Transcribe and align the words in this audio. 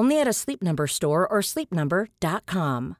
Only 0.00 0.18
at 0.18 0.26
a 0.26 0.32
Sleep 0.32 0.62
Number 0.62 0.86
store 0.86 1.28
or 1.30 1.42
sleepnumber.com. 1.42 2.96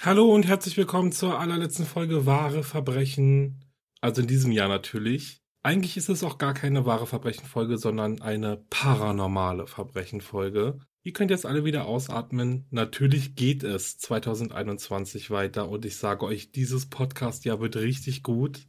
Hallo 0.00 0.32
und 0.32 0.46
herzlich 0.46 0.76
willkommen 0.76 1.10
zur 1.10 1.40
allerletzten 1.40 1.84
Folge 1.84 2.26
Wahre 2.26 2.62
Verbrechen. 2.62 3.64
Also 4.00 4.20
in 4.20 4.28
diesem 4.28 4.52
Jahr 4.52 4.68
natürlich. 4.68 5.42
Eigentlich 5.64 5.96
ist 5.96 6.08
es 6.08 6.22
auch 6.22 6.38
gar 6.38 6.54
keine 6.54 6.86
wahre 6.86 7.08
Verbrechenfolge, 7.08 7.76
sondern 7.76 8.22
eine 8.22 8.64
paranormale 8.70 9.66
Verbrechenfolge. 9.66 10.78
Ihr 11.04 11.12
könnt 11.12 11.30
jetzt 11.30 11.46
alle 11.46 11.64
wieder 11.64 11.86
ausatmen. 11.86 12.66
Natürlich 12.70 13.34
geht 13.34 13.62
es 13.62 13.98
2021 13.98 15.30
weiter 15.30 15.68
und 15.68 15.84
ich 15.84 15.96
sage 15.96 16.26
euch, 16.26 16.52
dieses 16.52 16.86
Podcast 16.86 17.44
ja 17.44 17.60
wird 17.60 17.76
richtig 17.76 18.22
gut. 18.22 18.66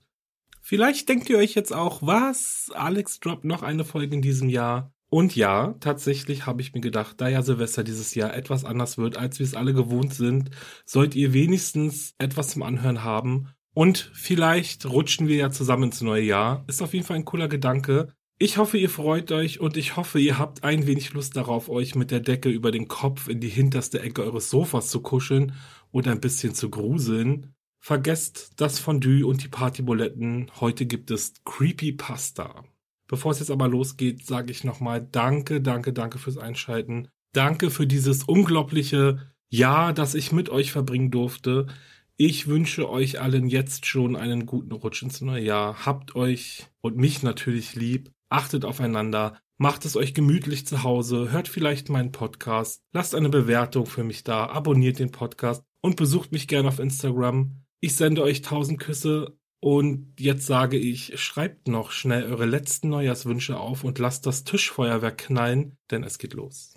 Vielleicht 0.61 1.09
denkt 1.09 1.29
ihr 1.29 1.37
euch 1.37 1.55
jetzt 1.55 1.73
auch, 1.73 2.01
was? 2.01 2.71
Alex 2.73 3.19
droppt 3.19 3.45
noch 3.45 3.63
eine 3.63 3.83
Folge 3.83 4.15
in 4.15 4.21
diesem 4.21 4.49
Jahr. 4.49 4.93
Und 5.09 5.35
ja, 5.35 5.75
tatsächlich 5.79 6.45
habe 6.45 6.61
ich 6.61 6.73
mir 6.73 6.81
gedacht, 6.81 7.19
da 7.19 7.27
ja 7.27 7.41
Silvester 7.41 7.83
dieses 7.83 8.13
Jahr 8.13 8.35
etwas 8.35 8.63
anders 8.63 8.99
wird, 8.99 9.17
als 9.17 9.39
wir 9.39 9.45
es 9.45 9.55
alle 9.55 9.73
gewohnt 9.73 10.13
sind, 10.13 10.51
sollt 10.85 11.15
ihr 11.15 11.33
wenigstens 11.33 12.13
etwas 12.19 12.49
zum 12.49 12.61
Anhören 12.61 13.03
haben. 13.03 13.49
Und 13.73 14.11
vielleicht 14.13 14.85
rutschen 14.85 15.27
wir 15.27 15.37
ja 15.37 15.49
zusammen 15.49 15.85
ins 15.85 16.01
neue 16.01 16.23
Jahr. 16.23 16.63
Ist 16.67 16.81
auf 16.83 16.93
jeden 16.93 17.05
Fall 17.05 17.17
ein 17.17 17.25
cooler 17.25 17.47
Gedanke. 17.47 18.13
Ich 18.41 18.55
hoffe, 18.55 18.77
ihr 18.77 18.89
freut 18.89 19.33
euch 19.33 19.59
und 19.59 19.75
ich 19.75 19.97
hoffe, 19.97 20.17
ihr 20.17 20.39
habt 20.39 20.63
ein 20.63 20.87
wenig 20.87 21.11
Lust 21.11 21.35
darauf, 21.35 21.67
euch 21.67 21.95
mit 21.95 22.09
der 22.09 22.21
Decke 22.21 22.47
über 22.47 22.71
den 22.71 22.87
Kopf 22.87 23.27
in 23.27 23.41
die 23.41 23.49
hinterste 23.49 24.01
Ecke 24.01 24.23
eures 24.23 24.49
Sofas 24.49 24.89
zu 24.89 25.01
kuscheln 25.01 25.51
und 25.91 26.07
ein 26.07 26.21
bisschen 26.21 26.55
zu 26.55 26.69
gruseln. 26.69 27.53
Vergesst 27.81 28.53
das 28.55 28.79
Fondue 28.79 29.25
und 29.25 29.43
die 29.43 29.49
Partybuletten. 29.49 30.49
Heute 30.61 30.85
gibt 30.85 31.11
es 31.11 31.33
Creepy 31.43 31.91
Pasta. 31.91 32.63
Bevor 33.09 33.33
es 33.33 33.39
jetzt 33.39 33.51
aber 33.51 33.67
losgeht, 33.67 34.25
sage 34.25 34.51
ich 34.51 34.63
nochmal 34.63 35.05
Danke, 35.05 35.59
danke, 35.59 35.91
danke 35.91 36.17
fürs 36.17 36.37
Einschalten. 36.37 37.09
Danke 37.33 37.69
für 37.69 37.87
dieses 37.87 38.23
unglaubliche 38.23 39.33
Jahr, 39.49 39.91
das 39.91 40.15
ich 40.15 40.31
mit 40.31 40.47
euch 40.47 40.71
verbringen 40.71 41.11
durfte. 41.11 41.67
Ich 42.15 42.47
wünsche 42.47 42.89
euch 42.89 43.19
allen 43.19 43.49
jetzt 43.49 43.85
schon 43.85 44.15
einen 44.15 44.45
guten 44.45 44.71
Rutsch 44.71 45.03
ins 45.03 45.19
neue 45.19 45.43
Jahr. 45.43 45.85
Habt 45.85 46.15
euch 46.15 46.67
und 46.79 46.95
mich 46.95 47.21
natürlich 47.21 47.75
lieb. 47.75 48.11
Achtet 48.29 48.63
aufeinander. 48.63 49.39
Macht 49.57 49.85
es 49.85 49.97
euch 49.97 50.13
gemütlich 50.13 50.65
zu 50.65 50.83
Hause. 50.83 51.31
Hört 51.31 51.47
vielleicht 51.47 51.89
meinen 51.89 52.11
Podcast. 52.11 52.81
Lasst 52.93 53.15
eine 53.15 53.29
Bewertung 53.29 53.85
für 53.85 54.03
mich 54.03 54.23
da. 54.23 54.47
Abonniert 54.47 54.99
den 54.99 55.11
Podcast 55.11 55.63
und 55.81 55.95
besucht 55.95 56.31
mich 56.31 56.47
gerne 56.47 56.69
auf 56.69 56.79
Instagram. 56.79 57.63
Ich 57.81 57.95
sende 57.95 58.23
euch 58.23 58.41
tausend 58.41 58.79
Küsse 58.79 59.37
und 59.61 60.13
jetzt 60.19 60.45
sage 60.45 60.77
ich, 60.77 61.19
schreibt 61.19 61.67
noch 61.67 61.91
schnell 61.91 62.23
eure 62.23 62.45
letzten 62.45 62.89
Neujahrswünsche 62.89 63.59
auf 63.59 63.83
und 63.83 63.99
lasst 63.99 64.25
das 64.25 64.43
Tischfeuerwerk 64.43 65.17
knallen, 65.17 65.77
denn 65.91 66.03
es 66.03 66.17
geht 66.17 66.33
los. 66.33 66.75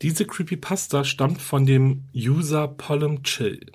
Diese 0.00 0.26
Creepypasta 0.26 1.04
stammt 1.04 1.42
von 1.42 1.66
dem 1.66 2.08
User 2.14 2.68
Pollum 2.68 3.24
Chill. 3.24 3.72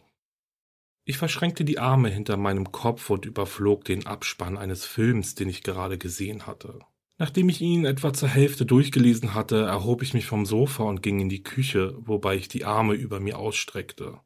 Ich 1.05 1.17
verschränkte 1.17 1.65
die 1.65 1.79
Arme 1.79 2.09
hinter 2.09 2.37
meinem 2.37 2.71
Kopf 2.71 3.09
und 3.09 3.25
überflog 3.25 3.83
den 3.83 4.05
Abspann 4.05 4.57
eines 4.57 4.85
Films, 4.85 5.35
den 5.35 5.49
ich 5.49 5.63
gerade 5.63 5.97
gesehen 5.97 6.47
hatte. 6.47 6.79
Nachdem 7.17 7.49
ich 7.49 7.61
ihn 7.61 7.85
etwa 7.85 8.13
zur 8.13 8.29
Hälfte 8.29 8.65
durchgelesen 8.65 9.33
hatte, 9.33 9.57
erhob 9.63 10.01
ich 10.01 10.13
mich 10.13 10.25
vom 10.25 10.45
Sofa 10.45 10.83
und 10.83 11.03
ging 11.03 11.19
in 11.19 11.29
die 11.29 11.43
Küche, 11.43 11.95
wobei 11.99 12.35
ich 12.35 12.47
die 12.47 12.65
Arme 12.65 12.93
über 12.93 13.19
mir 13.19 13.37
ausstreckte. 13.37 14.19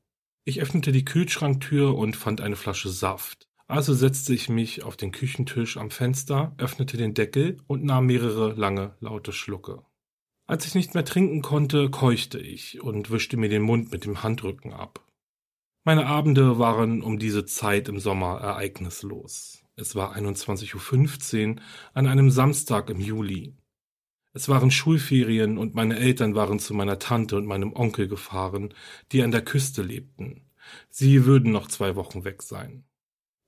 Ich 0.46 0.62
öffnete 0.62 0.92
die 0.92 1.04
Kühlschranktür 1.04 1.96
und 1.96 2.16
fand 2.16 2.42
eine 2.42 2.56
Flasche 2.56 2.90
Saft. 2.90 3.48
Also 3.68 3.94
setzte 3.94 4.34
ich 4.34 4.48
mich 4.48 4.84
auf 4.84 4.96
den 4.96 5.12
Küchentisch 5.12 5.78
am 5.78 5.92
Fenster, 5.92 6.56
öffnete 6.58 6.96
den 6.96 7.14
Deckel 7.14 7.58
und 7.68 7.84
nahm 7.84 8.06
mehrere 8.06 8.54
lange, 8.54 8.96
laute 9.02 9.34
Schlucke. 9.34 9.82
Als 10.46 10.66
ich 10.66 10.76
nicht 10.76 10.94
mehr 10.94 11.04
trinken 11.04 11.42
konnte, 11.42 11.90
keuchte 11.90 12.40
ich 12.40 12.82
und 12.82 13.12
wischte 13.12 13.36
mir 13.36 13.50
den 13.50 13.64
Mund 13.64 13.92
mit 13.92 14.06
dem 14.06 14.24
Handrücken 14.24 14.72
ab. 14.72 15.07
Meine 15.88 16.06
Abende 16.06 16.60
waren 16.60 17.02
um 17.02 17.18
diese 17.18 17.46
Zeit 17.46 17.88
im 17.88 17.98
Sommer 18.02 18.42
ereignislos. 18.42 19.64
Es 19.78 19.96
war 19.96 20.18
21.15 20.18 21.56
Uhr 21.56 21.62
an 21.94 22.08
einem 22.08 22.30
Samstag 22.30 22.90
im 22.90 23.00
Juli. 23.00 23.56
Es 24.34 24.50
waren 24.50 24.70
Schulferien 24.70 25.58
und 25.58 25.76
meine 25.76 25.98
Eltern 25.98 26.36
waren 26.36 26.60
zu 26.60 26.74
meiner 26.74 27.00
Tante 27.00 27.38
und 27.38 27.46
meinem 27.46 27.72
Onkel 27.72 28.10
gefahren, 28.10 28.74
die 29.14 29.24
an 29.24 29.32
der 29.32 29.46
Küste 29.46 29.82
lebten. 29.82 30.42
Sie 30.90 31.24
würden 31.24 31.54
noch 31.54 31.70
zwei 31.70 31.96
Wochen 31.96 32.26
weg 32.26 32.44
sein. 32.44 32.84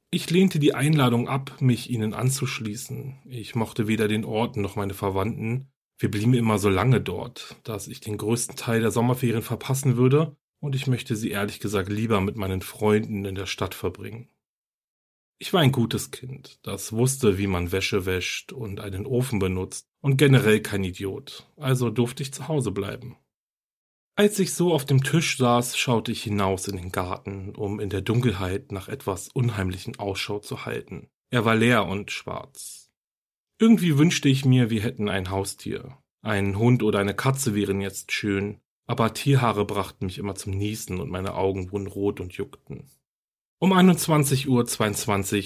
Ich 0.09 0.29
lehnte 0.29 0.59
die 0.59 0.73
Einladung 0.73 1.27
ab, 1.27 1.57
mich 1.59 1.89
ihnen 1.89 2.13
anzuschließen. 2.13 3.17
Ich 3.25 3.53
mochte 3.53 3.89
weder 3.89 4.07
den 4.07 4.23
Ort 4.23 4.55
noch 4.55 4.77
meine 4.77 4.93
Verwandten. 4.93 5.67
Wir 5.97 6.09
blieben 6.09 6.33
immer 6.33 6.57
so 6.57 6.69
lange 6.69 7.01
dort, 7.01 7.57
dass 7.65 7.89
ich 7.89 7.99
den 7.99 8.17
größten 8.17 8.55
Teil 8.55 8.79
der 8.79 8.91
Sommerferien 8.91 9.41
verpassen 9.41 9.97
würde, 9.97 10.37
und 10.59 10.75
ich 10.75 10.87
möchte 10.87 11.15
sie 11.15 11.31
ehrlich 11.31 11.59
gesagt 11.59 11.89
lieber 11.89 12.21
mit 12.21 12.35
meinen 12.35 12.61
Freunden 12.61 13.25
in 13.25 13.35
der 13.35 13.45
Stadt 13.45 13.73
verbringen. 13.73 14.29
Ich 15.41 15.53
war 15.53 15.61
ein 15.61 15.71
gutes 15.71 16.11
Kind, 16.11 16.59
das 16.63 16.91
wusste, 16.91 17.37
wie 17.37 17.47
man 17.47 17.71
Wäsche 17.71 18.05
wäscht 18.05 18.51
und 18.51 18.81
einen 18.81 19.05
Ofen 19.05 19.39
benutzt 19.39 19.87
und 20.01 20.17
generell 20.17 20.61
kein 20.61 20.83
Idiot, 20.83 21.47
also 21.55 21.89
durfte 21.89 22.23
ich 22.23 22.33
zu 22.33 22.49
Hause 22.49 22.71
bleiben. 22.71 23.17
Als 24.19 24.37
ich 24.37 24.53
so 24.53 24.73
auf 24.73 24.85
dem 24.85 25.01
Tisch 25.01 25.37
saß, 25.37 25.77
schaute 25.77 26.11
ich 26.11 26.23
hinaus 26.23 26.67
in 26.67 26.75
den 26.75 26.91
Garten, 26.91 27.55
um 27.55 27.79
in 27.79 27.89
der 27.89 28.01
Dunkelheit 28.01 28.73
nach 28.73 28.89
etwas 28.89 29.29
unheimlichen 29.29 29.97
Ausschau 29.97 30.39
zu 30.39 30.65
halten. 30.65 31.07
Er 31.29 31.45
war 31.45 31.55
leer 31.55 31.85
und 31.85 32.11
schwarz. 32.11 32.91
Irgendwie 33.59 33.97
wünschte 33.97 34.27
ich 34.27 34.43
mir, 34.43 34.69
wir 34.69 34.81
hätten 34.81 35.07
ein 35.07 35.29
Haustier. 35.29 35.97
Ein 36.21 36.57
Hund 36.57 36.83
oder 36.83 36.99
eine 36.99 37.13
Katze 37.13 37.55
wären 37.55 37.79
jetzt 37.79 38.11
schön, 38.11 38.59
aber 38.89 39.13
Tierhaare 39.13 39.65
brachten 39.65 40.07
mich 40.07 40.17
immer 40.17 40.33
zum 40.33 40.53
Niesen 40.53 40.99
und 40.99 41.11
meine 41.11 41.35
Augen 41.35 41.71
wurden 41.71 41.85
rot 41.85 42.19
und 42.19 42.33
juckten. 42.33 42.89
Um 43.59 43.71
21.22 43.71 44.47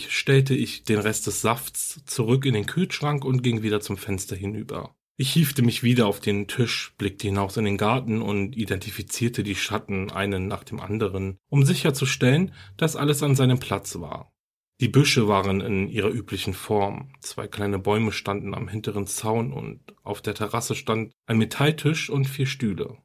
Uhr 0.05 0.09
stellte 0.09 0.55
ich 0.55 0.85
den 0.85 0.99
Rest 0.99 1.27
des 1.27 1.41
Safts 1.41 2.05
zurück 2.05 2.45
in 2.45 2.53
den 2.53 2.67
Kühlschrank 2.67 3.25
und 3.25 3.41
ging 3.41 3.61
wieder 3.61 3.81
zum 3.81 3.97
Fenster 3.97 4.37
hinüber. 4.37 4.95
Ich 5.17 5.33
hiefte 5.33 5.61
mich 5.61 5.83
wieder 5.83 6.07
auf 6.07 6.21
den 6.21 6.47
Tisch, 6.47 6.93
blickte 6.97 7.27
hinaus 7.27 7.57
in 7.57 7.65
den 7.65 7.75
Garten 7.75 8.21
und 8.21 8.55
identifizierte 8.55 9.43
die 9.43 9.55
Schatten 9.55 10.09
einen 10.09 10.47
nach 10.47 10.63
dem 10.63 10.79
anderen, 10.79 11.37
um 11.49 11.65
sicherzustellen, 11.65 12.53
dass 12.77 12.95
alles 12.95 13.23
an 13.23 13.35
seinem 13.35 13.59
Platz 13.59 13.99
war. 13.99 14.31
Die 14.79 14.87
Büsche 14.87 15.27
waren 15.27 15.59
in 15.59 15.89
ihrer 15.89 16.11
üblichen 16.11 16.53
Form, 16.53 17.11
zwei 17.19 17.47
kleine 17.47 17.77
Bäume 17.77 18.13
standen 18.13 18.53
am 18.53 18.69
hinteren 18.69 19.05
Zaun 19.05 19.51
und 19.51 19.81
auf 20.01 20.21
der 20.21 20.33
Terrasse 20.33 20.75
stand 20.75 21.11
ein 21.25 21.37
Metalltisch 21.37 22.09
und 22.09 22.23
vier 22.23 22.47
Stühle. 22.47 22.99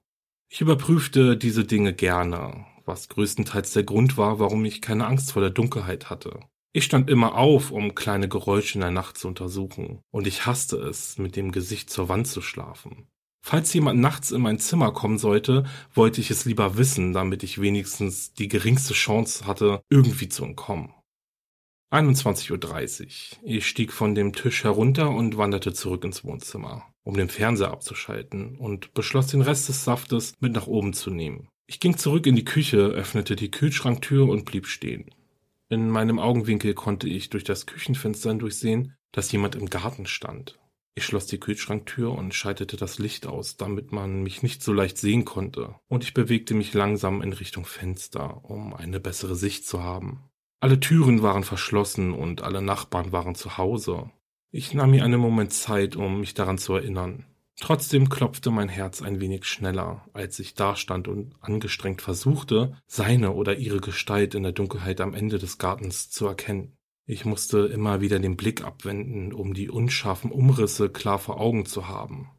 Ich 0.50 0.62
überprüfte 0.62 1.36
diese 1.36 1.64
Dinge 1.64 1.92
gerne, 1.92 2.64
was 2.86 3.10
größtenteils 3.10 3.74
der 3.74 3.82
Grund 3.82 4.16
war, 4.16 4.38
warum 4.38 4.64
ich 4.64 4.80
keine 4.80 5.06
Angst 5.06 5.32
vor 5.32 5.42
der 5.42 5.50
Dunkelheit 5.50 6.08
hatte. 6.08 6.40
Ich 6.72 6.84
stand 6.84 7.10
immer 7.10 7.34
auf, 7.34 7.70
um 7.70 7.94
kleine 7.94 8.28
Geräusche 8.28 8.74
in 8.74 8.80
der 8.80 8.90
Nacht 8.90 9.18
zu 9.18 9.28
untersuchen, 9.28 10.00
und 10.10 10.26
ich 10.26 10.46
hasste 10.46 10.76
es, 10.76 11.18
mit 11.18 11.36
dem 11.36 11.52
Gesicht 11.52 11.90
zur 11.90 12.08
Wand 12.08 12.26
zu 12.26 12.40
schlafen. 12.40 13.08
Falls 13.44 13.72
jemand 13.72 14.00
nachts 14.00 14.30
in 14.30 14.40
mein 14.40 14.58
Zimmer 14.58 14.92
kommen 14.92 15.18
sollte, 15.18 15.64
wollte 15.94 16.20
ich 16.20 16.30
es 16.30 16.44
lieber 16.44 16.76
wissen, 16.76 17.12
damit 17.12 17.42
ich 17.42 17.60
wenigstens 17.60 18.32
die 18.32 18.48
geringste 18.48 18.94
Chance 18.94 19.46
hatte, 19.46 19.82
irgendwie 19.90 20.28
zu 20.28 20.44
entkommen. 20.44 20.92
21.30 21.92 23.02
Uhr. 23.02 23.38
Ich 23.44 23.66
stieg 23.66 23.92
von 23.92 24.14
dem 24.14 24.32
Tisch 24.34 24.64
herunter 24.64 25.10
und 25.10 25.38
wanderte 25.38 25.72
zurück 25.72 26.04
ins 26.04 26.24
Wohnzimmer, 26.24 26.86
um 27.08 27.16
den 27.16 27.30
Fernseher 27.30 27.70
abzuschalten 27.70 28.58
und 28.58 28.92
beschloss 28.92 29.28
den 29.28 29.40
Rest 29.40 29.66
des 29.70 29.82
Saftes 29.82 30.34
mit 30.40 30.52
nach 30.52 30.66
oben 30.66 30.92
zu 30.92 31.08
nehmen. 31.08 31.48
Ich 31.66 31.80
ging 31.80 31.96
zurück 31.96 32.26
in 32.26 32.36
die 32.36 32.44
Küche, 32.44 32.76
öffnete 32.76 33.34
die 33.34 33.50
Kühlschranktür 33.50 34.28
und 34.28 34.44
blieb 34.44 34.66
stehen. 34.66 35.06
In 35.70 35.88
meinem 35.88 36.18
Augenwinkel 36.18 36.74
konnte 36.74 37.08
ich 37.08 37.30
durch 37.30 37.44
das 37.44 37.64
Küchenfenster 37.64 38.28
hindurchsehen, 38.28 38.94
dass 39.10 39.32
jemand 39.32 39.54
im 39.54 39.70
Garten 39.70 40.04
stand. 40.04 40.58
Ich 40.96 41.06
schloss 41.06 41.24
die 41.24 41.40
Kühlschranktür 41.40 42.12
und 42.12 42.34
schaltete 42.34 42.76
das 42.76 42.98
Licht 42.98 43.26
aus, 43.26 43.56
damit 43.56 43.90
man 43.90 44.22
mich 44.22 44.42
nicht 44.42 44.62
so 44.62 44.74
leicht 44.74 44.98
sehen 44.98 45.24
konnte, 45.24 45.76
und 45.88 46.04
ich 46.04 46.12
bewegte 46.12 46.52
mich 46.52 46.74
langsam 46.74 47.22
in 47.22 47.32
Richtung 47.32 47.64
Fenster, 47.64 48.44
um 48.44 48.74
eine 48.74 49.00
bessere 49.00 49.34
Sicht 49.34 49.66
zu 49.66 49.82
haben. 49.82 50.24
Alle 50.60 50.78
Türen 50.78 51.22
waren 51.22 51.44
verschlossen 51.44 52.12
und 52.12 52.42
alle 52.42 52.60
Nachbarn 52.60 53.12
waren 53.12 53.34
zu 53.34 53.56
Hause. 53.56 54.10
Ich 54.50 54.72
nahm 54.72 54.92
mir 54.92 55.04
einen 55.04 55.20
Moment 55.20 55.52
Zeit, 55.52 55.94
um 55.94 56.20
mich 56.20 56.32
daran 56.32 56.56
zu 56.56 56.74
erinnern. 56.74 57.26
Trotzdem 57.60 58.08
klopfte 58.08 58.50
mein 58.50 58.68
Herz 58.68 59.02
ein 59.02 59.20
wenig 59.20 59.44
schneller, 59.44 60.08
als 60.12 60.38
ich 60.38 60.54
dastand 60.54 61.08
und 61.08 61.34
angestrengt 61.40 62.00
versuchte, 62.00 62.76
seine 62.86 63.32
oder 63.32 63.58
ihre 63.58 63.80
Gestalt 63.80 64.34
in 64.34 64.44
der 64.44 64.52
Dunkelheit 64.52 65.00
am 65.00 65.12
Ende 65.12 65.38
des 65.38 65.58
Gartens 65.58 66.08
zu 66.08 66.26
erkennen. 66.26 66.76
Ich 67.04 67.24
musste 67.24 67.66
immer 67.66 68.00
wieder 68.00 68.20
den 68.20 68.36
Blick 68.36 68.64
abwenden, 68.64 69.32
um 69.32 69.54
die 69.54 69.68
unscharfen 69.68 70.30
Umrisse 70.30 70.88
klar 70.88 71.18
vor 71.18 71.40
Augen 71.40 71.66
zu 71.66 71.88
haben. 71.88 72.30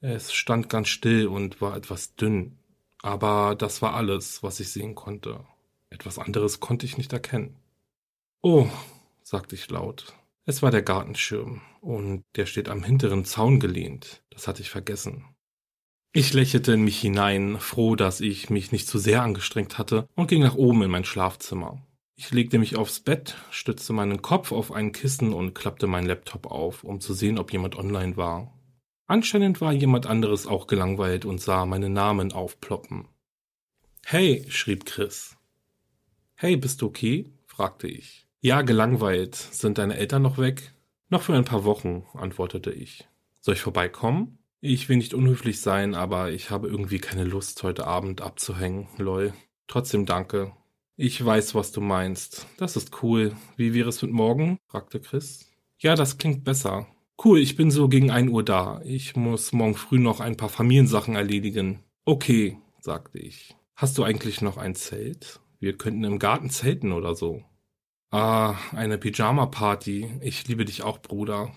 Es 0.00 0.34
stand 0.34 0.68
ganz 0.68 0.88
still 0.88 1.28
und 1.28 1.60
war 1.60 1.76
etwas 1.76 2.16
dünn, 2.16 2.58
aber 3.00 3.54
das 3.54 3.80
war 3.80 3.94
alles, 3.94 4.42
was 4.42 4.60
ich 4.60 4.70
sehen 4.70 4.94
konnte. 4.94 5.40
Etwas 5.88 6.18
anderes 6.18 6.60
konnte 6.60 6.84
ich 6.84 6.98
nicht 6.98 7.12
erkennen. 7.12 7.56
Oh, 8.42 8.66
sagte 9.22 9.54
ich 9.54 9.70
laut. 9.70 10.14
Es 10.46 10.62
war 10.62 10.70
der 10.70 10.82
Gartenschirm, 10.82 11.62
und 11.80 12.24
der 12.36 12.46
steht 12.46 12.68
am 12.68 12.84
hinteren 12.84 13.24
Zaun 13.24 13.60
gelehnt. 13.60 14.22
Das 14.30 14.46
hatte 14.46 14.60
ich 14.60 14.70
vergessen. 14.70 15.24
Ich 16.12 16.32
lächelte 16.32 16.72
in 16.72 16.84
mich 16.84 17.00
hinein, 17.00 17.58
froh, 17.58 17.96
dass 17.96 18.20
ich 18.20 18.50
mich 18.50 18.70
nicht 18.70 18.86
zu 18.86 18.98
sehr 18.98 19.22
angestrengt 19.22 19.78
hatte, 19.78 20.08
und 20.14 20.28
ging 20.28 20.42
nach 20.42 20.54
oben 20.54 20.82
in 20.82 20.90
mein 20.90 21.04
Schlafzimmer. 21.04 21.82
Ich 22.16 22.30
legte 22.30 22.58
mich 22.58 22.76
aufs 22.76 23.00
Bett, 23.00 23.36
stützte 23.50 23.92
meinen 23.92 24.22
Kopf 24.22 24.52
auf 24.52 24.70
ein 24.70 24.92
Kissen 24.92 25.32
und 25.32 25.54
klappte 25.54 25.86
meinen 25.86 26.06
Laptop 26.06 26.46
auf, 26.46 26.84
um 26.84 27.00
zu 27.00 27.14
sehen, 27.14 27.38
ob 27.38 27.52
jemand 27.52 27.76
online 27.76 28.16
war. 28.16 28.52
Anscheinend 29.06 29.60
war 29.60 29.72
jemand 29.72 30.06
anderes 30.06 30.46
auch 30.46 30.66
gelangweilt 30.66 31.24
und 31.24 31.40
sah 31.40 31.66
meinen 31.66 31.92
Namen 31.92 32.32
aufploppen. 32.32 33.08
Hey, 34.04 34.44
schrieb 34.48 34.84
Chris. 34.84 35.36
Hey, 36.34 36.56
bist 36.56 36.82
du 36.82 36.86
okay? 36.86 37.32
fragte 37.46 37.88
ich. 37.88 38.23
Ja, 38.44 38.60
gelangweilt. 38.60 39.34
Sind 39.36 39.78
deine 39.78 39.96
Eltern 39.96 40.20
noch 40.20 40.36
weg? 40.36 40.74
Noch 41.08 41.22
für 41.22 41.32
ein 41.32 41.46
paar 41.46 41.64
Wochen, 41.64 42.04
antwortete 42.12 42.70
ich. 42.70 43.08
Soll 43.40 43.54
ich 43.54 43.62
vorbeikommen? 43.62 44.36
Ich 44.60 44.90
will 44.90 44.98
nicht 44.98 45.14
unhöflich 45.14 45.62
sein, 45.62 45.94
aber 45.94 46.30
ich 46.30 46.50
habe 46.50 46.68
irgendwie 46.68 46.98
keine 46.98 47.24
Lust, 47.24 47.62
heute 47.62 47.86
Abend 47.86 48.20
abzuhängen, 48.20 48.86
lol. 48.98 49.32
Trotzdem 49.66 50.04
danke. 50.04 50.52
Ich 50.94 51.24
weiß, 51.24 51.54
was 51.54 51.72
du 51.72 51.80
meinst. 51.80 52.46
Das 52.58 52.76
ist 52.76 53.02
cool. 53.02 53.34
Wie 53.56 53.72
wäre 53.72 53.88
es 53.88 54.02
mit 54.02 54.10
morgen? 54.10 54.58
fragte 54.66 55.00
Chris. 55.00 55.50
Ja, 55.78 55.94
das 55.94 56.18
klingt 56.18 56.44
besser. 56.44 56.86
Cool, 57.24 57.38
ich 57.38 57.56
bin 57.56 57.70
so 57.70 57.88
gegen 57.88 58.10
ein 58.10 58.28
Uhr 58.28 58.44
da. 58.44 58.82
Ich 58.84 59.16
muss 59.16 59.54
morgen 59.54 59.74
früh 59.74 59.98
noch 59.98 60.20
ein 60.20 60.36
paar 60.36 60.50
Familiensachen 60.50 61.16
erledigen. 61.16 61.78
Okay, 62.04 62.58
sagte 62.78 63.18
ich. 63.20 63.56
Hast 63.74 63.96
du 63.96 64.04
eigentlich 64.04 64.42
noch 64.42 64.58
ein 64.58 64.74
Zelt? 64.74 65.40
Wir 65.60 65.78
könnten 65.78 66.04
im 66.04 66.18
Garten 66.18 66.50
zelten 66.50 66.92
oder 66.92 67.14
so. 67.14 67.42
Ah, 68.14 68.56
eine 68.70 68.96
Pyjama-Party. 68.96 70.20
Ich 70.20 70.46
liebe 70.46 70.64
dich 70.64 70.84
auch, 70.84 71.02
Bruder. 71.02 71.52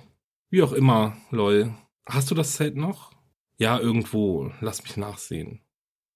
Wie 0.49 0.63
auch 0.63 0.71
immer, 0.71 1.15
lol. 1.29 1.75
Hast 2.07 2.31
du 2.31 2.33
das 2.33 2.53
Zelt 2.53 2.75
noch? 2.75 3.11
Ja, 3.59 3.77
irgendwo. 3.77 4.51
Lass 4.59 4.81
mich 4.81 4.97
nachsehen. 4.97 5.61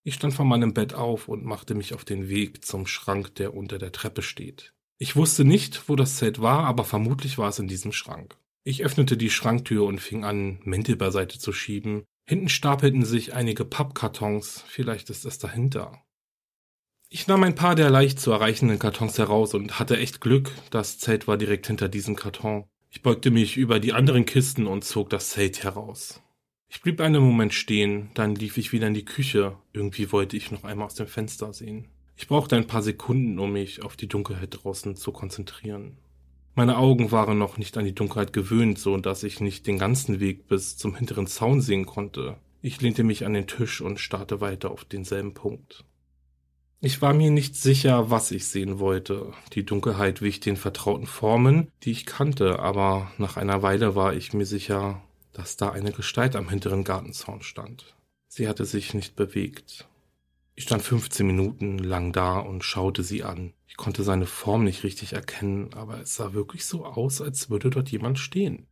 Ich 0.04 0.16
stand 0.16 0.34
von 0.34 0.48
meinem 0.48 0.74
Bett 0.74 0.96
auf 0.96 1.28
und 1.28 1.46
machte 1.46 1.76
mich 1.76 1.94
auf 1.94 2.06
den 2.06 2.28
Weg 2.28 2.66
zum 2.66 2.88
Schrank, 2.88 3.36
der 3.36 3.54
unter 3.54 3.78
der 3.78 3.92
Treppe 3.92 4.24
steht. 4.24 4.74
Ich 4.98 5.16
wusste 5.16 5.46
nicht, 5.46 5.88
wo 5.88 5.96
das 5.96 6.16
Zelt 6.18 6.42
war, 6.42 6.64
aber 6.64 6.86
vermutlich 6.86 7.38
war 7.38 7.50
es 7.50 7.60
in 7.60 7.68
diesem 7.68 7.92
Schrank. 7.92 8.36
Ich 8.64 8.84
öffnete 8.84 9.18
die 9.18 9.30
Schranktür 9.30 9.86
und 9.86 10.02
fing 10.02 10.24
an, 10.24 10.60
Mäntel 10.64 10.96
beiseite 10.96 11.38
zu 11.38 11.54
schieben. 11.54 12.04
Hinten 12.28 12.50
stapelten 12.50 13.06
sich 13.06 13.36
einige 13.36 13.64
Pappkartons, 13.64 14.64
vielleicht 14.68 15.12
ist 15.12 15.24
es 15.24 15.38
dahinter. 15.38 16.02
Ich 17.14 17.28
nahm 17.28 17.44
ein 17.44 17.56
paar 17.56 17.76
der 17.76 17.90
leicht 17.90 18.22
zu 18.22 18.32
erreichenden 18.32 18.80
Kartons 18.80 19.18
heraus 19.18 19.54
und 19.54 19.80
hatte 19.80 19.98
echt 19.98 20.22
Glück, 20.22 20.50
das 20.70 20.98
Zelt 20.98 21.28
war 21.28 21.36
direkt 21.36 21.68
hinter 21.68 21.90
diesem 21.90 22.16
Karton. 22.16 22.64
Ich 22.90 23.02
beugte 23.02 23.32
mich 23.32 23.58
über 23.58 23.82
die 23.82 23.92
anderen 23.92 24.26
Kisten 24.26 24.66
und 24.66 24.86
zog 24.86 25.10
das 25.10 25.32
Zelt 25.32 25.62
heraus. 25.62 26.22
Ich 26.70 26.82
blieb 26.82 27.02
einen 27.02 27.22
Moment 27.22 27.54
stehen, 27.54 28.12
dann 28.14 28.34
lief 28.34 28.58
ich 28.58 28.72
wieder 28.72 28.88
in 28.88 28.94
die 28.94 29.04
Küche. 29.04 29.58
Irgendwie 29.74 30.14
wollte 30.14 30.38
ich 30.38 30.52
noch 30.52 30.64
einmal 30.64 30.86
aus 30.86 30.96
dem 30.96 31.08
Fenster 31.08 31.52
sehen. 31.52 31.90
Ich 32.16 32.30
brauchte 32.30 32.56
ein 32.56 32.68
paar 32.68 32.82
Sekunden, 32.82 33.38
um 33.40 33.52
mich 33.52 33.84
auf 33.84 33.98
die 33.98 34.08
Dunkelheit 34.08 34.60
draußen 34.64 34.96
zu 34.96 35.12
konzentrieren. 35.12 35.98
Meine 36.56 36.78
Augen 36.78 37.12
waren 37.12 37.38
noch 37.38 37.58
nicht 37.58 37.78
an 37.78 37.84
die 37.84 37.94
Dunkelheit 37.94 38.32
gewöhnt, 38.32 38.80
so 38.80 38.96
dass 38.96 39.24
ich 39.24 39.42
nicht 39.42 39.68
den 39.68 39.80
ganzen 39.80 40.22
Weg 40.22 40.48
bis 40.48 40.78
zum 40.78 40.96
hinteren 40.96 41.28
Zaun 41.28 41.60
sehen 41.60 41.86
konnte. 41.86 42.38
Ich 42.62 42.80
lehnte 42.80 43.04
mich 43.04 43.26
an 43.26 43.34
den 43.34 43.48
Tisch 43.48 43.82
und 43.82 44.00
starrte 44.00 44.40
weiter 44.40 44.72
auf 44.72 44.86
denselben 44.86 45.34
Punkt. 45.34 45.84
Ich 46.84 47.00
war 47.00 47.14
mir 47.14 47.30
nicht 47.30 47.56
sicher, 47.56 48.10
was 48.10 48.32
ich 48.32 48.48
sehen 48.48 48.80
wollte. 48.80 49.34
Die 49.54 49.64
Dunkelheit 49.64 50.24
wich 50.24 50.40
den 50.40 50.58
vertrauten 50.58 51.06
Formen, 51.06 51.68
die 51.84 51.92
ich 51.92 52.08
kannte, 52.08 52.58
aber 52.58 53.12
nach 53.20 53.38
einer 53.38 53.62
Weile 53.62 53.94
war 53.94 54.16
ich 54.16 54.34
mir 54.34 54.48
sicher, 54.48 55.00
dass 55.32 55.58
da 55.58 55.70
eine 55.70 55.92
Gestalt 55.92 56.36
am 56.36 56.50
hinteren 56.50 56.84
Gartenzaun 56.84 57.44
stand. 57.44 57.96
Sie 58.28 58.48
hatte 58.48 58.66
sich 58.66 58.96
nicht 58.96 59.16
bewegt. 59.16 59.88
Ich 60.56 60.64
stand 60.64 60.82
15 60.82 61.26
Minuten 61.28 61.78
lang 61.78 62.14
da 62.14 62.40
und 62.40 62.64
schaute 62.64 63.04
sie 63.04 63.22
an. 63.22 63.54
Ich 63.68 63.78
konnte 63.78 64.02
seine 64.02 64.26
Form 64.26 64.64
nicht 64.64 64.84
richtig 64.84 65.14
erkennen, 65.14 65.70
aber 65.76 66.02
es 66.02 66.16
sah 66.16 66.34
wirklich 66.34 66.66
so 66.66 66.84
aus, 66.84 67.22
als 67.22 67.52
würde 67.52 67.70
dort 67.70 67.92
jemand 67.92 68.18
stehen. 68.18 68.66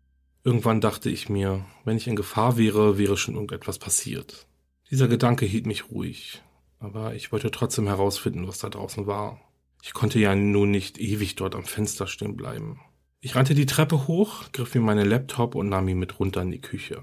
Irgendwann 0.44 0.82
dachte 0.82 1.12
ich 1.12 1.30
mir, 1.30 1.64
wenn 1.86 1.98
ich 1.98 2.08
in 2.08 2.16
Gefahr 2.16 2.58
wäre, 2.58 2.98
wäre 2.98 3.18
schon 3.18 3.36
irgendetwas 3.36 3.78
passiert. 3.78 4.48
Dieser 4.90 5.08
Gedanke 5.08 5.46
hielt 5.46 5.68
mich 5.68 5.92
ruhig 5.92 6.42
aber 6.80 7.16
ich 7.16 7.32
wollte 7.32 7.52
trotzdem 7.52 7.88
herausfinden, 7.88 8.48
was 8.48 8.60
da 8.60 8.70
draußen 8.70 9.06
war. 9.08 9.40
Ich 9.82 9.94
konnte 9.94 10.20
ja 10.20 10.36
nun 10.36 10.72
nicht 10.72 10.98
ewig 10.98 11.36
dort 11.36 11.56
am 11.56 11.64
Fenster 11.64 12.08
stehen 12.08 12.36
bleiben. 12.36 12.80
Ich 13.22 13.36
rannte 13.36 13.54
die 13.54 13.66
Treppe 13.66 14.08
hoch, 14.08 14.52
griff 14.54 14.74
mir 14.76 14.82
meinen 14.82 15.08
Laptop 15.08 15.56
und 15.56 15.70
nahm 15.70 15.88
ihn 15.88 16.00
mit 16.00 16.20
runter 16.20 16.42
in 16.42 16.52
die 16.52 16.62
Küche. 16.62 17.02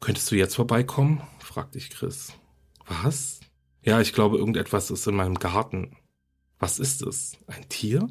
Könntest 0.00 0.30
du 0.30 0.36
jetzt 0.36 0.54
vorbeikommen? 0.54 1.20
fragte 1.40 1.78
ich 1.78 1.90
Chris. 1.90 2.32
Was? 2.86 3.40
Ja, 3.82 4.00
ich 4.00 4.12
glaube, 4.12 4.38
irgendetwas 4.38 4.90
ist 4.90 5.06
in 5.06 5.16
meinem 5.16 5.38
Garten. 5.38 5.96
Was 6.58 6.78
ist 6.78 7.02
es? 7.02 7.36
Ein 7.46 7.68
Tier? 7.68 8.08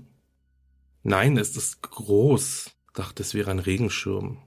Nein, 1.03 1.37
es 1.37 1.55
ist 1.55 1.81
groß. 1.81 2.71
Dachte, 2.93 3.23
es 3.23 3.33
wäre 3.33 3.51
ein 3.51 3.59
Regenschirm. 3.59 4.37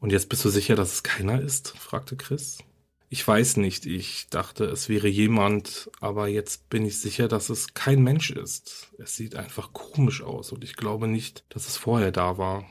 Und 0.00 0.10
jetzt 0.10 0.28
bist 0.28 0.44
du 0.44 0.48
sicher, 0.48 0.76
dass 0.76 0.92
es 0.92 1.02
keiner 1.02 1.40
ist? 1.40 1.76
fragte 1.78 2.16
Chris. 2.16 2.58
Ich 3.08 3.26
weiß 3.26 3.58
nicht, 3.58 3.86
ich 3.86 4.28
dachte, 4.30 4.64
es 4.64 4.88
wäre 4.88 5.08
jemand, 5.08 5.90
aber 6.00 6.28
jetzt 6.28 6.68
bin 6.68 6.84
ich 6.84 6.98
sicher, 6.98 7.28
dass 7.28 7.48
es 7.48 7.74
kein 7.74 8.02
Mensch 8.02 8.30
ist. 8.30 8.92
Es 8.98 9.16
sieht 9.16 9.36
einfach 9.36 9.72
komisch 9.72 10.22
aus 10.22 10.52
und 10.52 10.64
ich 10.64 10.74
glaube 10.74 11.06
nicht, 11.06 11.44
dass 11.48 11.68
es 11.68 11.76
vorher 11.76 12.12
da 12.12 12.38
war. 12.38 12.64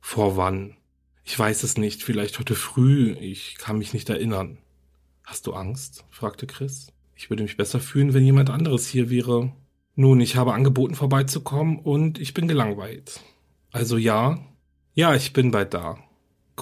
Vor 0.00 0.36
wann? 0.36 0.76
Ich 1.24 1.38
weiß 1.38 1.62
es 1.62 1.76
nicht, 1.76 2.02
vielleicht 2.02 2.38
heute 2.38 2.54
früh, 2.54 3.12
ich 3.20 3.56
kann 3.56 3.78
mich 3.78 3.92
nicht 3.92 4.08
erinnern. 4.08 4.58
Hast 5.24 5.46
du 5.46 5.52
Angst? 5.52 6.04
fragte 6.10 6.46
Chris. 6.46 6.92
Ich 7.14 7.30
würde 7.30 7.42
mich 7.42 7.56
besser 7.56 7.80
fühlen, 7.80 8.14
wenn 8.14 8.24
jemand 8.24 8.50
anderes 8.50 8.88
hier 8.88 9.10
wäre. 9.10 9.52
Nun, 9.94 10.20
ich 10.20 10.36
habe 10.36 10.54
angeboten 10.54 10.94
vorbeizukommen 10.94 11.78
und 11.78 12.18
ich 12.18 12.34
bin 12.34 12.48
gelangweilt. 12.48 13.20
Also 13.70 13.96
ja? 13.96 14.38
Ja, 14.94 15.14
ich 15.14 15.32
bin 15.32 15.50
bald 15.50 15.74
da. 15.74 15.98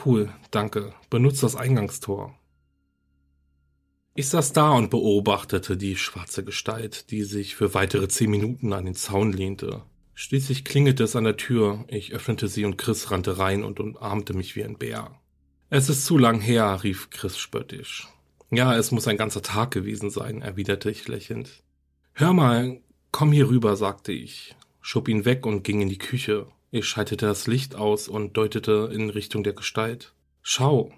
Cool, 0.04 0.30
danke. 0.50 0.92
Benutzt 1.10 1.42
das 1.42 1.56
Eingangstor. 1.56 2.37
Ich 4.18 4.30
saß 4.30 4.52
da 4.52 4.72
und 4.72 4.90
beobachtete 4.90 5.76
die 5.76 5.94
schwarze 5.94 6.42
Gestalt, 6.42 7.12
die 7.12 7.22
sich 7.22 7.54
für 7.54 7.72
weitere 7.72 8.08
zehn 8.08 8.28
Minuten 8.28 8.72
an 8.72 8.86
den 8.86 8.96
Zaun 8.96 9.32
lehnte. 9.32 9.84
Schließlich 10.14 10.64
klingelte 10.64 11.04
es 11.04 11.14
an 11.14 11.22
der 11.22 11.36
Tür, 11.36 11.84
ich 11.86 12.12
öffnete 12.12 12.48
sie 12.48 12.64
und 12.64 12.78
Chris 12.78 13.12
rannte 13.12 13.38
rein 13.38 13.62
und 13.62 13.78
umarmte 13.78 14.34
mich 14.34 14.56
wie 14.56 14.64
ein 14.64 14.76
Bär. 14.76 15.12
Es 15.70 15.88
ist 15.88 16.04
zu 16.04 16.18
lang 16.18 16.40
her, 16.40 16.82
rief 16.82 17.10
Chris 17.10 17.38
spöttisch. 17.38 18.08
Ja, 18.50 18.76
es 18.76 18.90
muss 18.90 19.06
ein 19.06 19.18
ganzer 19.18 19.40
Tag 19.40 19.70
gewesen 19.70 20.10
sein, 20.10 20.42
erwiderte 20.42 20.90
ich 20.90 21.06
lächelnd. 21.06 21.62
Hör 22.12 22.32
mal, 22.32 22.80
komm 23.12 23.30
hier 23.30 23.48
rüber, 23.48 23.76
sagte 23.76 24.10
ich, 24.10 24.56
schob 24.80 25.06
ihn 25.06 25.26
weg 25.26 25.46
und 25.46 25.62
ging 25.62 25.80
in 25.80 25.88
die 25.88 25.96
Küche. 25.96 26.48
Ich 26.72 26.86
schaltete 26.86 27.26
das 27.26 27.46
Licht 27.46 27.76
aus 27.76 28.08
und 28.08 28.36
deutete 28.36 28.90
in 28.92 29.10
Richtung 29.10 29.44
der 29.44 29.52
Gestalt. 29.52 30.12
Schau. 30.42 30.92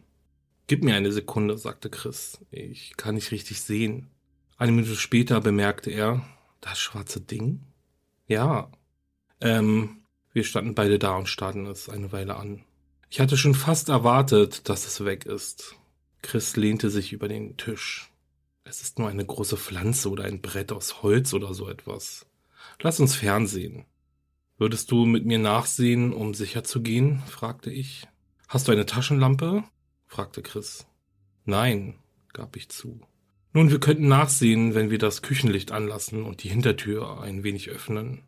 Gib 0.70 0.84
mir 0.84 0.94
eine 0.94 1.10
Sekunde, 1.10 1.58
sagte 1.58 1.90
Chris. 1.90 2.38
Ich 2.52 2.96
kann 2.96 3.16
nicht 3.16 3.32
richtig 3.32 3.60
sehen. 3.60 4.08
Eine 4.56 4.70
Minute 4.70 4.94
später 4.94 5.40
bemerkte 5.40 5.90
er, 5.90 6.24
das 6.60 6.78
schwarze 6.78 7.20
Ding? 7.20 7.66
Ja. 8.28 8.70
Ähm, 9.40 10.04
wir 10.32 10.44
standen 10.44 10.76
beide 10.76 11.00
da 11.00 11.16
und 11.16 11.28
starrten 11.28 11.66
es 11.66 11.88
eine 11.88 12.12
Weile 12.12 12.36
an. 12.36 12.62
Ich 13.08 13.18
hatte 13.18 13.36
schon 13.36 13.56
fast 13.56 13.88
erwartet, 13.88 14.68
dass 14.68 14.86
es 14.86 15.04
weg 15.04 15.26
ist. 15.26 15.74
Chris 16.22 16.54
lehnte 16.54 16.88
sich 16.88 17.12
über 17.12 17.26
den 17.26 17.56
Tisch. 17.56 18.12
Es 18.62 18.80
ist 18.80 19.00
nur 19.00 19.08
eine 19.08 19.26
große 19.26 19.56
Pflanze 19.56 20.08
oder 20.08 20.22
ein 20.22 20.40
Brett 20.40 20.70
aus 20.70 21.02
Holz 21.02 21.34
oder 21.34 21.52
so 21.52 21.68
etwas. 21.68 22.26
Lass 22.80 23.00
uns 23.00 23.16
fernsehen. 23.16 23.86
Würdest 24.56 24.92
du 24.92 25.04
mit 25.04 25.26
mir 25.26 25.40
nachsehen, 25.40 26.12
um 26.12 26.32
sicher 26.32 26.62
zu 26.62 26.80
gehen? 26.80 27.24
fragte 27.26 27.72
ich. 27.72 28.06
Hast 28.46 28.68
du 28.68 28.72
eine 28.72 28.86
Taschenlampe? 28.86 29.64
Fragte 30.10 30.42
Chris. 30.42 30.86
Nein, 31.44 31.94
gab 32.32 32.56
ich 32.56 32.68
zu. 32.68 33.00
Nun, 33.52 33.70
wir 33.70 33.78
könnten 33.78 34.08
nachsehen, 34.08 34.74
wenn 34.74 34.90
wir 34.90 34.98
das 34.98 35.22
Küchenlicht 35.22 35.70
anlassen 35.70 36.24
und 36.24 36.42
die 36.42 36.48
Hintertür 36.48 37.20
ein 37.20 37.44
wenig 37.44 37.68
öffnen. 37.70 38.24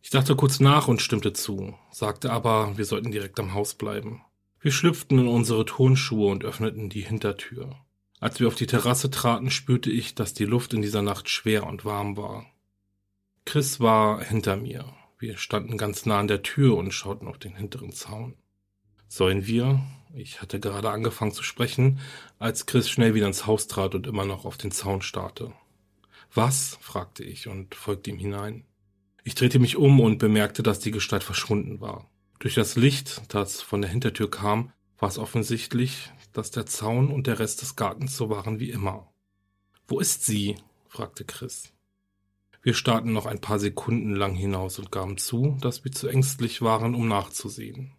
Ich 0.00 0.08
dachte 0.08 0.36
kurz 0.36 0.58
nach 0.58 0.88
und 0.88 1.02
stimmte 1.02 1.34
zu, 1.34 1.76
sagte 1.90 2.32
aber, 2.32 2.78
wir 2.78 2.86
sollten 2.86 3.10
direkt 3.10 3.38
am 3.40 3.52
Haus 3.52 3.74
bleiben. 3.74 4.22
Wir 4.60 4.72
schlüpften 4.72 5.18
in 5.18 5.28
unsere 5.28 5.66
Turnschuhe 5.66 6.30
und 6.30 6.44
öffneten 6.44 6.88
die 6.88 7.02
Hintertür. 7.02 7.76
Als 8.20 8.40
wir 8.40 8.48
auf 8.48 8.54
die 8.54 8.66
Terrasse 8.66 9.10
traten, 9.10 9.50
spürte 9.50 9.90
ich, 9.90 10.14
dass 10.14 10.32
die 10.32 10.46
Luft 10.46 10.72
in 10.72 10.80
dieser 10.80 11.02
Nacht 11.02 11.28
schwer 11.28 11.66
und 11.66 11.84
warm 11.84 12.16
war. 12.16 12.46
Chris 13.44 13.80
war 13.80 14.24
hinter 14.24 14.56
mir. 14.56 14.86
Wir 15.18 15.36
standen 15.36 15.76
ganz 15.76 16.06
nah 16.06 16.20
an 16.20 16.28
der 16.28 16.42
Tür 16.42 16.76
und 16.76 16.92
schauten 16.92 17.28
auf 17.28 17.38
den 17.38 17.54
hinteren 17.54 17.92
Zaun. 17.92 18.34
Sollen 19.08 19.46
wir? 19.46 19.80
Ich 20.14 20.40
hatte 20.40 20.60
gerade 20.60 20.90
angefangen 20.90 21.32
zu 21.32 21.42
sprechen, 21.42 22.00
als 22.38 22.66
Chris 22.66 22.88
schnell 22.88 23.14
wieder 23.14 23.26
ins 23.26 23.46
Haus 23.46 23.66
trat 23.68 23.94
und 23.94 24.06
immer 24.06 24.24
noch 24.24 24.44
auf 24.44 24.56
den 24.56 24.70
Zaun 24.70 25.02
starrte. 25.02 25.52
Was? 26.34 26.78
fragte 26.80 27.24
ich 27.24 27.48
und 27.48 27.74
folgte 27.74 28.10
ihm 28.10 28.18
hinein. 28.18 28.64
Ich 29.24 29.34
drehte 29.34 29.58
mich 29.58 29.76
um 29.76 30.00
und 30.00 30.18
bemerkte, 30.18 30.62
dass 30.62 30.80
die 30.80 30.90
Gestalt 30.90 31.24
verschwunden 31.24 31.80
war. 31.80 32.08
Durch 32.38 32.54
das 32.54 32.76
Licht, 32.76 33.22
das 33.28 33.60
von 33.60 33.82
der 33.82 33.90
Hintertür 33.90 34.30
kam, 34.30 34.72
war 34.98 35.08
es 35.08 35.18
offensichtlich, 35.18 36.10
dass 36.32 36.50
der 36.50 36.66
Zaun 36.66 37.10
und 37.10 37.26
der 37.26 37.38
Rest 37.38 37.62
des 37.62 37.76
Gartens 37.76 38.16
so 38.16 38.30
waren 38.30 38.60
wie 38.60 38.70
immer. 38.70 39.12
Wo 39.86 40.00
ist 40.00 40.24
sie? 40.24 40.56
fragte 40.88 41.24
Chris. 41.24 41.72
Wir 42.62 42.74
starrten 42.74 43.12
noch 43.12 43.26
ein 43.26 43.40
paar 43.40 43.58
Sekunden 43.58 44.14
lang 44.14 44.34
hinaus 44.34 44.78
und 44.78 44.90
gaben 44.90 45.16
zu, 45.16 45.56
dass 45.60 45.84
wir 45.84 45.92
zu 45.92 46.08
ängstlich 46.08 46.60
waren, 46.60 46.94
um 46.94 47.08
nachzusehen. 47.08 47.92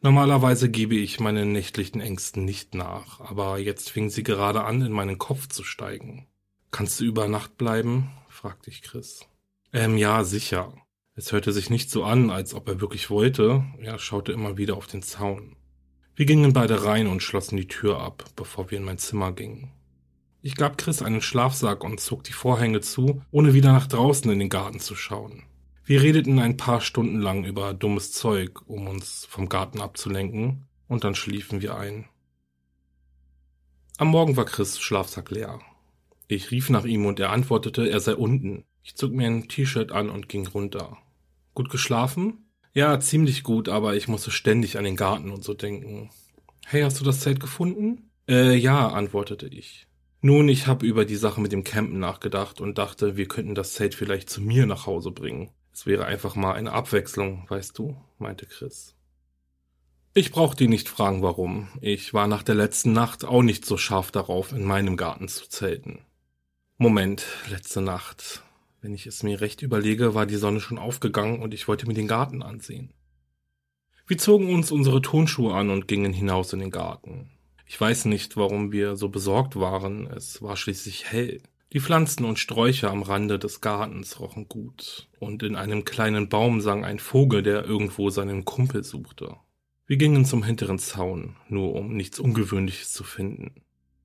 Normalerweise 0.00 0.70
gebe 0.70 0.94
ich 0.94 1.18
meinen 1.18 1.50
nächtlichen 1.50 2.00
Ängsten 2.00 2.44
nicht 2.44 2.74
nach, 2.74 3.20
aber 3.20 3.58
jetzt 3.58 3.90
fing 3.90 4.10
sie 4.10 4.22
gerade 4.22 4.62
an, 4.64 4.80
in 4.82 4.92
meinen 4.92 5.18
Kopf 5.18 5.48
zu 5.48 5.64
steigen. 5.64 6.26
Kannst 6.70 7.00
du 7.00 7.04
über 7.04 7.26
Nacht 7.26 7.56
bleiben? 7.56 8.10
fragte 8.28 8.70
ich 8.70 8.82
Chris. 8.82 9.26
Ähm, 9.72 9.96
ja, 9.96 10.22
sicher. 10.22 10.72
Es 11.16 11.32
hörte 11.32 11.52
sich 11.52 11.68
nicht 11.68 11.90
so 11.90 12.04
an, 12.04 12.30
als 12.30 12.54
ob 12.54 12.68
er 12.68 12.80
wirklich 12.80 13.10
wollte. 13.10 13.64
Er 13.80 13.98
schaute 13.98 14.30
immer 14.30 14.56
wieder 14.56 14.76
auf 14.76 14.86
den 14.86 15.02
Zaun. 15.02 15.56
Wir 16.14 16.26
gingen 16.26 16.52
beide 16.52 16.84
rein 16.84 17.08
und 17.08 17.22
schlossen 17.22 17.56
die 17.56 17.66
Tür 17.66 18.00
ab, 18.00 18.24
bevor 18.36 18.70
wir 18.70 18.78
in 18.78 18.84
mein 18.84 18.98
Zimmer 18.98 19.32
gingen. 19.32 19.72
Ich 20.42 20.54
gab 20.54 20.78
Chris 20.78 21.02
einen 21.02 21.20
Schlafsack 21.20 21.82
und 21.82 21.98
zog 21.98 22.22
die 22.22 22.32
Vorhänge 22.32 22.80
zu, 22.80 23.22
ohne 23.32 23.52
wieder 23.52 23.72
nach 23.72 23.88
draußen 23.88 24.30
in 24.30 24.38
den 24.38 24.48
Garten 24.48 24.78
zu 24.78 24.94
schauen. 24.94 25.42
Wir 25.88 26.02
redeten 26.02 26.38
ein 26.38 26.58
paar 26.58 26.82
Stunden 26.82 27.18
lang 27.18 27.46
über 27.46 27.72
dummes 27.72 28.12
Zeug, 28.12 28.60
um 28.66 28.88
uns 28.88 29.24
vom 29.24 29.48
Garten 29.48 29.80
abzulenken, 29.80 30.66
und 30.86 31.02
dann 31.02 31.14
schliefen 31.14 31.62
wir 31.62 31.78
ein. 31.78 32.04
Am 33.96 34.08
Morgen 34.08 34.36
war 34.36 34.44
Chris 34.44 34.78
Schlafsack 34.78 35.30
leer. 35.30 35.60
Ich 36.26 36.50
rief 36.50 36.68
nach 36.68 36.84
ihm 36.84 37.06
und 37.06 37.18
er 37.20 37.30
antwortete, 37.30 37.88
er 37.88 38.00
sei 38.00 38.16
unten. 38.16 38.66
Ich 38.82 38.96
zog 38.96 39.12
mir 39.12 39.28
ein 39.28 39.48
T-Shirt 39.48 39.90
an 39.90 40.10
und 40.10 40.28
ging 40.28 40.46
runter. 40.46 40.98
Gut 41.54 41.70
geschlafen? 41.70 42.50
Ja, 42.74 43.00
ziemlich 43.00 43.42
gut, 43.42 43.70
aber 43.70 43.96
ich 43.96 44.08
musste 44.08 44.30
ständig 44.30 44.76
an 44.76 44.84
den 44.84 44.96
Garten 44.96 45.30
und 45.30 45.42
so 45.42 45.54
denken. 45.54 46.10
Hey, 46.66 46.82
hast 46.82 47.00
du 47.00 47.04
das 47.06 47.20
Zelt 47.20 47.40
gefunden? 47.40 48.10
Äh, 48.28 48.56
ja, 48.56 48.88
antwortete 48.88 49.46
ich. 49.46 49.86
Nun, 50.20 50.50
ich 50.50 50.66
habe 50.66 50.84
über 50.84 51.06
die 51.06 51.16
Sache 51.16 51.40
mit 51.40 51.52
dem 51.52 51.64
Campen 51.64 51.98
nachgedacht 51.98 52.60
und 52.60 52.76
dachte, 52.76 53.16
wir 53.16 53.26
könnten 53.26 53.54
das 53.54 53.72
Zelt 53.72 53.94
vielleicht 53.94 54.28
zu 54.28 54.42
mir 54.42 54.66
nach 54.66 54.84
Hause 54.84 55.12
bringen. 55.12 55.48
Es 55.78 55.86
wäre 55.86 56.06
einfach 56.06 56.34
mal 56.34 56.54
eine 56.54 56.72
Abwechslung, 56.72 57.48
weißt 57.48 57.78
du, 57.78 57.96
meinte 58.18 58.46
Chris. 58.46 58.96
Ich 60.12 60.32
brauchte 60.32 60.64
ihn 60.64 60.70
nicht 60.70 60.88
fragen, 60.88 61.22
warum. 61.22 61.68
Ich 61.80 62.12
war 62.12 62.26
nach 62.26 62.42
der 62.42 62.56
letzten 62.56 62.92
Nacht 62.92 63.24
auch 63.24 63.42
nicht 63.42 63.64
so 63.64 63.76
scharf 63.76 64.10
darauf, 64.10 64.50
in 64.50 64.64
meinem 64.64 64.96
Garten 64.96 65.28
zu 65.28 65.48
zelten. 65.48 66.00
Moment, 66.78 67.24
letzte 67.48 67.80
Nacht. 67.80 68.42
Wenn 68.80 68.92
ich 68.92 69.06
es 69.06 69.22
mir 69.22 69.40
recht 69.40 69.62
überlege, 69.62 70.16
war 70.16 70.26
die 70.26 70.34
Sonne 70.34 70.58
schon 70.58 70.78
aufgegangen 70.78 71.42
und 71.42 71.54
ich 71.54 71.68
wollte 71.68 71.86
mir 71.86 71.94
den 71.94 72.08
Garten 72.08 72.42
ansehen. 72.42 72.92
Wir 74.08 74.18
zogen 74.18 74.52
uns 74.52 74.72
unsere 74.72 75.00
Tonschuhe 75.00 75.54
an 75.54 75.70
und 75.70 75.86
gingen 75.86 76.12
hinaus 76.12 76.52
in 76.52 76.58
den 76.58 76.72
Garten. 76.72 77.30
Ich 77.66 77.80
weiß 77.80 78.06
nicht, 78.06 78.36
warum 78.36 78.72
wir 78.72 78.96
so 78.96 79.10
besorgt 79.10 79.54
waren, 79.54 80.08
es 80.08 80.42
war 80.42 80.56
schließlich 80.56 81.12
hell. 81.12 81.40
Die 81.74 81.80
Pflanzen 81.80 82.24
und 82.24 82.38
Sträucher 82.38 82.90
am 82.90 83.02
Rande 83.02 83.38
des 83.38 83.60
Gartens 83.60 84.20
rochen 84.20 84.48
gut, 84.48 85.08
und 85.18 85.42
in 85.42 85.54
einem 85.54 85.84
kleinen 85.84 86.30
Baum 86.30 86.62
sang 86.62 86.82
ein 86.82 86.98
Vogel, 86.98 87.42
der 87.42 87.64
irgendwo 87.64 88.08
seinen 88.08 88.46
Kumpel 88.46 88.84
suchte. 88.84 89.36
Wir 89.86 89.98
gingen 89.98 90.24
zum 90.24 90.42
hinteren 90.42 90.78
Zaun, 90.78 91.36
nur 91.48 91.74
um 91.74 91.94
nichts 91.94 92.20
Ungewöhnliches 92.20 92.92
zu 92.92 93.04
finden. 93.04 93.62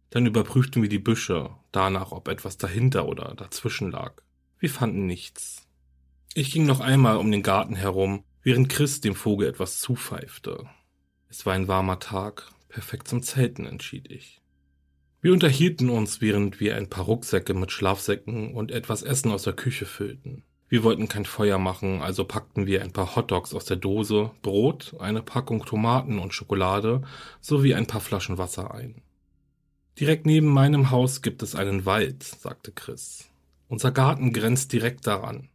Dann 0.10 0.26
überprüften 0.26 0.82
wir 0.82 0.90
die 0.90 1.00
Büsche, 1.00 1.52
danach, 1.72 2.12
ob 2.12 2.28
etwas 2.28 2.58
dahinter 2.58 3.08
oder 3.08 3.34
dazwischen 3.36 3.92
lag. 3.92 4.22
Wir 4.60 4.70
fanden 4.70 5.06
nichts. 5.06 5.66
Ich 6.34 6.52
ging 6.52 6.66
noch 6.66 6.82
einmal 6.82 7.16
um 7.16 7.32
den 7.32 7.44
Garten 7.44 7.76
herum, 7.76 8.26
während 8.42 8.68
Chris 8.68 9.00
dem 9.00 9.16
Vogel 9.16 9.48
etwas 9.48 9.80
zupfeifte. 9.80 10.66
Es 11.30 11.46
war 11.46 11.54
ein 11.54 11.70
warmer 11.70 12.00
Tag, 12.00 12.52
perfekt 12.68 13.08
zum 13.08 13.24
Zelten, 13.24 13.66
entschied 13.66 14.12
ich. 14.12 14.43
Wir 15.24 15.32
unterhielten 15.32 15.90
uns, 15.90 16.20
während 16.20 16.60
wir 16.60 16.76
ein 16.76 16.90
paar 16.90 17.06
Rucksäcke 17.06 17.54
mit 17.54 17.72
Schlafsäcken 17.72 18.54
und 18.54 18.72
etwas 18.72 19.04
Essen 19.04 19.32
aus 19.32 19.44
der 19.44 19.54
Küche 19.54 19.86
füllten. 19.86 20.44
Wir 20.68 20.84
wollten 20.84 21.08
kein 21.08 21.24
Feuer 21.24 21.58
machen, 21.60 22.02
also 22.02 22.26
packten 22.26 22.68
wir 22.68 22.82
ein 22.82 22.92
paar 22.92 23.16
Hotdogs 23.16 23.54
aus 23.54 23.64
der 23.64 23.78
Dose, 23.78 24.32
Brot, 24.42 24.98
eine 25.00 25.22
Packung 25.22 25.64
Tomaten 25.64 26.20
und 26.20 26.34
Schokolade 26.34 27.04
sowie 27.40 27.74
ein 27.74 27.88
paar 27.88 28.02
Flaschen 28.02 28.38
Wasser 28.38 28.74
ein. 28.74 29.02
Direkt 29.98 30.26
neben 30.26 30.48
meinem 30.48 30.92
Haus 30.92 31.22
gibt 31.22 31.42
es 31.42 31.56
einen 31.56 31.86
Wald, 31.86 32.22
sagte 32.24 32.74
Chris. 32.74 33.30
Unser 33.70 33.94
Garten 33.94 34.34
grenzt 34.34 34.74
direkt 34.74 35.08
daran. 35.08 35.48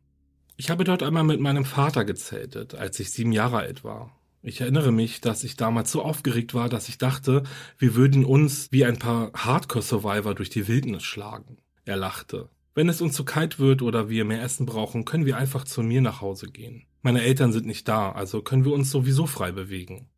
Ich 0.56 0.70
habe 0.70 0.84
dort 0.84 1.02
einmal 1.02 1.24
mit 1.24 1.40
meinem 1.40 1.66
Vater 1.66 2.06
gezeltet, 2.06 2.74
als 2.74 2.98
ich 3.00 3.10
sieben 3.10 3.32
Jahre 3.32 3.58
alt 3.58 3.84
war. 3.84 4.17
Ich 4.42 4.60
erinnere 4.60 4.92
mich, 4.92 5.20
dass 5.20 5.44
ich 5.44 5.56
damals 5.56 5.90
so 5.90 6.02
aufgeregt 6.02 6.54
war, 6.54 6.68
dass 6.68 6.88
ich 6.88 6.98
dachte, 6.98 7.42
wir 7.76 7.94
würden 7.94 8.24
uns 8.24 8.68
wie 8.70 8.84
ein 8.84 8.98
paar 8.98 9.32
Hardcore-Survivor 9.34 10.34
durch 10.34 10.50
die 10.50 10.68
Wildnis 10.68 11.02
schlagen. 11.02 11.58
Er 11.84 11.96
lachte. 11.96 12.48
Wenn 12.74 12.88
es 12.88 13.00
uns 13.00 13.14
zu 13.14 13.24
kalt 13.24 13.58
wird 13.58 13.82
oder 13.82 14.08
wir 14.08 14.24
mehr 14.24 14.42
Essen 14.42 14.64
brauchen, 14.64 15.04
können 15.04 15.26
wir 15.26 15.36
einfach 15.36 15.64
zu 15.64 15.82
mir 15.82 16.00
nach 16.00 16.20
Hause 16.20 16.46
gehen. 16.46 16.86
Meine 17.02 17.22
Eltern 17.22 17.52
sind 17.52 17.66
nicht 17.66 17.88
da, 17.88 18.12
also 18.12 18.42
können 18.42 18.64
wir 18.64 18.72
uns 18.72 18.90
sowieso 18.90 19.26
frei 19.26 19.50
bewegen. 19.50 20.08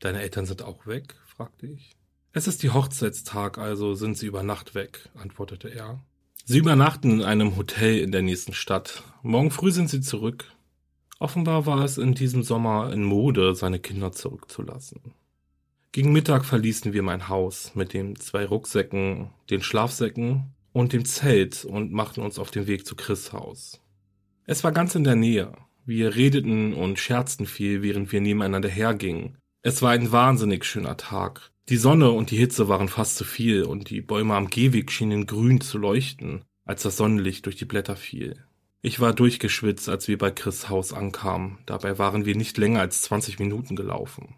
Deine 0.00 0.22
Eltern 0.22 0.46
sind 0.46 0.62
auch 0.62 0.86
weg? 0.86 1.14
fragte 1.26 1.66
ich. 1.66 1.92
Es 2.32 2.48
ist 2.48 2.62
die 2.62 2.70
Hochzeitstag, 2.70 3.58
also 3.58 3.94
sind 3.94 4.18
sie 4.18 4.26
über 4.26 4.42
Nacht 4.42 4.74
weg, 4.74 5.08
antwortete 5.14 5.68
er. 5.68 6.04
Sie 6.44 6.58
übernachten 6.58 7.10
in 7.10 7.22
einem 7.22 7.56
Hotel 7.56 7.98
in 7.98 8.10
der 8.10 8.22
nächsten 8.22 8.54
Stadt. 8.54 9.02
Morgen 9.22 9.50
früh 9.50 9.70
sind 9.70 9.90
sie 9.90 10.00
zurück. 10.00 10.50
Offenbar 11.18 11.66
war 11.66 11.84
es 11.84 11.98
in 11.98 12.14
diesem 12.14 12.42
Sommer 12.42 12.92
in 12.92 13.02
Mode, 13.02 13.54
seine 13.54 13.80
Kinder 13.80 14.12
zurückzulassen. 14.12 15.14
Gegen 15.90 16.12
Mittag 16.12 16.44
verließen 16.44 16.92
wir 16.92 17.02
mein 17.02 17.28
Haus 17.28 17.74
mit 17.74 17.92
den 17.92 18.14
zwei 18.16 18.44
Rucksäcken, 18.44 19.30
den 19.50 19.62
Schlafsäcken 19.62 20.52
und 20.72 20.92
dem 20.92 21.04
Zelt 21.04 21.64
und 21.64 21.92
machten 21.92 22.20
uns 22.20 22.38
auf 22.38 22.50
den 22.50 22.66
Weg 22.66 22.86
zu 22.86 22.94
Chris 22.94 23.32
Haus. 23.32 23.80
Es 24.44 24.62
war 24.62 24.70
ganz 24.70 24.94
in 24.94 25.04
der 25.04 25.16
Nähe. 25.16 25.52
Wir 25.84 26.14
redeten 26.14 26.74
und 26.74 26.98
scherzten 26.98 27.46
viel, 27.46 27.82
während 27.82 28.12
wir 28.12 28.20
nebeneinander 28.20 28.68
hergingen. 28.68 29.38
Es 29.62 29.82
war 29.82 29.90
ein 29.90 30.12
wahnsinnig 30.12 30.64
schöner 30.64 30.96
Tag. 30.96 31.50
Die 31.68 31.76
Sonne 31.76 32.12
und 32.12 32.30
die 32.30 32.36
Hitze 32.36 32.68
waren 32.68 32.88
fast 32.88 33.16
zu 33.16 33.24
viel 33.24 33.64
und 33.64 33.90
die 33.90 34.00
Bäume 34.00 34.34
am 34.34 34.50
Gehweg 34.50 34.92
schienen 34.92 35.26
grün 35.26 35.60
zu 35.60 35.78
leuchten, 35.78 36.44
als 36.64 36.82
das 36.82 36.96
Sonnenlicht 36.96 37.46
durch 37.46 37.56
die 37.56 37.64
Blätter 37.64 37.96
fiel. 37.96 38.44
Ich 38.80 39.00
war 39.00 39.12
durchgeschwitzt, 39.12 39.88
als 39.88 40.06
wir 40.06 40.18
bei 40.18 40.30
Chris 40.30 40.68
Haus 40.68 40.92
ankamen. 40.92 41.58
Dabei 41.66 41.98
waren 41.98 42.24
wir 42.24 42.36
nicht 42.36 42.56
länger 42.58 42.80
als 42.80 43.02
20 43.02 43.38
Minuten 43.40 43.74
gelaufen. 43.74 44.36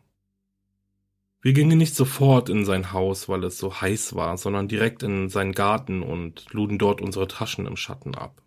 Wir 1.42 1.52
gingen 1.52 1.78
nicht 1.78 1.94
sofort 1.94 2.48
in 2.48 2.64
sein 2.64 2.92
Haus, 2.92 3.28
weil 3.28 3.44
es 3.44 3.58
so 3.58 3.80
heiß 3.80 4.14
war, 4.14 4.36
sondern 4.36 4.68
direkt 4.68 5.02
in 5.02 5.28
seinen 5.28 5.52
Garten 5.52 6.02
und 6.02 6.46
luden 6.52 6.78
dort 6.78 7.00
unsere 7.00 7.28
Taschen 7.28 7.66
im 7.66 7.76
Schatten 7.76 8.14
ab. 8.14 8.42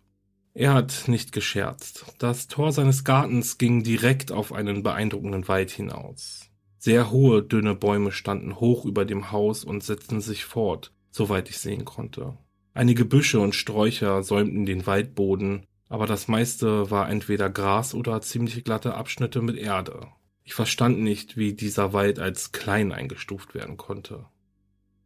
Er 0.52 0.74
hat 0.74 1.04
nicht 1.08 1.32
gescherzt. 1.32 2.04
Das 2.18 2.46
Tor 2.46 2.70
seines 2.72 3.02
Gartens 3.02 3.58
ging 3.58 3.82
direkt 3.82 4.30
auf 4.30 4.52
einen 4.52 4.84
beeindruckenden 4.84 5.48
Wald 5.48 5.72
hinaus. 5.72 6.48
Sehr 6.78 7.10
hohe, 7.10 7.42
dünne 7.42 7.74
Bäume 7.74 8.12
standen 8.12 8.60
hoch 8.60 8.84
über 8.84 9.04
dem 9.04 9.32
Haus 9.32 9.64
und 9.64 9.82
setzten 9.82 10.20
sich 10.20 10.44
fort, 10.44 10.92
soweit 11.10 11.50
ich 11.50 11.58
sehen 11.58 11.84
konnte. 11.84 12.36
Einige 12.74 13.04
Büsche 13.04 13.40
und 13.40 13.54
Sträucher 13.56 14.22
säumten 14.22 14.66
den 14.66 14.86
Waldboden, 14.86 15.66
aber 15.88 16.06
das 16.06 16.28
meiste 16.28 16.90
war 16.90 17.08
entweder 17.08 17.50
Gras 17.50 17.94
oder 17.94 18.20
ziemlich 18.20 18.62
glatte 18.64 18.94
Abschnitte 18.94 19.42
mit 19.42 19.56
Erde. 19.56 20.08
Ich 20.42 20.54
verstand 20.54 20.98
nicht, 21.00 21.36
wie 21.36 21.54
dieser 21.54 21.92
Wald 21.92 22.18
als 22.18 22.52
klein 22.52 22.92
eingestuft 22.92 23.54
werden 23.54 23.76
konnte. 23.76 24.26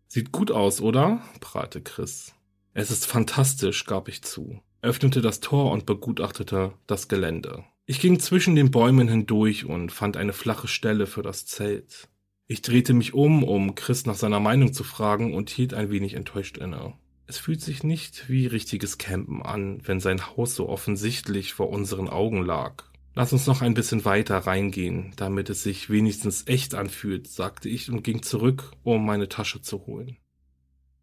Sieht 0.07 0.33
gut 0.33 0.51
aus, 0.51 0.81
oder? 0.81 1.23
prahlte 1.41 1.83
Chris. 1.83 2.35
Es 2.75 2.91
ist 2.91 3.07
fantastisch, 3.07 3.85
gab 3.85 4.09
ich 4.09 4.23
zu 4.23 4.61
öffnete 4.83 5.21
das 5.21 5.41
Tor 5.41 5.71
und 5.73 5.87
begutachtete 5.87 6.73
das 6.87 7.09
Gelände. 7.09 7.65
Ich 7.87 8.01
ging 8.01 8.21
zwischen 8.21 8.55
den 8.55 8.71
Bäumen 8.71 9.09
hindurch 9.09 9.65
und 9.65 9.91
fand 9.91 10.17
eine 10.17 10.33
flache 10.33 10.69
Stelle 10.69 11.07
für 11.07 11.23
das 11.23 11.47
Zelt. 11.47 12.09
Ich 12.47 12.63
drehte 12.63 12.95
mich 12.95 13.15
um, 13.15 13.43
um 13.45 13.75
Chris 13.75 14.07
nach 14.07 14.15
seiner 14.15 14.41
Meinung 14.41 14.73
zu 14.73 14.85
fragen 14.85 15.35
und 15.35 15.51
hielt 15.51 15.75
ein 15.75 15.91
wenig 15.91 16.15
enttäuscht 16.15 16.59
inne. 16.59 16.95
Es 17.29 17.37
fühlt 17.37 17.61
sich 17.61 17.85
nicht 17.85 18.31
wie 18.31 18.47
richtiges 18.47 18.97
Campen 18.97 19.43
an, 19.43 19.83
wenn 19.85 20.01
sein 20.01 20.27
Haus 20.27 20.55
so 20.55 20.67
offensichtlich 20.67 21.53
vor 21.53 21.69
unseren 21.69 22.09
Augen 22.09 22.43
lag. 22.43 22.85
Lass 23.15 23.35
uns 23.35 23.47
noch 23.47 23.61
ein 23.61 23.75
bisschen 23.75 24.07
weiter 24.07 24.39
reingehen, 24.39 25.13
damit 25.17 25.51
es 25.51 25.63
sich 25.63 25.91
wenigstens 25.91 26.45
echt 26.47 26.75
anfühlt, 26.75 27.29
sagte 27.29 27.69
ich 27.69 27.91
und 27.91 28.03
ging 28.03 28.23
zurück, 28.23 28.73
um 28.83 29.05
meine 29.05 29.29
Tasche 29.29 29.61
zu 29.61 29.87
holen. 29.87 30.17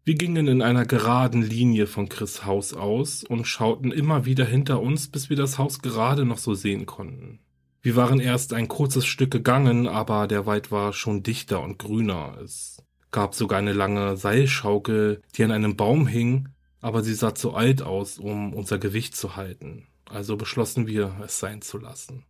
Wir 0.02 0.16
gingen 0.16 0.48
in 0.48 0.62
einer 0.62 0.84
geraden 0.84 1.42
Linie 1.42 1.86
von 1.86 2.08
Chris 2.08 2.44
Haus 2.44 2.74
aus 2.74 3.22
und 3.22 3.46
schauten 3.46 3.92
immer 3.92 4.24
wieder 4.24 4.44
hinter 4.44 4.82
uns, 4.82 5.06
bis 5.06 5.30
wir 5.30 5.36
das 5.36 5.58
Haus 5.58 5.80
gerade 5.80 6.24
noch 6.24 6.38
so 6.38 6.54
sehen 6.54 6.86
konnten. 6.86 7.38
Wir 7.82 7.94
waren 7.94 8.18
erst 8.18 8.52
ein 8.52 8.66
kurzes 8.66 9.06
Stück 9.06 9.30
gegangen, 9.30 9.86
aber 9.86 10.26
der 10.26 10.44
Wald 10.44 10.72
war 10.72 10.92
schon 10.92 11.22
dichter 11.22 11.62
und 11.62 11.78
grüner. 11.78 12.36
Es 12.42 12.82
gab 13.16 13.34
sogar 13.34 13.58
eine 13.58 13.72
lange 13.72 14.18
Seilschaukel, 14.18 15.22
die 15.34 15.42
an 15.42 15.50
einem 15.50 15.74
Baum 15.74 16.06
hing, 16.06 16.50
aber 16.82 17.02
sie 17.02 17.14
sah 17.14 17.34
zu 17.34 17.54
alt 17.54 17.80
aus, 17.80 18.18
um 18.18 18.52
unser 18.52 18.76
Gewicht 18.76 19.16
zu 19.16 19.36
halten. 19.36 19.86
Also 20.04 20.36
beschlossen 20.36 20.86
wir, 20.86 21.16
es 21.24 21.38
sein 21.38 21.62
zu 21.62 21.78
lassen. 21.78 22.26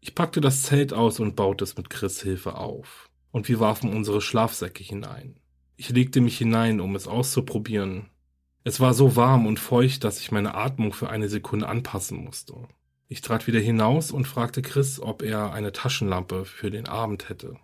Ich 0.00 0.16
packte 0.16 0.40
das 0.40 0.64
Zelt 0.64 0.92
aus 0.92 1.20
und 1.20 1.36
baute 1.36 1.62
es 1.62 1.76
mit 1.76 1.90
Chris 1.90 2.20
Hilfe 2.20 2.56
auf. 2.56 3.08
Und 3.30 3.48
wir 3.48 3.60
warfen 3.60 3.94
unsere 3.94 4.20
Schlafsäcke 4.20 4.82
hinein. 4.82 5.36
Ich 5.76 5.90
legte 5.90 6.20
mich 6.20 6.38
hinein, 6.38 6.80
um 6.80 6.96
es 6.96 7.06
auszuprobieren. 7.06 8.10
Es 8.64 8.80
war 8.80 8.94
so 8.94 9.14
warm 9.14 9.46
und 9.46 9.60
feucht, 9.60 10.02
dass 10.02 10.18
ich 10.18 10.32
meine 10.32 10.56
Atmung 10.56 10.92
für 10.92 11.08
eine 11.08 11.28
Sekunde 11.28 11.68
anpassen 11.68 12.18
musste. 12.24 12.54
Ich 13.06 13.20
trat 13.20 13.46
wieder 13.46 13.60
hinaus 13.60 14.10
und 14.10 14.26
fragte 14.26 14.60
Chris, 14.60 14.98
ob 14.98 15.22
er 15.22 15.52
eine 15.52 15.70
Taschenlampe 15.70 16.46
für 16.46 16.72
den 16.72 16.88
Abend 16.88 17.28
hätte. 17.28 17.58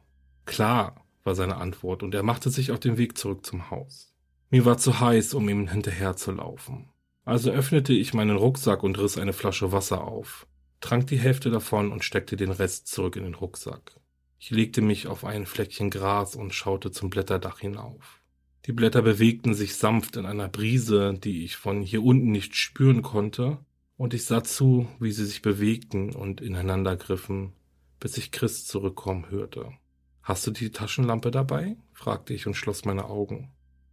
Klar, 0.47 0.95
war 1.25 1.35
seine 1.35 1.57
Antwort, 1.57 2.03
und 2.03 2.15
er 2.15 2.23
machte 2.23 2.51
sich 2.51 2.71
auf 2.71 2.81
den 2.81 2.99
Weg 2.99 3.19
zurück 3.19 3.45
zum 3.45 3.71
Haus. 3.71 4.15
Mir 4.51 4.65
war 4.65 4.79
zu 4.79 5.01
heiß, 5.01 5.35
um 5.35 5.49
ihm 5.49 5.69
hinterherzulaufen. 5.69 6.89
Also 7.25 7.51
öffnete 7.51 7.93
ich 7.93 8.15
meinen 8.15 8.37
Rucksack 8.37 8.83
und 8.83 8.99
riss 8.99 9.19
eine 9.19 9.33
Flasche 9.33 9.73
Wasser 9.73 10.05
auf, 10.05 10.47
trank 10.81 11.07
die 11.07 11.19
Hälfte 11.19 11.51
davon 11.51 11.93
und 11.93 12.05
steckte 12.05 12.37
den 12.37 12.51
Rest 12.51 12.89
zurück 12.89 13.17
in 13.17 13.25
den 13.25 13.35
Rucksack. 13.35 14.01
Ich 14.39 14.51
legte 14.51 14.81
mich 14.81 15.07
auf 15.07 15.25
ein 15.25 15.47
Fleckchen 15.47 15.91
Gras 15.91 16.35
und 16.35 16.55
schaute 16.55 16.91
zum 16.91 17.11
Blätterdach 17.11 17.61
hinauf. 17.61 18.21
Die 18.67 18.73
Blätter 18.73 19.03
bewegten 19.03 19.55
sich 19.55 19.77
sanft 19.77 20.17
in 20.17 20.27
einer 20.27 20.49
Brise, 20.49 21.15
die 21.15 21.45
ich 21.45 21.57
von 21.57 21.83
hier 21.83 22.03
unten 22.03 22.31
nicht 22.31 22.57
spüren 22.57 23.03
konnte, 23.03 23.59
und 23.97 24.15
ich 24.15 24.25
sah 24.25 24.43
zu, 24.43 24.89
wie 24.99 25.13
sie 25.13 25.27
sich 25.27 25.43
bewegten 25.43 26.15
und 26.15 26.41
ineinander 26.41 26.97
griffen, 26.97 27.53
bis 27.99 28.17
ich 28.17 28.33
Chris 28.33 28.67
zurückkommen 28.67 29.31
hörte. 29.31 29.73
Hast 30.23 30.47
du 30.47 30.51
die 30.51 30.71
Taschenlampe 30.71 31.31
dabei? 31.31 31.77
fragte 31.93 32.35
ich 32.35 32.47
und 32.47 32.55
schloss 32.55 32.85
meine 32.85 33.07
Augen. 33.07 33.51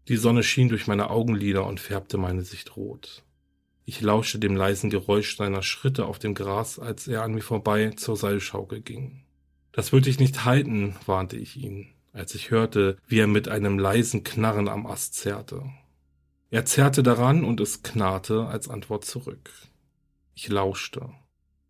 Die 0.08 0.18
Sonne 0.18 0.44
schien 0.44 0.70
durch 0.70 0.88
meine 0.88 1.10
Augenlider 1.10 1.66
und 1.66 1.80
färbte 1.80 2.18
meine 2.18 2.44
Sicht 2.44 2.78
rot. 2.78 3.24
Ich 3.86 4.02
lauschte 4.02 4.40
dem 4.40 4.56
leisen 4.56 4.90
Geräusch 4.90 5.38
seiner 5.38 5.64
Schritte 5.64 6.06
auf 6.06 6.20
dem 6.20 6.34
Gras, 6.34 6.80
als 6.80 7.08
er 7.08 7.24
an 7.24 7.34
mir 7.34 7.42
vorbei 7.42 7.92
zur 7.92 8.18
Seilschaukel 8.18 8.82
ging. 8.82 9.24
Das 9.72 9.94
würde 9.94 10.10
ich 10.10 10.20
nicht 10.20 10.44
halten, 10.44 10.96
warnte 11.06 11.38
ich 11.38 11.56
ihn, 11.56 11.94
als 12.12 12.36
ich 12.36 12.52
hörte, 12.52 12.98
wie 13.08 13.20
er 13.20 13.28
mit 13.28 13.48
einem 13.48 13.80
leisen 13.80 14.24
Knarren 14.24 14.68
am 14.68 14.86
Ast 14.86 15.16
zerrte. 15.16 15.64
Er 16.50 16.66
zerrte 16.66 17.04
daran 17.04 17.44
und 17.44 17.60
es 17.60 17.84
knarrte 17.84 18.48
als 18.48 18.70
Antwort 18.70 19.06
zurück. 19.06 19.52
Ich 20.34 20.48
lauschte. 20.48 21.10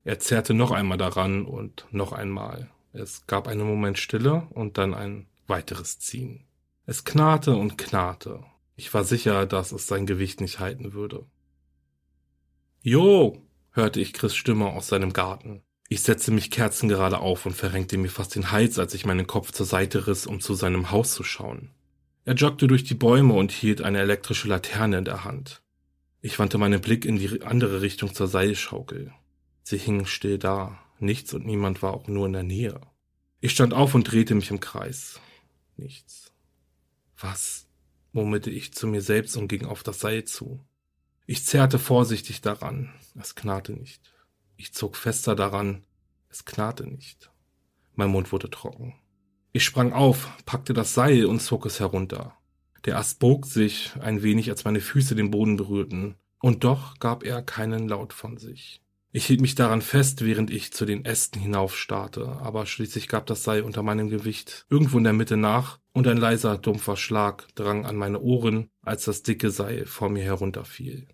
Er 0.03 0.19
zerrte 0.19 0.53
noch 0.53 0.71
einmal 0.71 0.97
daran 0.97 1.45
und 1.45 1.85
noch 1.91 2.13
einmal. 2.13 2.69
Es 2.97 3.27
gab 3.27 3.47
einen 3.47 3.67
Moment 3.67 3.99
Stille 3.99 4.47
und 4.49 4.77
dann 4.79 4.95
ein 4.95 5.27
weiteres 5.45 5.99
Ziehen. 5.99 6.45
Es 6.85 7.03
knarrte 7.03 7.55
und 7.55 7.77
knarrte. 7.77 8.43
Ich 8.75 8.93
war 8.93 9.03
sicher, 9.03 9.45
dass 9.45 9.71
es 9.71 9.87
sein 9.87 10.05
Gewicht 10.05 10.41
nicht 10.41 10.59
halten 10.59 10.93
würde. 10.93 11.25
Jo, 12.81 13.41
hörte 13.71 13.99
ich 13.99 14.13
Chris 14.13 14.35
Stimme 14.35 14.67
aus 14.67 14.87
seinem 14.87 15.13
Garten. 15.13 15.61
Ich 15.89 16.01
setzte 16.01 16.31
mich 16.31 16.49
kerzengerade 16.49 17.19
auf 17.19 17.45
und 17.45 17.53
verrenkte 17.55 17.97
mir 17.97 18.09
fast 18.09 18.35
den 18.35 18.51
Hals, 18.51 18.79
als 18.79 18.93
ich 18.93 19.05
meinen 19.05 19.27
Kopf 19.27 19.51
zur 19.51 19.65
Seite 19.65 20.07
riss, 20.07 20.25
um 20.25 20.41
zu 20.41 20.55
seinem 20.55 20.89
Haus 20.91 21.13
zu 21.13 21.23
schauen. 21.23 21.71
Er 22.25 22.33
joggte 22.33 22.67
durch 22.67 22.83
die 22.83 22.95
Bäume 22.95 23.35
und 23.35 23.51
hielt 23.51 23.81
eine 23.81 23.99
elektrische 23.99 24.47
Laterne 24.47 24.97
in 24.97 25.05
der 25.05 25.23
Hand. 25.23 25.61
Ich 26.21 26.39
wandte 26.39 26.57
meinen 26.57 26.81
Blick 26.81 27.05
in 27.05 27.17
die 27.17 27.43
andere 27.43 27.81
Richtung 27.81 28.13
zur 28.13 28.27
Seilschaukel. 28.27 29.13
Sie 29.63 29.77
hing 29.77 30.05
still 30.05 30.37
da, 30.37 30.79
nichts 31.01 31.33
und 31.33 31.45
niemand 31.45 31.81
war 31.81 31.93
auch 31.93 32.07
nur 32.07 32.25
in 32.25 32.33
der 32.33 32.43
Nähe. 32.43 32.81
Ich 33.39 33.51
stand 33.51 33.73
auf 33.73 33.93
und 33.95 34.03
drehte 34.03 34.35
mich 34.35 34.51
im 34.51 34.59
Kreis. 34.59 35.19
Nichts. 35.75 36.31
Was? 37.19 37.67
murmelte 38.11 38.49
ich 38.49 38.73
zu 38.73 38.87
mir 38.87 39.01
selbst 39.01 39.37
und 39.37 39.47
ging 39.47 39.65
auf 39.65 39.83
das 39.83 39.99
Seil 39.99 40.23
zu. 40.23 40.59
Ich 41.27 41.45
zerrte 41.45 41.77
vorsichtig 41.77 42.41
daran. 42.41 42.93
Es 43.19 43.35
knarrte 43.35 43.73
nicht. 43.73 44.13
Ich 44.55 44.73
zog 44.73 44.95
fester 44.95 45.35
daran. 45.35 45.83
Es 46.29 46.45
knarrte 46.45 46.87
nicht. 46.87 47.31
Mein 47.93 48.09
Mund 48.09 48.31
wurde 48.31 48.49
trocken. 48.49 48.95
Ich 49.51 49.63
sprang 49.63 49.93
auf, 49.93 50.29
packte 50.45 50.73
das 50.73 50.93
Seil 50.93 51.25
und 51.25 51.41
zog 51.41 51.65
es 51.65 51.79
herunter. 51.79 52.37
Der 52.85 52.97
Ast 52.97 53.19
bog 53.19 53.45
sich 53.45 53.93
ein 53.99 54.23
wenig, 54.23 54.49
als 54.49 54.63
meine 54.65 54.81
Füße 54.81 55.15
den 55.15 55.31
Boden 55.31 55.57
berührten, 55.57 56.15
und 56.39 56.63
doch 56.63 56.99
gab 56.99 57.23
er 57.23 57.41
keinen 57.41 57.87
Laut 57.87 58.13
von 58.13 58.37
sich. 58.37 58.81
Ich 59.17 59.25
hielt 59.25 59.41
mich 59.41 59.55
daran 59.55 59.81
fest, 59.81 60.23
während 60.23 60.51
ich 60.51 60.71
zu 60.71 60.85
den 60.85 61.03
Ästen 61.03 61.41
hinaufstarrte, 61.41 62.37
aber 62.39 62.67
schließlich 62.67 63.07
gab 63.07 63.25
das 63.25 63.43
Seil 63.43 63.63
unter 63.63 63.81
meinem 63.81 64.09
Gewicht 64.09 64.67
irgendwo 64.69 64.99
in 64.99 65.05
der 65.05 65.13
Mitte 65.13 65.37
nach, 65.37 65.79
und 65.91 66.07
ein 66.07 66.17
leiser, 66.17 66.55
dumpfer 66.55 66.95
Schlag 66.95 67.47
drang 67.55 67.87
an 67.87 67.95
meine 67.95 68.21
Ohren, 68.21 68.69
als 68.83 69.05
das 69.05 69.23
dicke 69.23 69.49
Seil 69.49 69.87
vor 69.87 70.09
mir 70.09 70.21
herunterfiel. 70.21 71.07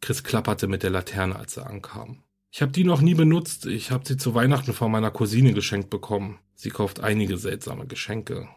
Chris 0.00 0.24
klapperte 0.24 0.66
mit 0.66 0.82
der 0.82 0.88
Laterne, 0.88 1.36
als 1.36 1.58
er 1.58 1.68
ankam. 1.68 2.22
Ich 2.50 2.62
habe 2.62 2.72
die 2.72 2.84
noch 2.84 3.02
nie 3.02 3.14
benutzt. 3.14 3.66
Ich 3.66 3.90
habe 3.90 4.08
sie 4.08 4.16
zu 4.16 4.34
Weihnachten 4.34 4.72
von 4.72 4.90
meiner 4.90 5.10
Cousine 5.10 5.52
geschenkt 5.52 5.90
bekommen. 5.90 6.38
Sie 6.54 6.70
kauft 6.70 7.00
einige 7.00 7.36
seltsame 7.36 7.86
Geschenke. 7.86 8.48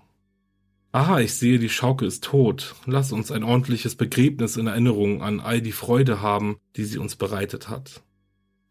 Aha, 0.94 1.20
ich 1.20 1.34
sehe, 1.34 1.60
die 1.60 1.68
Schaukel 1.68 2.08
ist 2.08 2.24
tot. 2.24 2.76
Lass 2.86 3.12
uns 3.12 3.30
ein 3.30 3.44
ordentliches 3.44 3.96
Begräbnis 3.96 4.56
in 4.56 4.68
Erinnerung 4.68 5.22
an 5.22 5.42
all 5.42 5.62
die 5.62 5.74
Freude 5.74 6.22
haben, 6.22 6.56
die 6.78 6.86
sie 6.86 6.98
uns 6.98 7.18
bereitet 7.18 7.68
hat. 7.68 8.02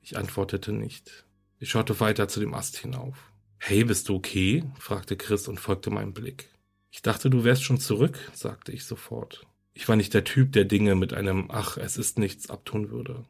Ich 0.02 0.16
antwortete 0.16 0.72
nicht. 0.72 1.26
Ich 1.60 1.70
schaute 1.70 2.00
weiter 2.00 2.26
zu 2.26 2.40
dem 2.40 2.54
Ast 2.54 2.76
hinauf. 2.76 3.32
Hey, 3.58 3.84
bist 3.84 4.08
du 4.08 4.16
okay? 4.16 4.64
fragte 4.78 5.16
Chris 5.16 5.46
und 5.46 5.60
folgte 5.60 5.90
meinem 5.90 6.12
Blick. 6.12 6.50
Ich 6.90 7.02
dachte, 7.02 7.30
du 7.30 7.44
wärst 7.44 7.62
schon 7.62 7.78
zurück, 7.78 8.18
sagte 8.34 8.72
ich 8.72 8.84
sofort. 8.84 9.46
Ich 9.72 9.88
war 9.88 9.94
nicht 9.94 10.12
der 10.12 10.24
Typ, 10.24 10.52
der 10.52 10.64
Dinge 10.64 10.96
mit 10.96 11.14
einem 11.14 11.48
Ach, 11.52 11.76
es 11.76 11.96
ist 11.96 12.18
nichts 12.18 12.50
abtun 12.50 12.90
würde. 12.90 13.24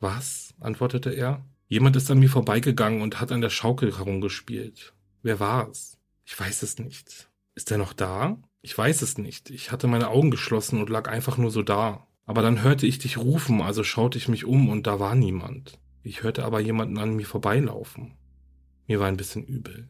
Was? 0.00 0.54
antwortete 0.60 1.10
er. 1.10 1.44
Jemand 1.68 1.94
ist 1.96 2.10
an 2.10 2.18
mir 2.18 2.30
vorbeigegangen 2.30 3.02
und 3.02 3.20
hat 3.20 3.30
an 3.30 3.42
der 3.42 3.50
Schaukel 3.50 3.96
herumgespielt. 3.96 4.94
Wer 5.22 5.38
war 5.38 5.68
es? 5.68 5.98
Ich 6.24 6.40
weiß 6.40 6.62
es 6.62 6.78
nicht. 6.78 7.28
Ist 7.54 7.70
er 7.70 7.76
noch 7.78 7.92
da? 7.92 8.38
Ich 8.62 8.76
weiß 8.76 9.02
es 9.02 9.18
nicht. 9.18 9.50
Ich 9.50 9.72
hatte 9.72 9.88
meine 9.88 10.08
Augen 10.08 10.30
geschlossen 10.30 10.80
und 10.80 10.88
lag 10.88 11.06
einfach 11.06 11.36
nur 11.36 11.50
so 11.50 11.62
da. 11.62 12.06
Aber 12.24 12.40
dann 12.40 12.62
hörte 12.62 12.86
ich 12.86 12.98
dich 12.98 13.18
rufen, 13.18 13.60
also 13.60 13.84
schaute 13.84 14.16
ich 14.16 14.28
mich 14.28 14.46
um 14.46 14.70
und 14.70 14.86
da 14.86 14.98
war 14.98 15.14
niemand. 15.14 15.78
Ich 16.04 16.22
hörte 16.22 16.44
aber 16.44 16.60
jemanden 16.60 16.98
an 16.98 17.16
mir 17.16 17.24
vorbeilaufen. 17.24 18.12
Mir 18.86 19.00
war 19.00 19.08
ein 19.08 19.16
bisschen 19.16 19.42
übel. 19.42 19.88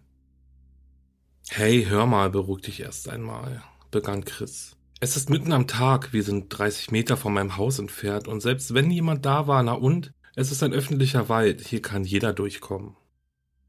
Hey, 1.49 1.85
hör 1.89 2.07
mal, 2.07 2.31
beruhig 2.31 2.63
dich 2.63 2.81
erst 2.81 3.09
einmal, 3.09 3.63
begann 3.91 4.25
Chris. 4.25 4.77
Es 5.01 5.17
ist 5.17 5.29
mitten 5.29 5.53
am 5.53 5.67
Tag, 5.67 6.13
wir 6.13 6.23
sind 6.23 6.49
30 6.49 6.93
Meter 6.93 7.17
von 7.17 7.35
meinem 7.35 7.57
Haus 7.57 7.81
entfernt 7.81 8.29
und 8.29 8.41
selbst 8.41 8.75
wenn 8.75 8.93
jemand 8.93 9.27
da 9.27 9.49
war, 9.49 9.63
na 9.65 9.73
und? 9.73 10.15
Es 10.37 10.53
ist 10.53 10.63
ein 10.63 10.73
öffentlicher 10.73 11.29
Wald, 11.29 11.61
hier 11.67 11.83
kann 11.83 12.05
jeder 12.05 12.33
durchkommen. 12.33 12.97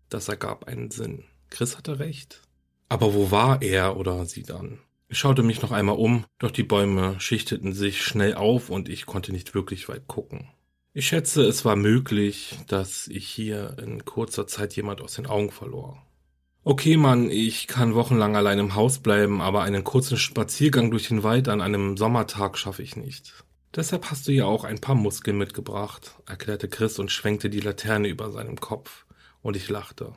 Das 0.09 0.29
ergab 0.29 0.65
einen 0.65 0.91
Sinn. 0.91 1.23
Chris 1.49 1.77
hatte 1.77 1.97
recht. 1.97 2.43
Aber 2.89 3.15
wo 3.15 3.31
war 3.31 3.63
er 3.63 3.97
oder 3.97 4.25
sie 4.25 4.43
dann? 4.43 4.79
Ich 5.07 5.17
schaute 5.17 5.41
mich 5.41 5.63
noch 5.63 5.71
einmal 5.71 5.97
um, 5.97 6.25
doch 6.37 6.51
die 6.51 6.63
Bäume 6.63 7.19
schichteten 7.19 7.73
sich 7.73 8.03
schnell 8.03 8.35
auf 8.35 8.69
und 8.69 8.87
ich 8.87 9.07
konnte 9.07 9.31
nicht 9.31 9.55
wirklich 9.55 9.89
weit 9.89 10.07
gucken. 10.07 10.49
Ich 10.97 11.07
schätze, 11.07 11.43
es 11.43 11.65
war 11.65 11.75
möglich, 11.75 12.57
dass 12.67 13.09
ich 13.09 13.27
hier 13.27 13.75
in 13.83 14.05
kurzer 14.05 14.47
Zeit 14.47 14.77
jemand 14.77 15.01
aus 15.01 15.15
den 15.15 15.25
Augen 15.25 15.51
verlor. 15.51 16.01
Okay, 16.63 16.95
Mann, 16.95 17.29
ich 17.29 17.67
kann 17.67 17.95
wochenlang 17.95 18.37
allein 18.37 18.59
im 18.59 18.75
Haus 18.75 18.99
bleiben, 18.99 19.41
aber 19.41 19.63
einen 19.63 19.83
kurzen 19.83 20.15
Spaziergang 20.15 20.91
durch 20.91 21.09
den 21.09 21.21
Wald 21.21 21.49
an 21.49 21.59
einem 21.59 21.97
Sommertag 21.97 22.57
schaffe 22.57 22.81
ich 22.81 22.95
nicht. 22.95 23.33
Deshalb 23.75 24.09
hast 24.09 24.25
du 24.29 24.31
ja 24.31 24.45
auch 24.45 24.63
ein 24.63 24.79
paar 24.79 24.95
Muskeln 24.95 25.37
mitgebracht, 25.37 26.15
erklärte 26.27 26.69
Chris 26.69 26.97
und 26.97 27.11
schwenkte 27.11 27.49
die 27.49 27.59
Laterne 27.59 28.07
über 28.07 28.31
seinem 28.31 28.55
Kopf, 28.61 29.05
und 29.41 29.57
ich 29.57 29.67
lachte. 29.67 30.13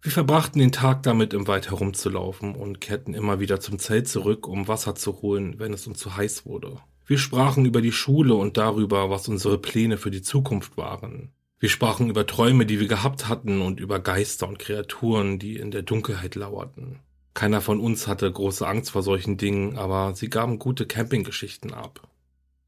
Wir 0.00 0.12
verbrachten 0.12 0.60
den 0.60 0.70
Tag 0.70 1.02
damit, 1.02 1.34
im 1.34 1.48
Wald 1.48 1.70
herumzulaufen 1.70 2.54
und 2.54 2.80
kehrten 2.80 3.14
immer 3.14 3.40
wieder 3.40 3.58
zum 3.58 3.80
Zelt 3.80 4.06
zurück, 4.06 4.46
um 4.46 4.68
Wasser 4.68 4.94
zu 4.94 5.22
holen, 5.22 5.58
wenn 5.58 5.72
es 5.72 5.88
uns 5.88 5.98
zu 5.98 6.16
heiß 6.16 6.46
wurde. 6.46 6.78
Wir 7.06 7.18
sprachen 7.18 7.64
über 7.64 7.80
die 7.80 7.92
Schule 7.92 8.34
und 8.34 8.56
darüber, 8.56 9.10
was 9.10 9.28
unsere 9.28 9.58
Pläne 9.58 9.96
für 9.96 10.10
die 10.10 10.22
Zukunft 10.22 10.76
waren. 10.76 11.30
Wir 11.60 11.68
sprachen 11.68 12.10
über 12.10 12.26
Träume, 12.26 12.66
die 12.66 12.80
wir 12.80 12.88
gehabt 12.88 13.28
hatten 13.28 13.60
und 13.60 13.78
über 13.78 14.00
Geister 14.00 14.48
und 14.48 14.58
Kreaturen, 14.58 15.38
die 15.38 15.56
in 15.56 15.70
der 15.70 15.82
Dunkelheit 15.82 16.34
lauerten. 16.34 16.98
Keiner 17.32 17.60
von 17.60 17.80
uns 17.80 18.08
hatte 18.08 18.30
große 18.30 18.66
Angst 18.66 18.90
vor 18.90 19.02
solchen 19.02 19.36
Dingen, 19.36 19.78
aber 19.78 20.14
sie 20.16 20.28
gaben 20.28 20.58
gute 20.58 20.84
Campinggeschichten 20.84 21.72
ab. 21.72 22.08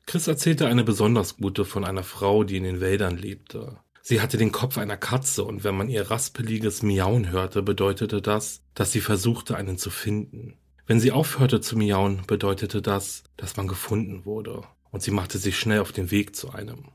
Chris 0.07 0.29
erzählte 0.29 0.68
eine 0.68 0.85
besonders 0.85 1.37
gute 1.37 1.64
von 1.64 1.85
einer 1.85 2.05
Frau, 2.05 2.44
die 2.44 2.59
in 2.59 2.64
den 2.64 2.81
Wäldern 2.81 3.16
lebte. 3.18 3.79
Sie 4.03 4.20
hatte 4.20 4.38
den 4.38 4.53
Kopf 4.53 4.79
einer 4.79 4.96
Katze 4.96 5.44
und 5.44 5.64
wenn 5.64 5.77
man 5.77 5.88
ihr 5.88 6.11
raspeliges 6.11 6.83
Miauen 6.83 7.31
hörte, 7.31 7.62
bedeutete 7.62 8.22
das, 8.22 8.62
dass 8.74 8.92
sie 8.92 9.01
versuchte, 9.01 9.57
einen 9.57 9.79
zu 9.79 9.90
finden. 9.90 10.57
Wenn 10.88 11.01
sie 11.01 11.12
aufhörte 11.12 11.61
zu 11.61 11.77
miauen, 11.77 12.22
bedeutete 12.27 12.81
das, 12.81 13.22
dass 13.37 13.59
man 13.59 13.68
gefunden 13.68 14.24
wurde 14.24 14.62
und 14.90 15.03
sie 15.03 15.11
machte 15.11 15.37
sich 15.37 15.59
schnell 15.59 15.81
auf 15.81 15.92
den 15.92 16.11
Weg 16.11 16.35
zu 16.35 16.51
einem. 16.51 16.87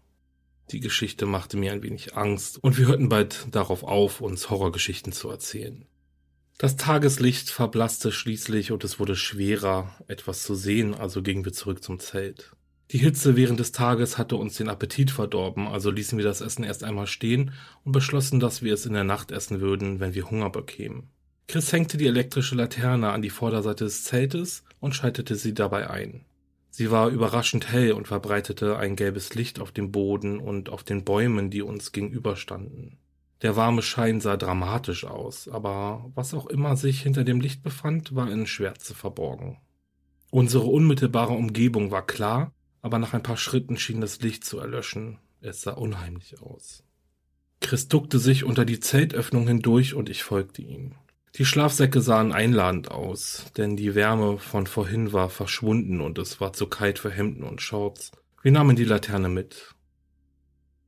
Die 0.72 0.80
Geschichte 0.80 1.28
machte 1.28 1.58
mir 1.58 1.72
ein 1.72 1.84
wenig 1.84 2.18
Angst 2.18 2.58
und 2.64 2.80
wir 2.80 2.88
hörten 2.88 3.08
bald 3.08 3.46
darauf 3.52 3.84
auf, 3.84 4.20
uns 4.20 4.50
Horrorgeschichten 4.50 5.14
zu 5.14 5.30
erzählen. 5.30 5.86
Das 6.58 6.76
Tageslicht 6.76 7.52
verblasste 7.52 8.12
schließlich 8.12 8.72
und 8.72 8.84
es 8.84 9.00
wurde 9.00 9.16
schwerer, 9.16 9.96
etwas 10.08 10.42
zu 10.42 10.56
sehen, 10.56 10.96
also 10.96 11.22
gingen 11.22 11.46
wir 11.46 11.54
zurück 11.54 11.84
zum 11.84 12.00
Zelt. 12.00 12.56
Die 12.90 12.98
Hitze 12.98 13.36
während 13.36 13.60
des 13.60 13.74
Tages 13.74 14.18
hatte 14.18 14.38
uns 14.38 14.56
den 14.56 14.70
Appetit 14.70 15.12
verdorben, 15.12 15.68
also 15.68 15.92
ließen 15.92 16.18
wir 16.18 16.26
das 16.26 16.42
Essen 16.42 16.64
erst 16.64 16.84
einmal 16.84 17.06
stehen 17.06 17.52
und 17.84 17.92
beschlossen, 17.92 18.40
dass 18.40 18.64
wir 18.64 18.74
es 18.74 18.88
in 18.88 18.94
der 18.94 19.04
Nacht 19.04 19.30
essen 19.30 19.62
würden, 19.62 20.00
wenn 20.00 20.16
wir 20.16 20.32
Hunger 20.32 20.50
bekämen. 20.50 21.13
Chris 21.48 21.72
hängte 21.72 21.98
die 21.98 22.08
elektrische 22.08 22.56
Laterne 22.56 23.12
an 23.12 23.22
die 23.22 23.30
Vorderseite 23.30 23.84
des 23.84 24.04
Zeltes 24.04 24.64
und 24.80 24.96
schaltete 24.96 25.36
sie 25.36 25.54
dabei 25.54 25.90
ein. 25.90 26.26
Sie 26.70 26.90
war 26.90 27.10
überraschend 27.10 27.72
hell 27.72 27.92
und 27.92 28.08
verbreitete 28.08 28.78
ein 28.78 28.96
gelbes 28.96 29.36
Licht 29.36 29.60
auf 29.60 29.72
dem 29.72 29.92
Boden 29.92 30.40
und 30.40 30.70
auf 30.70 30.84
den 30.84 31.04
Bäumen, 31.04 31.52
die 31.52 31.62
uns 31.62 31.92
gegenüberstanden. 31.92 32.98
Der 33.44 33.56
warme 33.56 33.82
Schein 33.82 34.22
sah 34.22 34.38
dramatisch 34.38 35.06
aus, 35.06 35.48
aber 35.48 36.10
was 36.16 36.34
auch 36.34 36.48
immer 36.48 36.76
sich 36.78 37.02
hinter 37.02 37.24
dem 37.24 37.42
Licht 37.42 37.62
befand, 37.62 38.16
war 38.16 38.32
in 38.32 38.48
Schwärze 38.48 38.96
verborgen. 38.96 39.58
Unsere 40.32 40.64
unmittelbare 40.64 41.34
Umgebung 41.34 41.92
war 41.92 42.08
klar, 42.08 42.54
aber 42.82 42.98
nach 42.98 43.14
ein 43.14 43.22
paar 43.22 43.38
Schritten 43.38 43.78
schien 43.78 44.02
das 44.02 44.22
Licht 44.22 44.44
zu 44.44 44.58
erlöschen. 44.58 45.20
Es 45.42 45.62
sah 45.62 45.74
unheimlich 45.74 46.42
aus. 46.42 46.84
Chris 47.60 47.88
duckte 47.88 48.18
sich 48.18 48.46
unter 48.46 48.66
die 48.66 48.80
Zeltöffnung 48.80 49.48
hindurch 49.48 49.94
und 49.94 50.10
ich 50.10 50.24
folgte 50.24 50.62
ihm. 50.62 50.96
Die 51.36 51.46
Schlafsäcke 51.46 52.00
sahen 52.00 52.32
einladend 52.32 52.92
aus, 52.92 53.46
denn 53.58 53.76
die 53.76 53.96
Wärme 53.96 54.38
von 54.38 54.68
vorhin 54.68 55.14
war 55.14 55.32
verschwunden 55.32 56.00
und 56.00 56.20
es 56.20 56.40
war 56.40 56.54
zu 56.54 56.68
kalt 56.68 57.00
für 57.00 57.10
Hemden 57.10 57.44
und 57.44 57.60
Shorts. 57.60 58.12
Wir 58.44 58.52
nahmen 58.52 58.76
die 58.76 58.84
Laterne 58.86 59.30
mit. 59.30 59.74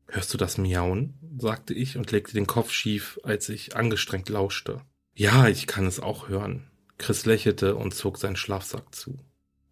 Hörst 0.07 0.31
du 0.35 0.37
das 0.37 0.59
Miauen? 0.59 1.15
sagte 1.39 1.73
ich 1.73 1.97
und 1.97 2.11
legte 2.11 2.33
den 2.33 2.45
Kopf 2.45 2.69
schief, 2.69 3.19
als 3.23 3.49
ich 3.49 3.75
angestrengt 3.75 4.29
lauschte. 4.29 4.81
Ja, 5.15 5.47
ich 5.47 5.65
kann 5.65 5.87
es 5.87 5.99
auch 5.99 6.29
hören. 6.29 6.69
Chris 6.99 7.25
lächelte 7.25 7.75
und 7.75 7.95
zog 7.95 8.19
seinen 8.19 8.35
Schlafsack 8.35 8.93
zu. 8.93 9.17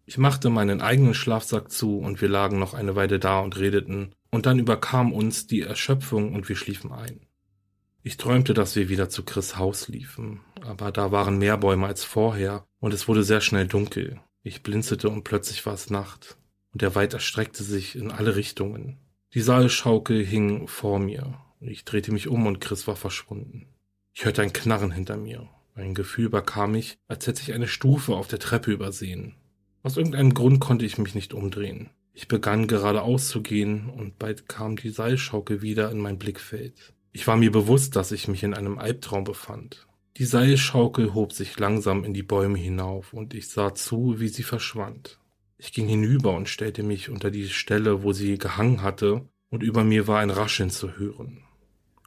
Ich 0.06 0.18
machte 0.18 0.50
meinen 0.50 0.80
eigenen 0.80 1.14
Schlafsack 1.14 1.70
zu 1.70 1.98
und 1.98 2.20
wir 2.20 2.28
lagen 2.28 2.58
noch 2.58 2.74
eine 2.74 2.96
Weile 2.96 3.20
da 3.20 3.38
und 3.38 3.56
redeten, 3.58 4.12
und 4.30 4.46
dann 4.46 4.58
überkam 4.58 5.12
uns 5.12 5.46
die 5.46 5.60
Erschöpfung 5.60 6.34
und 6.34 6.48
wir 6.48 6.56
schliefen 6.56 6.90
ein. 6.90 7.20
Ich 8.06 8.18
träumte, 8.18 8.52
dass 8.52 8.76
wir 8.76 8.90
wieder 8.90 9.08
zu 9.08 9.22
Chris 9.22 9.56
Haus 9.56 9.88
liefen, 9.88 10.42
aber 10.60 10.92
da 10.92 11.10
waren 11.10 11.38
mehr 11.38 11.56
Bäume 11.56 11.86
als 11.86 12.04
vorher 12.04 12.66
und 12.78 12.92
es 12.92 13.08
wurde 13.08 13.24
sehr 13.24 13.40
schnell 13.40 13.66
dunkel. 13.66 14.20
Ich 14.42 14.62
blinzelte 14.62 15.08
und 15.08 15.24
plötzlich 15.24 15.64
war 15.64 15.72
es 15.72 15.88
Nacht 15.88 16.36
und 16.74 16.82
der 16.82 16.94
Wald 16.94 17.14
erstreckte 17.14 17.64
sich 17.64 17.96
in 17.96 18.10
alle 18.10 18.36
Richtungen. 18.36 18.98
Die 19.32 19.40
Saalschaukel 19.40 20.22
hing 20.22 20.68
vor 20.68 20.98
mir. 20.98 21.38
Ich 21.60 21.86
drehte 21.86 22.12
mich 22.12 22.28
um 22.28 22.46
und 22.46 22.60
Chris 22.60 22.86
war 22.86 22.94
verschwunden. 22.94 23.68
Ich 24.12 24.26
hörte 24.26 24.42
ein 24.42 24.52
Knarren 24.52 24.90
hinter 24.90 25.16
mir. 25.16 25.48
Ein 25.74 25.94
Gefühl 25.94 26.26
überkam 26.26 26.72
mich, 26.72 26.98
als 27.08 27.26
hätte 27.26 27.40
ich 27.40 27.54
eine 27.54 27.68
Stufe 27.68 28.16
auf 28.16 28.28
der 28.28 28.38
Treppe 28.38 28.70
übersehen. 28.70 29.34
Aus 29.82 29.96
irgendeinem 29.96 30.34
Grund 30.34 30.60
konnte 30.60 30.84
ich 30.84 30.98
mich 30.98 31.14
nicht 31.14 31.32
umdrehen. 31.32 31.88
Ich 32.12 32.28
begann 32.28 32.68
geradeaus 32.68 33.28
zu 33.28 33.42
gehen 33.42 33.88
und 33.88 34.18
bald 34.18 34.46
kam 34.46 34.76
die 34.76 34.90
Seilschaukel 34.90 35.62
wieder 35.62 35.90
in 35.90 35.98
mein 35.98 36.18
Blickfeld. 36.18 36.93
Ich 37.16 37.28
war 37.28 37.36
mir 37.36 37.52
bewusst, 37.52 37.94
dass 37.94 38.10
ich 38.10 38.26
mich 38.26 38.42
in 38.42 38.54
einem 38.54 38.76
Albtraum 38.76 39.22
befand. 39.22 39.86
Die 40.16 40.24
Seilschaukel 40.24 41.14
hob 41.14 41.32
sich 41.32 41.56
langsam 41.60 42.02
in 42.02 42.12
die 42.12 42.24
Bäume 42.24 42.58
hinauf 42.58 43.12
und 43.12 43.34
ich 43.34 43.48
sah 43.48 43.72
zu, 43.72 44.18
wie 44.18 44.26
sie 44.26 44.42
verschwand. 44.42 45.20
Ich 45.56 45.72
ging 45.72 45.86
hinüber 45.86 46.34
und 46.34 46.48
stellte 46.48 46.82
mich 46.82 47.10
unter 47.10 47.30
die 47.30 47.48
Stelle, 47.48 48.02
wo 48.02 48.12
sie 48.12 48.36
gehangen 48.36 48.82
hatte, 48.82 49.28
und 49.48 49.62
über 49.62 49.84
mir 49.84 50.08
war 50.08 50.18
ein 50.18 50.30
Rascheln 50.30 50.70
zu 50.70 50.96
hören. 50.96 51.44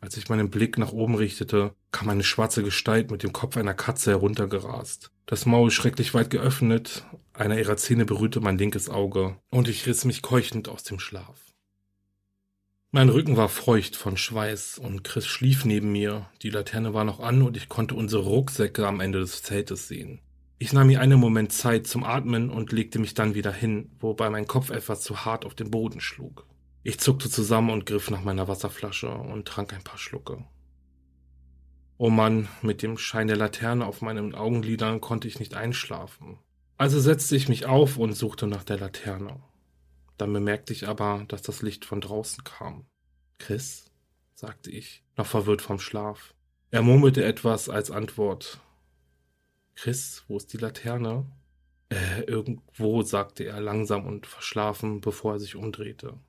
Als 0.02 0.18
ich 0.18 0.28
meinen 0.28 0.50
Blick 0.50 0.78
nach 0.78 0.92
oben 0.92 1.16
richtete, 1.16 1.74
kam 1.92 2.10
eine 2.10 2.26
schwarze 2.26 2.62
Gestalt 2.62 3.10
mit 3.10 3.24
dem 3.24 3.32
Kopf 3.32 3.56
einer 3.56 3.74
Katze 3.74 4.12
heruntergerast. 4.12 5.10
Das 5.26 5.46
Maul 5.46 5.72
schrecklich 5.72 6.14
weit 6.14 6.32
geöffnet, 6.32 7.06
einer 7.32 7.58
ihrer 7.58 7.78
Zähne 7.78 8.04
berührte 8.04 8.42
mein 8.42 8.58
linkes 8.58 8.90
Auge, 8.90 9.38
und 9.52 9.70
ich 9.70 9.88
riss 9.88 10.04
mich 10.04 10.22
keuchend 10.22 10.68
aus 10.68 10.84
dem 10.84 11.00
Schlaf. 11.00 11.47
Mein 12.98 13.10
Rücken 13.10 13.38
war 13.38 13.48
feucht 13.48 13.96
von 13.96 14.18
Schweiß, 14.18 14.80
und 14.80 15.04
Chris 15.04 15.28
schlief 15.28 15.66
neben 15.66 15.92
mir, 15.92 16.26
die 16.42 16.50
Laterne 16.50 16.96
war 16.96 17.04
noch 17.04 17.20
an, 17.20 17.44
und 17.44 17.56
ich 17.56 17.70
konnte 17.70 17.94
unsere 17.94 18.24
Rucksäcke 18.24 18.88
am 18.88 19.02
Ende 19.02 19.20
des 19.20 19.44
Zeltes 19.44 19.88
sehen. 19.88 20.20
Ich 20.58 20.74
nahm 20.74 20.88
mir 20.88 21.00
einen 21.00 21.20
Moment 21.20 21.52
Zeit 21.52 21.86
zum 21.86 22.04
Atmen 22.04 22.50
und 22.50 22.72
legte 22.72 22.98
mich 22.98 23.14
dann 23.14 23.36
wieder 23.36 23.52
hin, 23.52 23.92
wobei 24.00 24.32
mein 24.32 24.48
Kopf 24.48 24.72
etwas 24.72 25.02
zu 25.02 25.26
hart 25.26 25.46
auf 25.46 25.54
den 25.54 25.70
Boden 25.70 26.00
schlug. 26.00 26.48
Ich 26.82 27.00
zuckte 27.00 27.30
zusammen 27.30 27.70
und 27.70 27.86
griff 27.86 28.10
nach 28.10 28.24
meiner 28.24 28.48
Wasserflasche 28.48 29.12
und 29.12 29.48
trank 29.48 29.74
ein 29.74 29.84
paar 29.84 30.00
Schlucke. 30.00 30.44
Oh 32.00 32.10
Mann, 32.10 32.48
mit 32.64 32.82
dem 32.82 32.98
Schein 32.98 33.28
der 33.28 33.38
Laterne 33.38 33.86
auf 33.86 34.02
meinen 34.02 34.34
Augenlidern 34.34 35.02
konnte 35.02 35.28
ich 35.28 35.38
nicht 35.38 35.54
einschlafen. 35.54 36.40
Also 36.80 37.00
setzte 37.00 37.36
ich 37.36 37.48
mich 37.48 37.68
auf 37.68 37.98
und 37.98 38.14
suchte 38.14 38.48
nach 38.48 38.64
der 38.64 38.80
Laterne. 38.80 39.40
Dann 40.18 40.34
bemerkte 40.34 40.74
ich 40.74 40.88
aber, 40.88 41.26
dass 41.28 41.42
das 41.42 41.62
Licht 41.62 41.86
von 41.86 42.02
draußen 42.02 42.44
kam. 42.44 42.86
Chris? 43.38 43.86
sagte 44.34 44.70
ich, 44.70 45.04
noch 45.16 45.26
verwirrt 45.26 45.62
vom 45.62 45.80
Schlaf. 45.80 46.36
Er 46.70 46.82
murmelte 46.82 47.24
etwas 47.24 47.70
als 47.70 47.90
Antwort. 47.90 48.60
Chris, 49.76 50.24
wo 50.28 50.38
ist 50.38 50.54
die 50.54 50.58
Laterne? 50.58 51.26
Äh, 51.90 52.24
irgendwo, 52.24 53.02
sagte 53.02 53.46
er 53.46 53.62
langsam 53.62 54.06
und 54.06 54.28
verschlafen, 54.28 55.02
bevor 55.02 55.34
er 55.34 55.40
sich 55.40 55.56
umdrehte. 55.56 56.20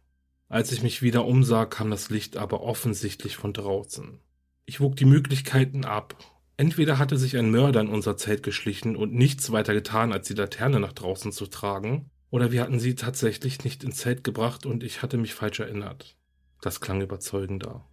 Als 0.49 0.73
ich 0.73 0.83
mich 0.83 1.03
wieder 1.03 1.27
umsah, 1.27 1.67
kam 1.67 1.91
das 1.91 2.09
Licht 2.09 2.37
aber 2.37 2.63
offensichtlich 2.63 3.37
von 3.37 3.53
draußen. 3.53 4.21
Ich 4.65 4.81
wog 4.81 4.97
die 4.97 5.05
Möglichkeiten 5.05 5.85
ab. 5.85 6.17
Entweder 6.57 6.99
hatte 6.99 7.19
sich 7.19 7.37
ein 7.37 7.51
Mörder 7.51 7.81
in 7.81 7.89
unser 7.89 8.17
Zelt 8.17 8.43
geschlichen 8.43 8.97
und 8.97 9.13
nichts 9.13 9.53
weiter 9.53 9.75
getan, 9.75 10.13
als 10.13 10.29
die 10.29 10.35
Laterne 10.35 10.81
nach 10.81 10.93
draußen 10.93 11.33
zu 11.33 11.47
tragen, 11.47 12.11
oder 12.31 12.53
wir 12.53 12.63
hatten 12.63 12.81
sie 12.81 12.95
tatsächlich 12.95 13.65
nicht 13.65 13.85
ins 13.85 13.97
Zelt 13.97 14.25
gebracht 14.25 14.67
und 14.67 14.83
ich 14.83 15.03
hatte 15.03 15.17
mich 15.17 15.35
falsch 15.35 15.61
erinnert. 15.61 16.17
Das 16.61 16.81
klang 16.81 17.01
überzeugender. 17.01 17.87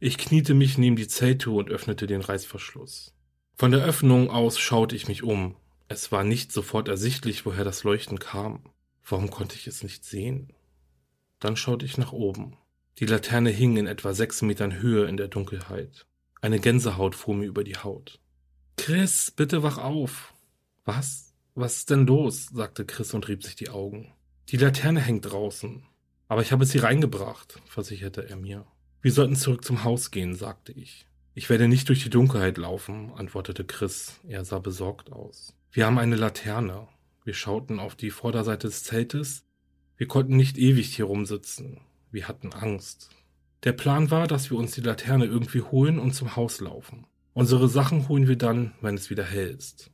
Ich 0.00 0.18
kniete 0.18 0.54
mich 0.54 0.78
neben 0.78 0.96
die 0.96 1.08
Zelttür 1.08 1.54
und 1.54 1.70
öffnete 1.70 2.06
den 2.06 2.20
Reißverschluss. 2.20 3.14
Von 3.54 3.70
der 3.70 3.84
Öffnung 3.84 4.30
aus 4.30 4.58
schaute 4.58 4.96
ich 4.96 5.08
mich 5.08 5.22
um. 5.22 5.56
Es 5.88 6.10
war 6.12 6.24
nicht 6.24 6.52
sofort 6.52 6.88
ersichtlich, 6.88 7.46
woher 7.46 7.64
das 7.64 7.84
Leuchten 7.84 8.18
kam. 8.18 8.64
Warum 9.06 9.30
konnte 9.30 9.56
ich 9.56 9.66
es 9.66 9.82
nicht 9.82 10.04
sehen? 10.04 10.52
Dann 11.40 11.56
schaute 11.56 11.84
ich 11.84 11.98
nach 11.98 12.12
oben. 12.12 12.56
Die 12.98 13.06
Laterne 13.06 13.50
hing 13.50 13.76
in 13.76 13.86
etwa 13.86 14.14
sechs 14.14 14.40
Metern 14.42 14.80
Höhe 14.80 15.06
in 15.06 15.16
der 15.16 15.28
Dunkelheit. 15.28 16.06
Eine 16.40 16.58
Gänsehaut 16.58 17.14
fuhr 17.14 17.34
mir 17.34 17.46
über 17.46 17.64
die 17.64 17.76
Haut. 17.76 18.20
Chris, 18.76 19.30
bitte 19.30 19.62
wach 19.62 19.78
auf. 19.78 20.32
Was? 20.84 21.33
Was 21.56 21.76
ist 21.78 21.90
denn 21.90 22.06
los? 22.06 22.48
sagte 22.52 22.84
Chris 22.84 23.14
und 23.14 23.28
rieb 23.28 23.44
sich 23.44 23.54
die 23.54 23.68
Augen. 23.68 24.12
Die 24.48 24.56
Laterne 24.56 25.00
hängt 25.00 25.30
draußen. 25.30 25.84
Aber 26.26 26.42
ich 26.42 26.50
habe 26.50 26.66
sie 26.66 26.78
reingebracht, 26.78 27.60
versicherte 27.66 28.28
er 28.28 28.36
mir. 28.36 28.66
Wir 29.02 29.12
sollten 29.12 29.36
zurück 29.36 29.64
zum 29.64 29.84
Haus 29.84 30.10
gehen, 30.10 30.34
sagte 30.34 30.72
ich. 30.72 31.06
Ich 31.32 31.50
werde 31.50 31.68
nicht 31.68 31.88
durch 31.88 32.02
die 32.02 32.10
Dunkelheit 32.10 32.58
laufen, 32.58 33.12
antwortete 33.14 33.64
Chris. 33.64 34.18
Er 34.26 34.44
sah 34.44 34.58
besorgt 34.58 35.12
aus. 35.12 35.54
Wir 35.70 35.86
haben 35.86 35.98
eine 35.98 36.16
Laterne. 36.16 36.88
Wir 37.24 37.34
schauten 37.34 37.78
auf 37.78 37.94
die 37.94 38.10
Vorderseite 38.10 38.66
des 38.66 38.82
Zeltes. 38.82 39.44
Wir 39.96 40.08
konnten 40.08 40.36
nicht 40.36 40.58
ewig 40.58 40.94
hier 40.96 41.04
rumsitzen. 41.04 41.80
Wir 42.10 42.26
hatten 42.26 42.52
Angst. 42.52 43.10
Der 43.62 43.72
Plan 43.72 44.10
war, 44.10 44.26
dass 44.26 44.50
wir 44.50 44.58
uns 44.58 44.72
die 44.72 44.80
Laterne 44.80 45.26
irgendwie 45.26 45.62
holen 45.62 46.00
und 46.00 46.14
zum 46.14 46.34
Haus 46.34 46.60
laufen. 46.60 47.06
Unsere 47.32 47.68
Sachen 47.68 48.08
holen 48.08 48.26
wir 48.26 48.36
dann, 48.36 48.74
wenn 48.80 48.96
es 48.96 49.10
wieder 49.10 49.24
hell 49.24 49.50
ist. 49.56 49.90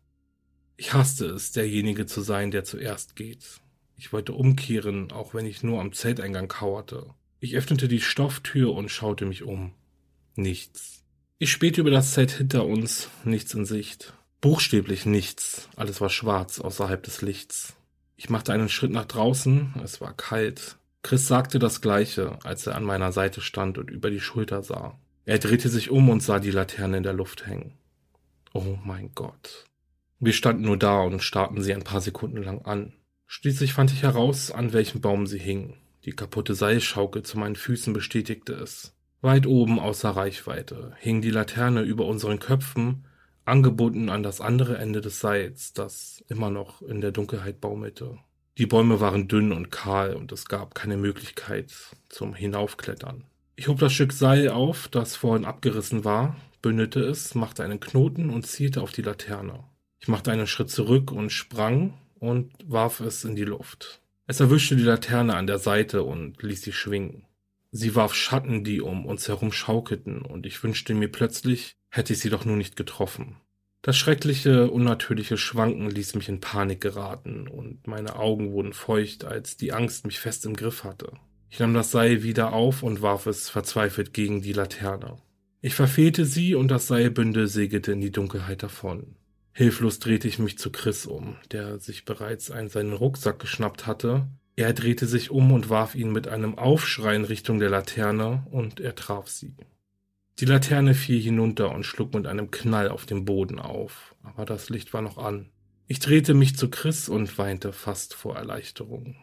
Ich 0.81 0.95
hasste 0.95 1.27
es, 1.27 1.53
derjenige 1.53 2.07
zu 2.07 2.23
sein, 2.23 2.51
der 2.51 2.64
zuerst 2.64 3.14
geht. 3.14 3.61
Ich 3.99 4.14
wollte 4.14 4.33
umkehren, 4.33 5.12
auch 5.12 5.35
wenn 5.35 5.45
ich 5.45 5.62
nur 5.62 5.79
am 5.79 5.93
Zelteingang 5.93 6.49
kauerte. 6.49 7.05
Ich 7.38 7.55
öffnete 7.55 7.87
die 7.87 8.01
Stofftür 8.01 8.73
und 8.73 8.90
schaute 8.90 9.27
mich 9.27 9.43
um. 9.43 9.75
Nichts. 10.37 11.05
Ich 11.37 11.53
spähte 11.53 11.83
über 11.83 11.90
das 11.90 12.12
Zelt 12.12 12.31
hinter 12.31 12.64
uns, 12.64 13.11
nichts 13.25 13.53
in 13.53 13.66
Sicht. 13.66 14.14
Buchstäblich 14.40 15.05
nichts, 15.05 15.69
alles 15.77 16.01
war 16.01 16.09
schwarz 16.09 16.61
außerhalb 16.61 17.03
des 17.03 17.21
Lichts. 17.21 17.77
Ich 18.16 18.31
machte 18.31 18.55
einen 18.55 18.71
Schritt 18.71 18.90
nach 18.90 19.05
draußen, 19.05 19.75
es 19.85 20.01
war 20.01 20.14
kalt. 20.14 20.79
Chris 21.03 21.29
sagte 21.29 21.59
das 21.59 21.83
gleiche, 21.83 22.38
als 22.43 22.66
er 22.66 22.75
an 22.75 22.85
meiner 22.85 23.12
Seite 23.12 23.43
stand 23.43 23.77
und 23.77 23.90
über 23.90 24.09
die 24.09 24.21
Schulter 24.21 24.62
sah. 24.62 24.99
Er 25.27 25.38
drehte 25.38 25.69
sich 25.69 25.90
um 25.90 26.09
und 26.09 26.23
sah 26.23 26.38
die 26.38 26.51
Laterne 26.51 26.97
in 26.97 27.03
der 27.03 27.12
Luft 27.12 27.47
hängen. 27.47 27.75
Oh 28.55 28.79
mein 28.83 29.11
Gott. 29.14 29.66
Wir 30.20 30.35
standen 30.35 30.64
nur 30.64 30.76
da 30.76 31.00
und 31.00 31.22
starrten 31.22 31.62
sie 31.62 31.74
ein 31.74 31.83
paar 31.83 32.02
Sekunden 32.02 32.42
lang 32.42 32.62
an. 32.66 32.92
Schließlich 33.26 33.72
fand 33.72 33.90
ich 33.90 34.02
heraus, 34.02 34.50
an 34.50 34.74
welchem 34.74 35.00
Baum 35.00 35.26
sie 35.26 35.38
hing. 35.38 35.78
Die 36.04 36.12
kaputte 36.12 36.54
Seilschaukel 36.54 37.22
zu 37.22 37.38
meinen 37.38 37.56
Füßen 37.56 37.94
bestätigte 37.94 38.52
es. 38.52 38.94
Weit 39.22 39.46
oben 39.46 39.78
außer 39.78 40.11
Reichweite 40.11 40.92
hing 40.98 41.22
die 41.22 41.30
Laterne 41.30 41.83
über 41.83 42.04
unseren 42.04 42.38
Köpfen, 42.38 43.06
angebunden 43.46 44.11
an 44.11 44.22
das 44.22 44.42
andere 44.42 44.76
Ende 44.76 45.00
des 45.00 45.20
Seils, 45.20 45.72
das 45.72 46.22
immer 46.28 46.50
noch 46.50 46.83
in 46.83 47.00
der 47.00 47.12
Dunkelheit 47.12 47.61
baumelte. 47.61 48.18
Die 48.59 48.66
Bäume 48.66 49.00
waren 49.00 49.26
dünn 49.26 49.52
und 49.52 49.70
kahl 49.70 50.14
und 50.14 50.33
es 50.33 50.46
gab 50.46 50.74
keine 50.74 50.98
Möglichkeit 50.98 51.72
zum 52.11 52.35
Hinaufklettern. 52.35 53.24
Ich 53.56 53.68
hob 53.68 53.78
das 53.78 53.94
Stück 53.94 54.12
Seil 54.12 54.50
auf, 54.50 54.88
das 54.88 55.16
vorhin 55.16 55.46
abgerissen 55.46 56.04
war, 56.04 56.37
bündete 56.61 57.00
es, 57.00 57.35
machte 57.35 57.64
einen 57.64 57.80
Knoten 57.80 58.28
und 58.28 58.46
zielte 58.46 58.83
auf 58.83 58.92
die 58.92 59.02
Laterne. 59.02 59.64
Ich 60.01 60.09
machte 60.09 60.33
einen 60.33 60.47
Schritt 60.47 60.71
zurück 60.71 61.13
und 61.13 61.31
sprang 61.31 61.95
und 62.19 62.53
warf 62.65 63.01
es 63.01 63.25
in 63.25 63.37
die 63.37 63.45
Luft. 63.45 64.01
Es 64.27 64.41
erwischte 64.41 64.77
die 64.77 64.83
Laterne 64.83 65.35
an 65.35 65.47
der 65.47 65.59
Seite 65.59 66.03
und 66.03 66.43
ließ 66.43 66.63
sie 66.63 66.73
schwingen. 66.73 67.27
Sie 67.73 67.95
warf 67.95 68.15
Schatten, 68.15 68.65
die 68.65 68.81
um 68.81 69.07
uns 69.07 69.29
herum 69.29 69.53
schaukelten, 69.53 70.23
und 70.23 70.47
ich 70.47 70.63
wünschte 70.63 70.95
mir 70.95 71.09
plötzlich, 71.09 71.77
hätte 71.89 72.15
ich 72.15 72.19
sie 72.19 72.31
doch 72.31 72.45
nur 72.45 72.57
nicht 72.57 72.77
getroffen. 72.77 73.37
Das 73.83 73.97
schreckliche, 73.97 74.71
unnatürliche 74.71 75.37
Schwanken 75.37 75.89
ließ 75.89 76.15
mich 76.15 76.29
in 76.29 76.41
Panik 76.41 76.81
geraten, 76.81 77.47
und 77.47 77.87
meine 77.87 78.17
Augen 78.17 78.53
wurden 78.53 78.73
feucht, 78.73 79.25
als 79.25 79.57
die 79.57 79.73
Angst 79.73 80.05
mich 80.07 80.19
fest 80.19 80.47
im 80.47 80.57
Griff 80.57 80.83
hatte. 80.85 81.13
Ich 81.49 81.59
nahm 81.59 81.75
das 81.75 81.91
Seil 81.91 82.23
wieder 82.23 82.53
auf 82.53 82.83
und 82.83 83.03
warf 83.03 83.27
es 83.27 83.49
verzweifelt 83.49 84.13
gegen 84.13 84.43
die 84.43 84.53
Laterne. 84.53 85.19
Ich 85.61 85.75
verfehlte 85.75 86.25
sie 86.25 86.55
und 86.55 86.69
das 86.69 86.87
Seilbündel 86.87 87.49
segelte 87.49 87.93
in 87.93 88.01
die 88.01 88.13
Dunkelheit 88.13 88.63
davon. 88.63 89.17
Hilflos 89.53 89.99
drehte 89.99 90.29
ich 90.29 90.39
mich 90.39 90.59
zu 90.59 90.71
Chris 90.71 91.07
um, 91.07 91.37
der 91.51 91.79
sich 91.81 92.05
bereits 92.05 92.51
einen 92.51 92.69
seinen 92.69 92.93
Rucksack 92.93 93.39
geschnappt 93.39 93.87
hatte. 93.87 94.29
Er 94.57 94.73
drehte 94.73 95.07
sich 95.07 95.31
um 95.31 95.53
und 95.53 95.71
warf 95.71 95.95
ihn 95.95 96.13
mit 96.13 96.29
einem 96.29 96.57
Aufschrei 96.57 97.17
in 97.17 97.25
Richtung 97.25 97.59
der 97.59 97.71
Laterne, 97.71 98.47
und 98.51 98.81
er 98.81 98.95
traf 98.95 99.29
sie. 99.29 99.55
Die 100.39 100.45
Laterne 100.47 100.95
fiel 100.95 101.21
hinunter 101.21 101.73
und 101.73 101.85
schlug 101.85 102.15
mit 102.15 102.27
einem 102.27 102.51
Knall 102.51 102.89
auf 102.89 103.07
dem 103.07 103.25
Boden 103.25 103.59
auf, 103.59 104.15
aber 104.23 104.45
das 104.45 104.71
Licht 104.71 104.95
war 104.95 105.03
noch 105.03 105.19
an. 105.19 105.51
Ich 105.87 105.99
drehte 105.99 106.35
mich 106.35 106.57
zu 106.57 106.71
Chris 106.71 107.09
und 107.09 107.37
weinte 107.37 107.73
fast 107.73 108.15
vor 108.15 108.37
Erleichterung. 108.37 109.17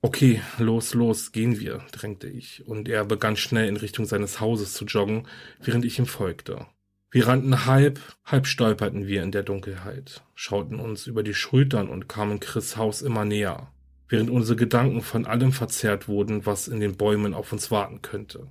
Okay, 0.00 0.42
los, 0.58 0.92
los, 0.94 1.32
gehen 1.32 1.60
wir, 1.60 1.84
drängte 1.92 2.28
ich, 2.28 2.66
und 2.66 2.88
er 2.88 3.04
begann 3.04 3.36
schnell 3.36 3.68
in 3.68 3.76
Richtung 3.76 4.04
seines 4.04 4.40
Hauses 4.40 4.74
zu 4.74 4.84
joggen, 4.84 5.28
während 5.62 5.84
ich 5.84 5.98
ihm 5.98 6.06
folgte. 6.06 6.66
Wir 7.14 7.28
rannten 7.28 7.66
halb, 7.66 8.00
halb 8.24 8.44
stolperten 8.44 9.06
wir 9.06 9.22
in 9.22 9.30
der 9.30 9.44
Dunkelheit, 9.44 10.24
schauten 10.34 10.80
uns 10.80 11.06
über 11.06 11.22
die 11.22 11.32
Schultern 11.32 11.88
und 11.88 12.08
kamen 12.08 12.40
Chris 12.40 12.76
Haus 12.76 13.02
immer 13.02 13.24
näher, 13.24 13.68
während 14.08 14.30
unsere 14.30 14.56
Gedanken 14.56 15.00
von 15.00 15.24
allem 15.24 15.52
verzerrt 15.52 16.08
wurden, 16.08 16.44
was 16.44 16.66
in 16.66 16.80
den 16.80 16.96
Bäumen 16.96 17.32
auf 17.32 17.52
uns 17.52 17.70
warten 17.70 18.02
könnte. 18.02 18.48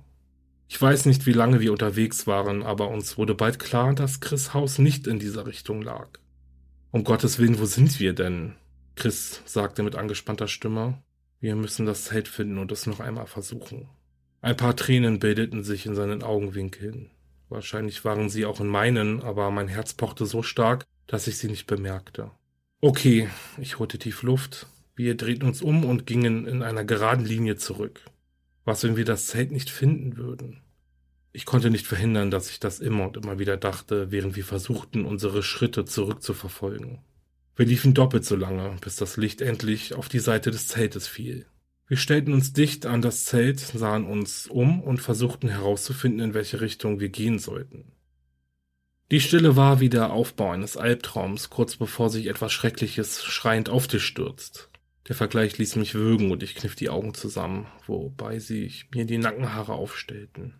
Ich 0.66 0.80
weiß 0.80 1.04
nicht, 1.04 1.26
wie 1.26 1.34
lange 1.34 1.60
wir 1.60 1.72
unterwegs 1.72 2.26
waren, 2.26 2.62
aber 2.62 2.88
uns 2.88 3.18
wurde 3.18 3.34
bald 3.34 3.58
klar, 3.58 3.94
dass 3.94 4.20
Chris 4.20 4.54
Haus 4.54 4.78
nicht 4.78 5.06
in 5.06 5.18
dieser 5.18 5.46
Richtung 5.46 5.82
lag. 5.82 6.08
Um 6.90 7.04
Gottes 7.04 7.38
Willen, 7.38 7.58
wo 7.58 7.66
sind 7.66 8.00
wir 8.00 8.14
denn? 8.14 8.54
Chris 8.96 9.42
sagte 9.44 9.82
mit 9.82 9.94
angespannter 9.94 10.48
Stimme. 10.48 11.02
Wir 11.38 11.54
müssen 11.54 11.84
das 11.84 12.04
Zelt 12.04 12.28
finden 12.28 12.56
und 12.56 12.72
es 12.72 12.86
noch 12.86 13.00
einmal 13.00 13.26
versuchen. 13.26 13.90
Ein 14.40 14.56
paar 14.56 14.74
Tränen 14.74 15.18
bildeten 15.18 15.64
sich 15.64 15.84
in 15.84 15.94
seinen 15.94 16.22
Augenwinkeln. 16.22 17.10
Wahrscheinlich 17.54 18.04
waren 18.04 18.28
sie 18.28 18.46
auch 18.46 18.58
in 18.58 18.66
meinen, 18.66 19.22
aber 19.22 19.48
mein 19.52 19.68
Herz 19.68 19.94
pochte 19.94 20.26
so 20.26 20.42
stark, 20.42 20.84
dass 21.06 21.28
ich 21.28 21.38
sie 21.38 21.46
nicht 21.46 21.68
bemerkte. 21.68 22.32
Okay, 22.80 23.28
ich 23.58 23.78
holte 23.78 23.96
tief 23.96 24.24
Luft. 24.24 24.66
Wir 24.96 25.16
drehten 25.16 25.46
uns 25.46 25.62
um 25.62 25.84
und 25.84 26.04
gingen 26.04 26.48
in 26.48 26.64
einer 26.64 26.84
geraden 26.84 27.24
Linie 27.24 27.54
zurück. 27.54 28.00
Was, 28.64 28.82
wenn 28.82 28.96
wir 28.96 29.04
das 29.04 29.28
Zelt 29.28 29.52
nicht 29.52 29.70
finden 29.70 30.16
würden? 30.16 30.62
Ich 31.32 31.44
konnte 31.44 31.70
nicht 31.70 31.86
verhindern, 31.86 32.32
dass 32.32 32.50
ich 32.50 32.58
das 32.58 32.80
immer 32.80 33.06
und 33.06 33.18
immer 33.18 33.38
wieder 33.38 33.56
dachte, 33.56 34.10
während 34.10 34.34
wir 34.34 34.44
versuchten, 34.44 35.04
unsere 35.04 35.44
Schritte 35.44 35.84
zurückzuverfolgen. 35.84 36.98
Wir 37.54 37.66
liefen 37.66 37.94
doppelt 37.94 38.24
so 38.24 38.34
lange, 38.34 38.76
bis 38.80 38.96
das 38.96 39.16
Licht 39.16 39.42
endlich 39.42 39.94
auf 39.94 40.08
die 40.08 40.18
Seite 40.18 40.50
des 40.50 40.66
Zeltes 40.66 41.06
fiel. 41.06 41.46
Wir 41.86 41.96
stellten 41.98 42.32
uns 42.32 42.52
dicht 42.52 42.86
an 42.86 43.02
das 43.02 43.24
Zelt, 43.24 43.60
sahen 43.60 44.06
uns 44.06 44.46
um 44.46 44.80
und 44.80 45.02
versuchten 45.02 45.48
herauszufinden, 45.48 46.20
in 46.20 46.34
welche 46.34 46.60
Richtung 46.60 46.98
wir 46.98 47.10
gehen 47.10 47.38
sollten. 47.38 47.92
Die 49.10 49.20
Stille 49.20 49.54
war 49.54 49.80
wie 49.80 49.90
der 49.90 50.12
Aufbau 50.12 50.50
eines 50.50 50.78
Albtraums, 50.78 51.50
kurz 51.50 51.76
bevor 51.76 52.08
sich 52.08 52.26
etwas 52.26 52.52
Schreckliches 52.52 53.22
schreiend 53.22 53.68
auf 53.68 53.86
dich 53.86 54.02
stürzt. 54.02 54.70
Der 55.08 55.14
Vergleich 55.14 55.58
ließ 55.58 55.76
mich 55.76 55.94
würgen 55.94 56.30
und 56.30 56.42
ich 56.42 56.54
kniff 56.54 56.74
die 56.74 56.88
Augen 56.88 57.12
zusammen, 57.12 57.66
wobei 57.86 58.38
sich 58.38 58.88
mir 58.94 59.04
die 59.04 59.18
Nackenhaare 59.18 59.74
aufstellten. 59.74 60.54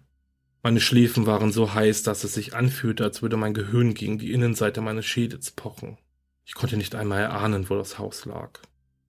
Meine 0.62 0.80
Schläfen 0.80 1.24
waren 1.24 1.52
so 1.52 1.72
heiß, 1.72 2.02
dass 2.02 2.24
es 2.24 2.34
sich 2.34 2.54
anfühlte, 2.54 3.04
als 3.04 3.22
würde 3.22 3.38
mein 3.38 3.54
Gehirn 3.54 3.94
gegen 3.94 4.18
die 4.18 4.32
Innenseite 4.32 4.82
meines 4.82 5.06
Schädels 5.06 5.50
pochen. 5.50 5.96
Ich 6.44 6.54
konnte 6.54 6.76
nicht 6.76 6.94
einmal 6.94 7.22
erahnen, 7.22 7.70
wo 7.70 7.76
das 7.76 7.98
Haus 7.98 8.26
lag. 8.26 8.60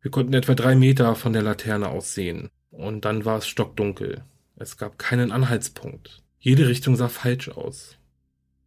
Wir 0.05 0.11
konnten 0.11 0.35
etwa 0.35 0.53
drei 0.53 0.75
Meter 0.75 1.15
von 1.15 1.33
der 1.33 1.41
Laterne 1.41 1.89
aus 1.89 2.13
sehen. 2.13 2.51
Und 2.69 3.05
dann 3.05 3.25
war 3.25 3.39
es 3.39 3.47
stockdunkel. 3.47 4.23
Es 4.55 4.77
gab 4.77 4.99
keinen 4.99 5.31
Anhaltspunkt. 5.31 6.21
Jede 6.37 6.67
Richtung 6.67 6.95
sah 6.95 7.09
falsch 7.09 7.49
aus. 7.49 7.97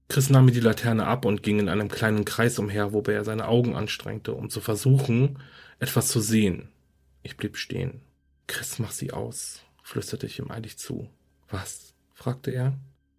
Chris 0.09 0.31
nahm 0.31 0.47
mir 0.47 0.51
die 0.51 0.59
Laterne 0.59 1.07
ab 1.07 1.25
und 1.25 1.45
ging 1.45 1.61
in 1.61 1.69
einem 1.69 1.91
kleinen 1.91 2.25
Kreis 2.25 2.59
umher, 2.59 2.93
wobei 2.93 3.13
er 3.13 3.23
seine 3.23 3.47
Augen 3.47 3.77
anstrengte, 3.77 4.33
um 4.33 4.51
zu 4.51 4.61
versuchen, 4.61 5.39
etwas 5.79 6.09
zu 6.09 6.19
sehen. 6.19 6.71
Ich 7.23 7.37
blieb 7.37 7.57
stehen. 7.57 8.01
Chris, 8.49 8.81
mach 8.81 8.91
sie 8.91 9.13
aus, 9.13 9.63
flüsterte 9.85 10.27
ich 10.27 10.41
ihm 10.41 10.51
eilig 10.51 10.77
zu. 10.77 11.09
Was? 11.49 11.95
fragte 12.15 12.51
er. 12.51 12.77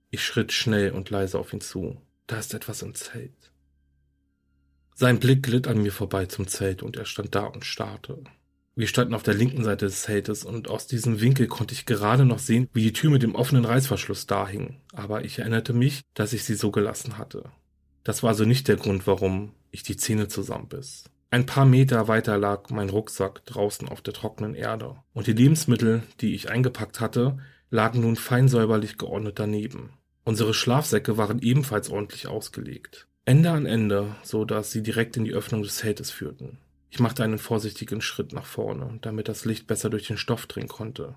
Ich 0.10 0.26
schritt 0.26 0.52
schnell 0.52 0.92
und 0.92 1.10
leise 1.10 1.40
auf 1.40 1.54
ihn 1.54 1.62
zu. 1.62 2.02
Da 2.28 2.38
ist 2.38 2.54
etwas 2.54 2.82
im 2.82 2.96
Zelt. 2.96 3.54
Sein 5.00 5.22
Blick 5.22 5.44
glitt 5.44 5.66
an 5.70 5.82
mir 5.82 5.94
vorbei 5.94 6.26
zum 6.26 6.46
Zelt 6.50 6.84
und 6.84 6.98
er 6.98 7.06
stand 7.06 7.34
da 7.34 7.46
und 7.46 7.64
starrte. 7.64 8.22
Wir 8.76 8.86
standen 8.86 9.14
auf 9.14 9.24
der 9.24 9.34
linken 9.34 9.64
Seite 9.64 9.86
des 9.86 10.02
Zeltes 10.02 10.44
und 10.44 10.70
aus 10.70 10.88
diesem 10.88 11.22
Winkel 11.22 11.48
konnte 11.48 11.74
ich 11.74 11.86
gerade 11.86 12.26
noch 12.26 12.40
sehen, 12.40 12.68
wie 12.74 12.84
die 12.84 12.92
Tür 12.92 13.10
mit 13.10 13.24
dem 13.24 13.34
offenen 13.34 13.64
Reißverschluss 13.64 14.28
dahing, 14.28 14.82
aber 14.92 15.24
ich 15.24 15.40
erinnerte 15.40 15.72
mich, 15.72 16.02
dass 16.16 16.34
ich 16.34 16.44
sie 16.44 16.56
so 16.56 16.70
gelassen 16.70 17.18
hatte. 17.18 17.46
Das 18.04 18.24
war 18.24 18.32
also 18.32 18.44
nicht 18.44 18.68
der 18.68 18.76
Grund, 18.76 19.08
warum 19.08 19.54
ich 19.72 19.84
die 19.84 19.96
Zähne 19.96 20.28
zusammenbiss. 20.28 21.06
Ein 21.30 21.46
paar 21.46 21.66
Meter 21.66 22.10
weiter 22.10 22.38
lag 22.38 22.70
mein 22.70 22.90
Rucksack 22.90 23.46
draußen 23.46 23.88
auf 23.88 24.02
der 24.02 24.14
trockenen 24.14 24.54
Erde, 24.54 24.98
und 25.14 25.28
die 25.28 25.32
Lebensmittel, 25.32 26.04
die 26.20 26.36
ich 26.36 26.50
eingepackt 26.50 27.00
hatte, 27.00 27.38
lagen 27.70 28.02
nun 28.02 28.18
fein 28.18 28.50
säuberlich 28.50 28.98
geordnet 28.98 29.40
daneben. 29.40 29.94
Unsere 30.26 30.54
Schlafsäcke 30.54 31.16
waren 31.16 31.40
ebenfalls 31.40 31.90
ordentlich 31.90 32.28
ausgelegt. 32.28 33.08
Ende 33.30 33.52
an 33.52 33.68
Ende, 33.68 34.16
so 34.24 34.44
dass 34.44 34.72
sie 34.72 34.82
direkt 34.82 35.16
in 35.16 35.24
die 35.24 35.34
Öffnung 35.34 35.62
des 35.62 35.76
Zeltes 35.76 36.10
führten. 36.10 36.58
Ich 36.90 37.00
machte 37.00 37.24
einen 37.24 37.38
vorsichtigen 37.38 38.02
Schritt 38.02 38.34
nach 38.34 38.48
vorne, 38.48 38.98
damit 39.04 39.28
das 39.28 39.46
Licht 39.46 39.68
besser 39.68 39.92
durch 39.92 40.08
den 40.08 40.18
Stoff 40.18 40.48
dringen 40.48 40.68
konnte. 40.68 41.14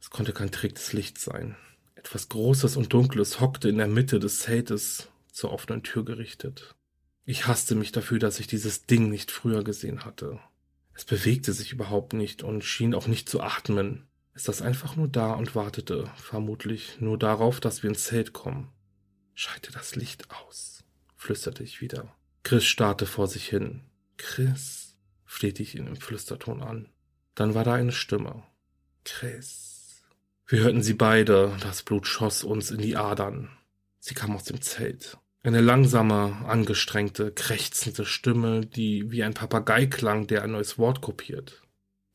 Es 0.00 0.10
konnte 0.10 0.32
kein 0.32 0.52
Trick 0.52 0.76
des 0.76 0.92
Lichts 0.92 1.24
sein. 1.24 1.56
Etwas 1.96 2.28
Großes 2.28 2.76
und 2.76 2.92
Dunkles 2.92 3.40
hockte 3.40 3.68
in 3.68 3.78
der 3.78 3.88
Mitte 3.88 4.20
des 4.20 4.38
Zeltes 4.38 5.08
zur 5.32 5.50
offenen 5.50 5.82
Tür 5.82 6.04
gerichtet. 6.04 6.76
Ich 7.24 7.48
hasste 7.48 7.74
mich 7.74 7.90
dafür, 7.90 8.20
dass 8.20 8.38
ich 8.38 8.46
dieses 8.46 8.86
Ding 8.86 9.10
nicht 9.10 9.32
früher 9.32 9.64
gesehen 9.64 10.04
hatte. 10.04 10.38
Es 10.94 11.04
bewegte 11.04 11.52
sich 11.52 11.72
überhaupt 11.72 12.12
nicht 12.12 12.44
und 12.44 12.62
schien 12.62 12.94
auch 12.94 13.08
nicht 13.08 13.28
zu 13.28 13.40
atmen. 13.40 14.06
Es 14.34 14.44
saß 14.44 14.62
einfach 14.62 14.94
nur 14.94 15.08
da 15.08 15.32
und 15.32 15.56
wartete, 15.56 16.12
vermutlich 16.14 17.00
nur 17.00 17.18
darauf, 17.18 17.58
dass 17.58 17.82
wir 17.82 17.90
ins 17.90 18.04
Zelt 18.04 18.32
kommen. 18.32 18.68
Schalte 19.34 19.72
das 19.72 19.96
Licht 19.96 20.28
aus, 20.30 20.79
flüsterte 21.20 21.62
ich 21.62 21.82
wieder. 21.82 22.16
Chris 22.44 22.64
starrte 22.64 23.04
vor 23.04 23.28
sich 23.28 23.46
hin. 23.46 23.82
Chris, 24.16 24.96
flehte 25.26 25.62
ich 25.62 25.74
ihn 25.74 25.86
im 25.86 25.96
Flüsterton 25.96 26.62
an. 26.62 26.88
Dann 27.34 27.54
war 27.54 27.62
da 27.62 27.74
eine 27.74 27.92
Stimme. 27.92 28.42
Chris. 29.04 30.02
Wir 30.46 30.60
hörten 30.60 30.82
sie 30.82 30.94
beide, 30.94 31.54
das 31.60 31.82
Blut 31.82 32.06
schoss 32.06 32.42
uns 32.42 32.70
in 32.70 32.78
die 32.78 32.96
Adern. 32.96 33.50
Sie 33.98 34.14
kam 34.14 34.34
aus 34.34 34.44
dem 34.44 34.62
Zelt. 34.62 35.18
Eine 35.42 35.60
langsame, 35.60 36.44
angestrengte, 36.46 37.32
krächzende 37.32 38.06
Stimme, 38.06 38.64
die 38.64 39.10
wie 39.10 39.22
ein 39.22 39.34
Papagei 39.34 39.86
klang, 39.86 40.26
der 40.26 40.42
ein 40.42 40.52
neues 40.52 40.78
Wort 40.78 41.02
kopiert. 41.02 41.62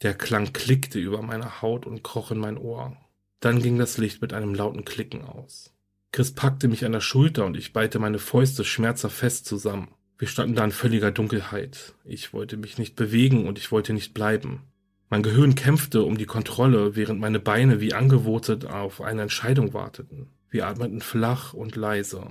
Der 0.02 0.16
Klang 0.16 0.52
klickte 0.52 1.00
über 1.00 1.22
meine 1.22 1.62
Haut 1.62 1.86
und 1.86 2.04
kroch 2.04 2.32
in 2.32 2.40
mein 2.40 2.58
Ohr. 2.58 2.98
Dann 3.40 3.62
ging 3.62 3.78
das 3.78 3.98
Licht 4.00 4.22
mit 4.22 4.34
einem 4.34 4.56
lauten 4.56 4.84
Klicken 4.84 5.24
aus. 5.24 5.75
Chris 6.16 6.32
packte 6.32 6.70
mich 6.70 6.86
an 6.86 6.94
der 6.94 7.02
Schulter 7.02 7.46
und 7.46 7.58
ich 7.58 7.74
ballte 7.74 8.00
meine 8.00 8.20
Fäuste 8.20 8.64
schmerzhaft 8.64 9.18
fest 9.18 9.46
zusammen. 9.46 9.90
Wir 10.18 10.30
standen 10.30 10.56
da 10.56 10.64
in 10.64 10.72
völliger 10.72 11.12
Dunkelheit. 11.12 11.94
Ich 12.06 12.32
wollte 12.32 12.56
mich 12.56 12.78
nicht 12.78 12.96
bewegen 12.96 13.46
und 13.46 13.58
ich 13.58 13.70
wollte 13.70 13.92
nicht 13.92 14.14
bleiben. 14.14 14.62
Mein 15.10 15.24
Gehirn 15.24 15.56
kämpfte 15.56 16.04
um 16.04 16.18
die 16.18 16.26
Kontrolle, 16.26 16.96
während 16.96 17.20
meine 17.20 17.42
Beine 17.42 17.82
wie 17.82 17.94
angewurzelt 17.94 18.66
auf 18.66 19.02
eine 19.02 19.24
Entscheidung 19.24 19.74
warteten. 19.74 20.30
Wir 20.50 20.68
atmeten 20.68 21.02
flach 21.02 21.54
und 21.54 21.76
leise. 21.76 22.26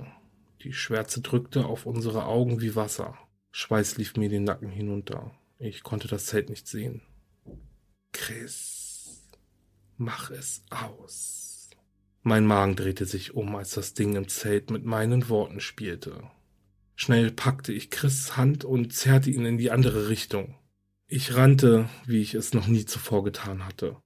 Die 0.63 0.73
Schwärze 0.73 1.21
drückte 1.21 1.67
auf 1.67 1.85
unsere 1.85 2.25
Augen 2.25 2.61
wie 2.61 2.75
Wasser. 2.75 3.15
Schweiß 3.51 3.97
lief 3.97 4.15
mir 4.15 4.29
den 4.29 4.45
Nacken 4.45 4.69
hinunter. 4.69 5.29
Ich 5.59 5.83
konnte 5.83 6.07
das 6.07 6.25
Zelt 6.25 6.49
nicht 6.49 6.67
sehen. 6.67 7.03
Chris, 8.13 9.29
mach 9.95 10.31
es 10.31 10.63
aus. 10.71 11.44
Mein 12.27 12.47
Magen 12.47 12.75
drehte 12.75 13.05
sich 13.05 13.35
um, 13.35 13.55
als 13.55 13.69
das 13.69 13.93
Ding 13.93 14.15
im 14.15 14.27
Zelt 14.27 14.71
mit 14.71 14.83
meinen 14.83 15.29
Worten 15.29 15.59
spielte. 15.59 16.23
Schnell 16.95 17.29
packte 17.29 17.71
ich 17.71 17.91
Chris 17.91 18.35
Hand 18.35 18.65
und 18.65 18.93
zerrte 18.93 19.29
ihn 19.29 19.45
in 19.45 19.59
die 19.59 19.69
andere 19.69 20.09
Richtung. 20.09 20.55
Ich 21.07 21.35
rannte, 21.35 21.87
wie 22.07 22.23
ich 22.23 22.33
es 22.33 22.55
noch 22.55 22.65
nie 22.65 22.85
zuvor 22.85 23.23
getan 23.23 23.63
hatte. 23.63 23.97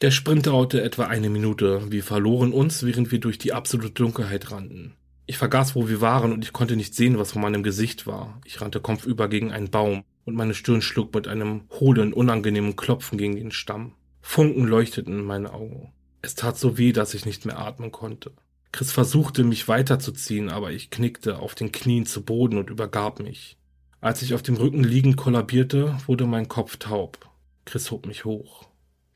Der 0.00 0.12
Sprint 0.12 0.46
dauerte 0.46 0.80
etwa 0.80 1.08
eine 1.08 1.28
Minute. 1.28 1.90
Wir 1.90 2.04
verloren 2.04 2.52
uns, 2.52 2.84
während 2.84 3.10
wir 3.10 3.18
durch 3.18 3.36
die 3.36 3.52
absolute 3.52 3.90
Dunkelheit 3.90 4.52
rannten. 4.52 4.94
Ich 5.26 5.36
vergaß, 5.36 5.74
wo 5.74 5.88
wir 5.88 6.00
waren 6.00 6.32
und 6.32 6.44
ich 6.44 6.52
konnte 6.52 6.76
nicht 6.76 6.94
sehen, 6.94 7.18
was 7.18 7.32
vor 7.32 7.42
meinem 7.42 7.64
Gesicht 7.64 8.06
war. 8.06 8.40
Ich 8.44 8.60
rannte 8.60 8.78
kopfüber 8.78 9.28
gegen 9.28 9.50
einen 9.50 9.72
Baum 9.72 10.04
und 10.24 10.36
meine 10.36 10.54
Stirn 10.54 10.82
schlug 10.82 11.12
mit 11.12 11.26
einem 11.26 11.62
hohlen, 11.80 12.12
unangenehmen 12.12 12.76
Klopfen 12.76 13.18
gegen 13.18 13.34
den 13.34 13.50
Stamm. 13.50 13.94
Funken 14.20 14.68
leuchteten 14.68 15.18
in 15.18 15.24
meine 15.24 15.52
Augen. 15.52 15.92
Es 16.22 16.34
tat 16.34 16.58
so 16.58 16.78
weh, 16.78 16.92
dass 16.92 17.14
ich 17.14 17.24
nicht 17.26 17.46
mehr 17.46 17.58
atmen 17.58 17.92
konnte. 17.92 18.32
Chris 18.72 18.92
versuchte, 18.92 19.44
mich 19.44 19.68
weiterzuziehen, 19.68 20.50
aber 20.50 20.70
ich 20.70 20.90
knickte 20.90 21.38
auf 21.38 21.54
den 21.54 21.72
Knien 21.72 22.04
zu 22.04 22.22
Boden 22.22 22.58
und 22.58 22.68
übergab 22.68 23.20
mich. 23.20 23.56
Als 24.00 24.22
ich 24.22 24.34
auf 24.34 24.42
dem 24.42 24.56
Rücken 24.56 24.84
liegend 24.84 25.16
kollabierte, 25.16 25.96
wurde 26.06 26.26
mein 26.26 26.48
Kopf 26.48 26.76
taub. 26.76 27.30
Chris 27.64 27.90
hob 27.90 28.06
mich 28.06 28.24
hoch. 28.24 28.68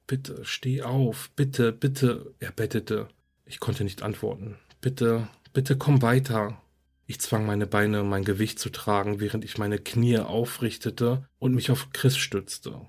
Bitte, 0.07 0.45
steh 0.45 0.83
auf, 0.83 1.31
bitte, 1.37 1.73
bitte, 1.73 2.35
er 2.41 2.53
bettete. 2.53 3.09
Ich 3.45 3.61
konnte 3.61 3.85
nicht 3.85 4.03
antworten. 4.03 4.57
Bitte, 4.81 5.29
bitte 5.53 5.77
komm 5.77 6.01
weiter. 6.03 6.61
Ich 7.07 7.21
zwang 7.21 7.45
meine 7.45 7.67
Beine, 7.67 8.03
mein 8.03 8.25
Gewicht 8.25 8.59
zu 8.59 8.71
tragen, 8.71 9.21
während 9.21 9.45
ich 9.45 9.59
meine 9.59 9.79
Knie 9.79 10.19
aufrichtete 10.19 11.29
und 11.39 11.55
mich 11.55 11.71
auf 11.71 11.91
Chris 11.93 12.17
stützte. 12.17 12.81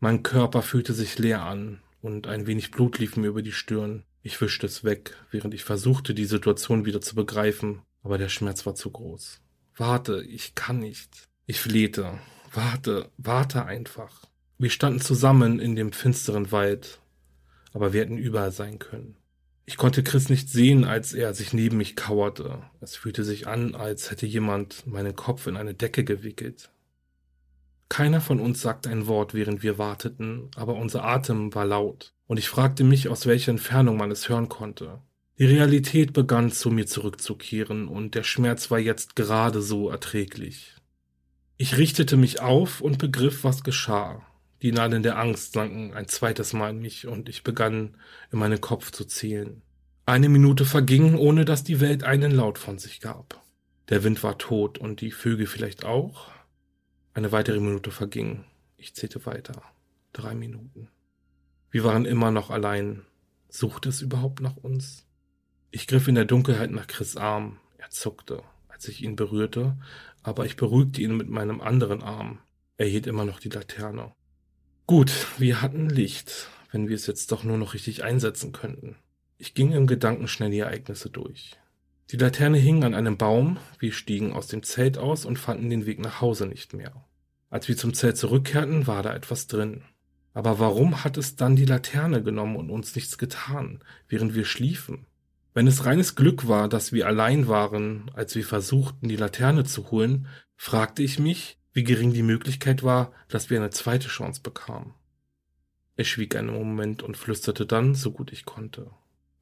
Mein 0.00 0.22
Körper 0.22 0.62
fühlte 0.62 0.94
sich 0.94 1.18
leer 1.18 1.42
an 1.42 1.80
und 2.06 2.28
ein 2.28 2.46
wenig 2.46 2.70
Blut 2.70 3.00
lief 3.00 3.16
mir 3.16 3.26
über 3.26 3.42
die 3.42 3.50
Stirn. 3.50 4.04
Ich 4.22 4.40
wischte 4.40 4.66
es 4.66 4.84
weg, 4.84 5.16
während 5.32 5.54
ich 5.54 5.64
versuchte, 5.64 6.14
die 6.14 6.24
Situation 6.24 6.86
wieder 6.86 7.00
zu 7.00 7.16
begreifen, 7.16 7.82
aber 8.04 8.16
der 8.16 8.28
Schmerz 8.28 8.64
war 8.64 8.76
zu 8.76 8.92
groß. 8.92 9.40
Warte, 9.76 10.22
ich 10.22 10.54
kann 10.54 10.78
nicht. 10.78 11.28
Ich 11.46 11.60
flehte. 11.60 12.20
Warte, 12.52 13.10
warte 13.18 13.66
einfach. 13.66 14.24
Wir 14.56 14.70
standen 14.70 15.00
zusammen 15.00 15.58
in 15.58 15.74
dem 15.74 15.92
finsteren 15.92 16.52
Wald, 16.52 17.00
aber 17.72 17.92
wir 17.92 18.02
hätten 18.02 18.18
überall 18.18 18.52
sein 18.52 18.78
können. 18.78 19.16
Ich 19.64 19.76
konnte 19.76 20.04
Chris 20.04 20.28
nicht 20.28 20.48
sehen, 20.48 20.84
als 20.84 21.12
er 21.12 21.34
sich 21.34 21.52
neben 21.52 21.76
mich 21.76 21.96
kauerte. 21.96 22.62
Es 22.80 22.94
fühlte 22.94 23.24
sich 23.24 23.48
an, 23.48 23.74
als 23.74 24.12
hätte 24.12 24.26
jemand 24.26 24.86
meinen 24.86 25.16
Kopf 25.16 25.48
in 25.48 25.56
eine 25.56 25.74
Decke 25.74 26.04
gewickelt. 26.04 26.70
Keiner 27.88 28.20
von 28.20 28.40
uns 28.40 28.60
sagte 28.60 28.90
ein 28.90 29.06
Wort, 29.06 29.32
während 29.34 29.62
wir 29.62 29.78
warteten, 29.78 30.50
aber 30.56 30.74
unser 30.74 31.04
Atem 31.04 31.54
war 31.54 31.64
laut 31.64 32.12
und 32.26 32.38
ich 32.38 32.48
fragte 32.48 32.84
mich, 32.84 33.08
aus 33.08 33.26
welcher 33.26 33.52
Entfernung 33.52 33.96
man 33.96 34.10
es 34.10 34.28
hören 34.28 34.48
konnte. 34.48 35.00
Die 35.38 35.46
Realität 35.46 36.12
begann 36.12 36.50
zu 36.50 36.70
mir 36.70 36.86
zurückzukehren, 36.86 37.88
und 37.88 38.14
der 38.14 38.22
Schmerz 38.22 38.70
war 38.70 38.78
jetzt 38.78 39.16
gerade 39.16 39.60
so 39.60 39.90
erträglich. 39.90 40.74
Ich 41.58 41.76
richtete 41.76 42.16
mich 42.16 42.40
auf 42.40 42.80
und 42.80 42.98
begriff, 42.98 43.44
was 43.44 43.62
geschah. 43.62 44.22
Die 44.62 44.72
Nadeln 44.72 45.02
der 45.02 45.18
Angst 45.18 45.52
sanken 45.52 45.92
ein 45.92 46.08
zweites 46.08 46.52
Mal 46.52 46.70
in 46.70 46.80
mich, 46.80 47.06
und 47.06 47.28
ich 47.28 47.44
begann 47.44 47.96
in 48.32 48.38
meinen 48.38 48.60
Kopf 48.60 48.90
zu 48.90 49.04
zählen. 49.04 49.62
Eine 50.06 50.28
Minute 50.28 50.64
verging, 50.64 51.16
ohne 51.16 51.44
dass 51.44 51.64
die 51.64 51.80
Welt 51.80 52.02
einen 52.02 52.32
Laut 52.32 52.58
von 52.58 52.78
sich 52.78 53.00
gab. 53.00 53.42
Der 53.88 54.04
Wind 54.04 54.22
war 54.22 54.38
tot 54.38 54.78
und 54.78 55.00
die 55.00 55.10
Vögel 55.10 55.46
vielleicht 55.46 55.84
auch. 55.84 56.28
Eine 57.16 57.32
weitere 57.32 57.60
Minute 57.60 57.90
verging. 57.90 58.44
Ich 58.76 58.94
zählte 58.94 59.24
weiter. 59.24 59.62
Drei 60.12 60.34
Minuten. 60.34 60.90
Wir 61.70 61.82
waren 61.82 62.04
immer 62.04 62.30
noch 62.30 62.50
allein. 62.50 63.06
Suchte 63.48 63.88
es 63.88 64.02
überhaupt 64.02 64.42
nach 64.42 64.58
uns? 64.58 65.06
Ich 65.70 65.86
griff 65.86 66.08
in 66.08 66.14
der 66.14 66.26
Dunkelheit 66.26 66.72
nach 66.72 66.86
Chris 66.86 67.16
Arm. 67.16 67.58
Er 67.78 67.88
zuckte, 67.88 68.42
als 68.68 68.86
ich 68.86 69.02
ihn 69.02 69.16
berührte, 69.16 69.78
aber 70.22 70.44
ich 70.44 70.56
beruhigte 70.56 71.00
ihn 71.00 71.16
mit 71.16 71.30
meinem 71.30 71.62
anderen 71.62 72.02
Arm. 72.02 72.40
Er 72.76 72.86
hielt 72.86 73.06
immer 73.06 73.24
noch 73.24 73.40
die 73.40 73.48
Laterne. 73.48 74.12
Gut, 74.86 75.10
wir 75.38 75.62
hatten 75.62 75.88
Licht, 75.88 76.50
wenn 76.70 76.86
wir 76.86 76.96
es 76.96 77.06
jetzt 77.06 77.32
doch 77.32 77.44
nur 77.44 77.56
noch 77.56 77.72
richtig 77.72 78.04
einsetzen 78.04 78.52
könnten. 78.52 78.94
Ich 79.38 79.54
ging 79.54 79.72
im 79.72 79.86
Gedanken 79.86 80.28
schnell 80.28 80.50
die 80.50 80.58
Ereignisse 80.58 81.08
durch. 81.08 81.56
Die 82.10 82.18
Laterne 82.18 82.58
hing 82.58 82.84
an 82.84 82.94
einem 82.94 83.16
Baum, 83.16 83.58
wir 83.78 83.92
stiegen 83.92 84.34
aus 84.34 84.48
dem 84.48 84.62
Zelt 84.62 84.98
aus 84.98 85.24
und 85.24 85.38
fanden 85.38 85.70
den 85.70 85.86
Weg 85.86 85.98
nach 85.98 86.20
Hause 86.20 86.46
nicht 86.46 86.74
mehr. 86.74 87.05
Als 87.48 87.68
wir 87.68 87.76
zum 87.76 87.94
Zelt 87.94 88.16
zurückkehrten, 88.16 88.86
war 88.86 89.02
da 89.02 89.14
etwas 89.14 89.46
drin. 89.46 89.82
Aber 90.34 90.58
warum 90.58 91.04
hat 91.04 91.16
es 91.16 91.36
dann 91.36 91.56
die 91.56 91.64
Laterne 91.64 92.22
genommen 92.22 92.56
und 92.56 92.70
uns 92.70 92.94
nichts 92.94 93.16
getan, 93.16 93.80
während 94.08 94.34
wir 94.34 94.44
schliefen? 94.44 95.06
Wenn 95.54 95.66
es 95.66 95.86
reines 95.86 96.14
Glück 96.14 96.48
war, 96.48 96.68
dass 96.68 96.92
wir 96.92 97.06
allein 97.06 97.48
waren, 97.48 98.10
als 98.12 98.34
wir 98.34 98.44
versuchten, 98.44 99.08
die 99.08 99.16
Laterne 99.16 99.64
zu 99.64 99.90
holen, 99.90 100.26
fragte 100.54 101.02
ich 101.02 101.18
mich, 101.18 101.58
wie 101.72 101.84
gering 101.84 102.12
die 102.12 102.22
Möglichkeit 102.22 102.82
war, 102.82 103.12
dass 103.28 103.48
wir 103.48 103.58
eine 103.58 103.70
zweite 103.70 104.08
Chance 104.08 104.42
bekamen. 104.42 104.92
Er 105.96 106.04
schwieg 106.04 106.36
einen 106.36 106.52
Moment 106.52 107.02
und 107.02 107.16
flüsterte 107.16 107.64
dann, 107.64 107.94
so 107.94 108.10
gut 108.10 108.32
ich 108.32 108.44
konnte. 108.44 108.90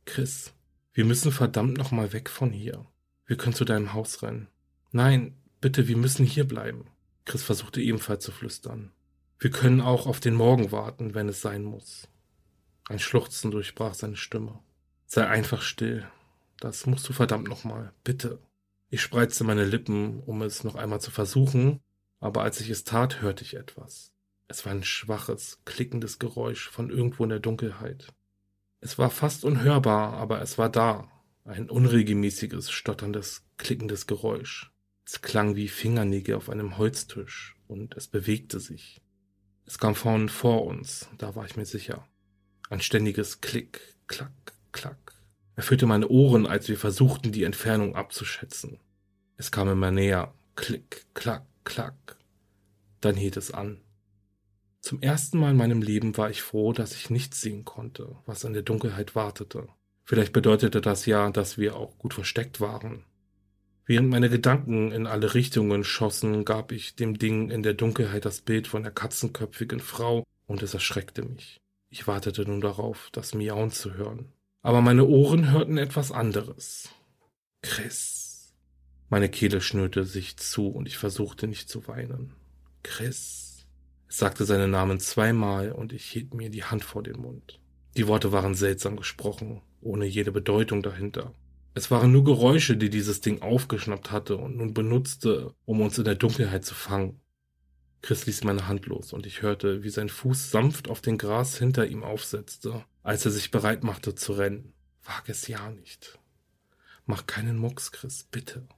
Chris, 0.04 0.54
wir 0.92 1.04
müssen 1.04 1.32
verdammt 1.32 1.76
nochmal 1.76 2.12
weg 2.12 2.30
von 2.30 2.52
hier. 2.52 2.86
Wir 3.26 3.36
können 3.36 3.56
zu 3.56 3.64
deinem 3.64 3.92
Haus 3.92 4.22
rennen. 4.22 4.46
Nein, 4.92 5.36
bitte, 5.60 5.88
wir 5.88 5.96
müssen 5.96 6.24
hier 6.24 6.46
bleiben. 6.46 6.86
Chris 7.24 7.42
versuchte 7.42 7.80
ebenfalls 7.80 8.24
zu 8.24 8.32
flüstern. 8.32 8.92
Wir 9.38 9.50
können 9.50 9.80
auch 9.80 10.06
auf 10.06 10.20
den 10.20 10.34
Morgen 10.34 10.72
warten, 10.72 11.14
wenn 11.14 11.28
es 11.28 11.40
sein 11.40 11.64
muss. 11.64 12.08
Ein 12.88 12.98
Schluchzen 12.98 13.50
durchbrach 13.50 13.94
seine 13.94 14.16
Stimme. 14.16 14.58
Sei 15.06 15.26
einfach 15.26 15.62
still. 15.62 16.06
Das 16.60 16.86
musst 16.86 17.08
du 17.08 17.12
verdammt 17.12 17.48
nochmal. 17.48 17.92
Bitte. 18.04 18.38
Ich 18.90 19.02
spreizte 19.02 19.44
meine 19.44 19.64
Lippen, 19.64 20.20
um 20.20 20.42
es 20.42 20.64
noch 20.64 20.76
einmal 20.76 21.00
zu 21.00 21.10
versuchen, 21.10 21.80
aber 22.20 22.42
als 22.42 22.60
ich 22.60 22.70
es 22.70 22.84
tat, 22.84 23.22
hörte 23.22 23.42
ich 23.42 23.54
etwas. 23.54 24.12
Es 24.48 24.64
war 24.64 24.72
ein 24.72 24.84
schwaches, 24.84 25.60
klickendes 25.64 26.18
Geräusch 26.18 26.68
von 26.68 26.90
irgendwo 26.90 27.24
in 27.24 27.30
der 27.30 27.40
Dunkelheit. 27.40 28.12
Es 28.80 28.98
war 28.98 29.10
fast 29.10 29.44
unhörbar, 29.44 30.12
aber 30.12 30.42
es 30.42 30.58
war 30.58 30.68
da. 30.68 31.10
Ein 31.44 31.70
unregelmäßiges, 31.70 32.70
stotterndes, 32.70 33.44
klickendes 33.56 34.06
Geräusch. 34.06 34.73
Es 35.06 35.20
klang 35.20 35.54
wie 35.56 35.68
Fingernägel 35.68 36.34
auf 36.34 36.48
einem 36.48 36.78
Holztisch 36.78 37.56
und 37.68 37.94
es 37.96 38.08
bewegte 38.08 38.60
sich. 38.60 39.00
Es 39.66 39.78
kam 39.78 39.94
von 39.94 40.28
vor 40.28 40.64
uns, 40.64 41.08
da 41.18 41.34
war 41.34 41.44
ich 41.44 41.56
mir 41.56 41.66
sicher. 41.66 42.06
Ein 42.70 42.80
ständiges 42.80 43.40
Klick, 43.40 43.80
Klack, 44.06 44.54
Klack. 44.72 45.12
Erfüllte 45.56 45.86
meine 45.86 46.08
Ohren, 46.08 46.46
als 46.46 46.68
wir 46.68 46.78
versuchten, 46.78 47.32
die 47.32 47.44
Entfernung 47.44 47.94
abzuschätzen. 47.94 48.80
Es 49.36 49.50
kam 49.50 49.68
immer 49.68 49.90
näher. 49.90 50.34
Klick, 50.56 51.06
Klack, 51.14 51.46
Klack. 51.64 52.16
Dann 53.00 53.14
hielt 53.14 53.36
es 53.36 53.50
an. 53.50 53.80
Zum 54.80 55.00
ersten 55.00 55.38
Mal 55.38 55.52
in 55.52 55.56
meinem 55.56 55.82
Leben 55.82 56.16
war 56.16 56.30
ich 56.30 56.42
froh, 56.42 56.72
dass 56.72 56.94
ich 56.94 57.08
nichts 57.08 57.40
sehen 57.40 57.64
konnte, 57.64 58.16
was 58.26 58.44
in 58.44 58.52
der 58.52 58.62
Dunkelheit 58.62 59.14
wartete. 59.14 59.68
Vielleicht 60.04 60.32
bedeutete 60.32 60.80
das 60.80 61.06
ja, 61.06 61.30
dass 61.30 61.56
wir 61.56 61.76
auch 61.76 61.96
gut 61.96 62.12
versteckt 62.12 62.60
waren. 62.60 63.04
Während 63.86 64.08
meine 64.08 64.30
Gedanken 64.30 64.92
in 64.92 65.06
alle 65.06 65.34
Richtungen 65.34 65.84
schossen, 65.84 66.46
gab 66.46 66.72
ich 66.72 66.94
dem 66.94 67.18
Ding 67.18 67.50
in 67.50 67.62
der 67.62 67.74
Dunkelheit 67.74 68.24
das 68.24 68.40
Bild 68.40 68.66
von 68.66 68.82
der 68.82 68.92
katzenköpfigen 68.92 69.80
Frau 69.80 70.24
und 70.46 70.62
es 70.62 70.72
erschreckte 70.72 71.22
mich. 71.22 71.60
Ich 71.90 72.06
wartete 72.06 72.42
nun 72.42 72.62
darauf, 72.62 73.10
das 73.12 73.34
Miauen 73.34 73.70
zu 73.70 73.94
hören. 73.94 74.32
Aber 74.62 74.80
meine 74.80 75.04
Ohren 75.04 75.52
hörten 75.52 75.76
etwas 75.76 76.12
anderes. 76.12 76.88
Chris. 77.60 78.54
Meine 79.10 79.28
Kehle 79.28 79.60
schnürte 79.60 80.04
sich 80.04 80.38
zu 80.38 80.68
und 80.68 80.86
ich 80.86 80.96
versuchte 80.96 81.46
nicht 81.46 81.68
zu 81.68 81.86
weinen. 81.86 82.32
Chris. 82.82 83.66
Es 84.08 84.16
sagte 84.16 84.46
seinen 84.46 84.70
Namen 84.70 84.98
zweimal 84.98 85.72
und 85.72 85.92
ich 85.92 86.06
hielt 86.06 86.32
mir 86.32 86.48
die 86.48 86.64
Hand 86.64 86.84
vor 86.84 87.02
den 87.02 87.20
Mund. 87.20 87.60
Die 87.98 88.06
Worte 88.08 88.32
waren 88.32 88.54
seltsam 88.54 88.96
gesprochen, 88.96 89.60
ohne 89.82 90.06
jede 90.06 90.32
Bedeutung 90.32 90.82
dahinter. 90.82 91.34
Es 91.76 91.90
waren 91.90 92.12
nur 92.12 92.22
Geräusche, 92.22 92.76
die 92.76 92.88
dieses 92.88 93.20
Ding 93.20 93.42
aufgeschnappt 93.42 94.12
hatte 94.12 94.36
und 94.36 94.56
nun 94.56 94.74
benutzte, 94.74 95.54
um 95.64 95.80
uns 95.80 95.98
in 95.98 96.04
der 96.04 96.14
Dunkelheit 96.14 96.64
zu 96.64 96.74
fangen. 96.74 97.20
Chris 98.00 98.26
ließ 98.26 98.44
meine 98.44 98.68
Hand 98.68 98.86
los 98.86 99.12
und 99.12 99.26
ich 99.26 99.42
hörte, 99.42 99.82
wie 99.82 99.90
sein 99.90 100.08
Fuß 100.08 100.50
sanft 100.50 100.88
auf 100.88 101.00
den 101.00 101.18
Gras 101.18 101.58
hinter 101.58 101.86
ihm 101.86 102.04
aufsetzte, 102.04 102.84
als 103.02 103.24
er 103.24 103.32
sich 103.32 103.50
bereit 103.50 103.82
machte 103.82 104.14
zu 104.14 104.34
rennen. 104.34 104.72
Wag 105.02 105.24
es 105.26 105.48
ja 105.48 105.70
nicht. 105.70 106.18
Mach 107.06 107.26
keinen 107.26 107.58
Mucks, 107.58 107.90
Chris, 107.90 108.24
bitte. 108.30 108.68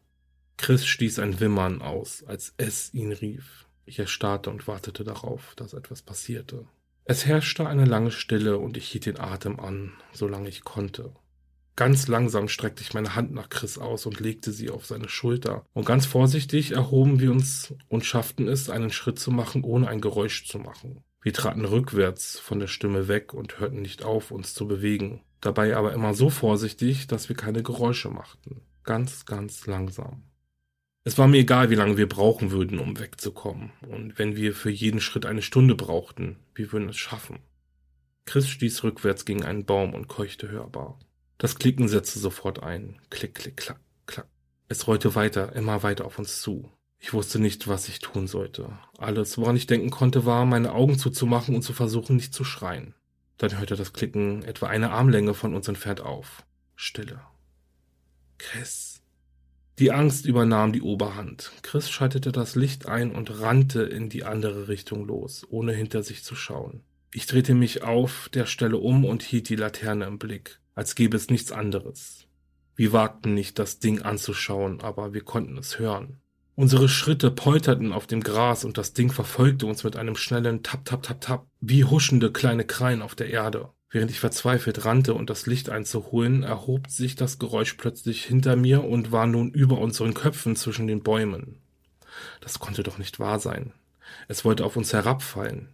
Chris 0.57 0.87
stieß 0.87 1.19
ein 1.19 1.39
Wimmern 1.39 1.83
aus, 1.83 2.25
als 2.25 2.55
es 2.57 2.95
ihn 2.95 3.13
rief. 3.13 3.67
Ich 3.85 3.99
erstarrte 3.99 4.49
und 4.49 4.67
wartete 4.67 5.05
darauf, 5.05 5.55
dass 5.57 5.75
etwas 5.75 6.03
passierte. 6.03 6.67
Es 7.05 7.27
herrschte 7.27 7.69
eine 7.69 7.85
lange 7.85 8.11
Stille 8.11 8.59
und 8.59 8.77
ich 8.77 8.89
hielt 8.89 9.07
den 9.07 9.21
Atem 9.21 9.61
an, 9.61 9.93
solange 10.13 10.49
ich 10.49 10.65
konnte. 10.65 11.13
Ganz 11.77 12.09
langsam 12.09 12.49
streckte 12.49 12.83
ich 12.83 12.95
meine 12.95 13.15
Hand 13.15 13.33
nach 13.35 13.51
Chris 13.51 13.77
aus 13.77 14.07
und 14.07 14.19
legte 14.19 14.51
sie 14.51 14.71
auf 14.71 14.87
seine 14.87 15.11
Schulter. 15.11 15.67
Und 15.75 15.85
ganz 15.85 16.07
vorsichtig 16.07 16.73
erhoben 16.73 17.21
wir 17.21 17.31
uns 17.31 17.75
und 17.89 18.07
schafften 18.07 18.49
es, 18.49 18.71
einen 18.71 18.91
Schritt 18.91 19.19
zu 19.19 19.31
machen, 19.31 19.63
ohne 19.63 19.89
ein 19.89 20.01
Geräusch 20.01 20.47
zu 20.47 20.59
machen. 20.59 21.03
Wir 21.21 21.35
traten 21.35 21.67
rückwärts 21.67 22.39
von 22.39 22.61
der 22.61 22.67
Stimme 22.67 23.09
weg 23.09 23.35
und 23.35 23.61
hörten 23.61 23.83
nicht 23.83 24.05
auf, 24.05 24.31
uns 24.31 24.55
zu 24.55 24.67
bewegen. 24.67 25.21
Dabei 25.43 25.77
aber 25.77 25.93
immer 25.93 26.15
so 26.15 26.31
vorsichtig, 26.31 27.09
dass 27.09 27.29
wir 27.29 27.37
keine 27.37 27.63
Geräusche 27.63 28.09
machten. 28.09 28.63
Ganz, 28.83 29.27
ganz 29.27 29.67
langsam. 29.67 30.23
Es 31.05 31.19
war 31.19 31.29
mir 31.29 31.39
egal, 31.39 31.69
wie 31.69 31.75
lange 31.75 31.99
wir 31.99 32.09
brauchen 32.09 32.53
würden, 32.53 32.79
um 32.79 32.99
wegzukommen. 32.99 33.73
Und 33.87 34.19
wenn 34.19 34.35
wir 34.35 34.55
für 34.55 34.71
jeden 34.71 35.01
Schritt 35.01 35.27
eine 35.27 35.43
Stunde 35.43 35.75
brauchten, 35.75 36.37
wir 36.55 36.73
würden 36.73 36.89
es 36.89 36.97
schaffen. 36.97 37.41
Chris 38.25 38.49
stieß 38.49 38.83
rückwärts 38.83 39.25
gegen 39.25 39.45
einen 39.45 39.67
Baum 39.67 39.95
und 39.95 40.09
keuchte 40.09 40.49
hörbar. 40.49 40.99
Das 41.39 41.57
Klicken 41.57 41.89
setzte 41.89 42.19
sofort 42.19 42.63
ein. 42.63 43.01
Klick, 43.11 43.35
klick, 43.35 43.57
klack, 43.57 43.81
klack. 44.07 44.27
Es 44.69 44.87
rollte 44.87 45.15
weiter, 45.15 45.55
immer 45.55 45.83
weiter 45.83 46.05
auf 46.07 46.19
uns 46.19 46.41
zu. 46.41 46.71
Ich 46.99 47.13
wusste 47.13 47.39
nicht, 47.39 47.69
was 47.69 47.89
ich 47.89 47.99
tun 47.99 48.27
sollte. 48.27 48.79
Alles, 48.99 49.37
woran 49.39 49.57
ich 49.57 49.67
denken 49.67 49.91
konnte, 49.91 50.25
war, 50.25 50.47
meine 50.47 50.73
Augen 50.73 50.99
zuzumachen 50.99 51.55
und 51.55 51.63
zu 51.63 51.73
versuchen, 51.73 52.17
nicht 52.17 52.35
zu 52.35 52.43
schreien. 52.43 52.95
Dann 53.37 53.59
hörte 53.59 53.77
das 53.77 53.93
Klicken 53.93 54.43
etwa 54.43 54.69
eine 54.69 54.91
Armlänge 54.91 55.35
von 55.35 55.55
uns 55.55 55.69
entfernt 55.69 56.01
auf. 56.01 56.43
Stille. 56.75 57.21
Chris. 58.39 59.03
Die 59.79 59.93
Angst 59.93 60.25
übernahm 60.25 60.73
die 60.73 60.81
Oberhand. 60.81 61.53
Chris 61.63 61.91
schaltete 61.91 62.33
das 62.33 62.55
Licht 62.55 62.87
ein 62.87 63.15
und 63.15 63.41
rannte 63.41 63.83
in 63.83 64.09
die 64.09 64.25
andere 64.25 64.69
Richtung 64.69 65.07
los, 65.07 65.47
ohne 65.51 65.75
hinter 65.75 66.03
sich 66.03 66.25
zu 66.25 66.35
schauen. 66.35 66.83
Ich 67.17 67.25
drehte 67.25 67.55
mich 67.55 67.83
auf 67.83 68.29
der 68.35 68.45
Stelle 68.45 68.77
um 68.77 69.07
und 69.07 69.23
hielt 69.23 69.49
die 69.49 69.57
Laterne 69.57 70.05
im 70.05 70.19
Blick, 70.19 70.61
als 70.75 70.95
gäbe 70.95 71.17
es 71.17 71.31
nichts 71.31 71.51
anderes. 71.51 72.27
Wir 72.75 72.93
wagten 72.93 73.33
nicht, 73.33 73.59
das 73.59 73.79
Ding 73.79 74.03
anzuschauen, 74.03 74.83
aber 74.83 75.15
wir 75.15 75.23
konnten 75.23 75.57
es 75.57 75.79
hören. 75.79 76.21
Unsere 76.57 76.91
Schritte 76.91 77.31
polterten 77.31 77.95
auf 77.95 78.07
dem 78.07 78.23
Gras 78.23 78.67
und 78.67 78.77
das 78.77 78.93
Ding 78.93 79.11
verfolgte 79.11 79.65
uns 79.65 79.83
mit 79.83 79.97
einem 79.97 80.15
schnellen 80.15 80.63
Tap, 80.63 80.85
Tap, 80.85 81.05
Tap, 81.05 81.23
Tap, 81.23 81.47
wie 81.63 81.85
huschende 81.85 82.31
kleine 82.33 82.65
Kreien 82.67 83.01
auf 83.01 83.15
der 83.15 83.31
Erde. 83.31 83.71
Während 83.89 84.11
ich 84.11 84.21
verzweifelt 84.21 84.85
rannte 84.85 85.15
und 85.15 85.31
das 85.31 85.47
Licht 85.47 85.71
einzuholen, 85.71 86.43
erhob 86.43 86.91
sich 86.91 87.17
das 87.17 87.39
Geräusch 87.39 87.79
plötzlich 87.79 88.27
hinter 88.27 88.57
mir 88.57 88.85
und 88.85 89.11
war 89.11 89.27
nun 89.27 89.53
über 89.53 89.79
unseren 89.79 90.13
Köpfen 90.13 90.55
zwischen 90.55 90.87
den 90.87 91.03
Bäumen. 91.03 91.63
Das 92.43 92.59
konnte 92.59 92.83
doch 92.83 92.99
nicht 92.99 93.19
wahr 93.19 93.39
sein. 93.39 93.73
Es 94.29 94.45
wollte 94.45 94.67
auf 94.67 94.77
uns 94.77 94.93
herabfallen. 94.93 95.71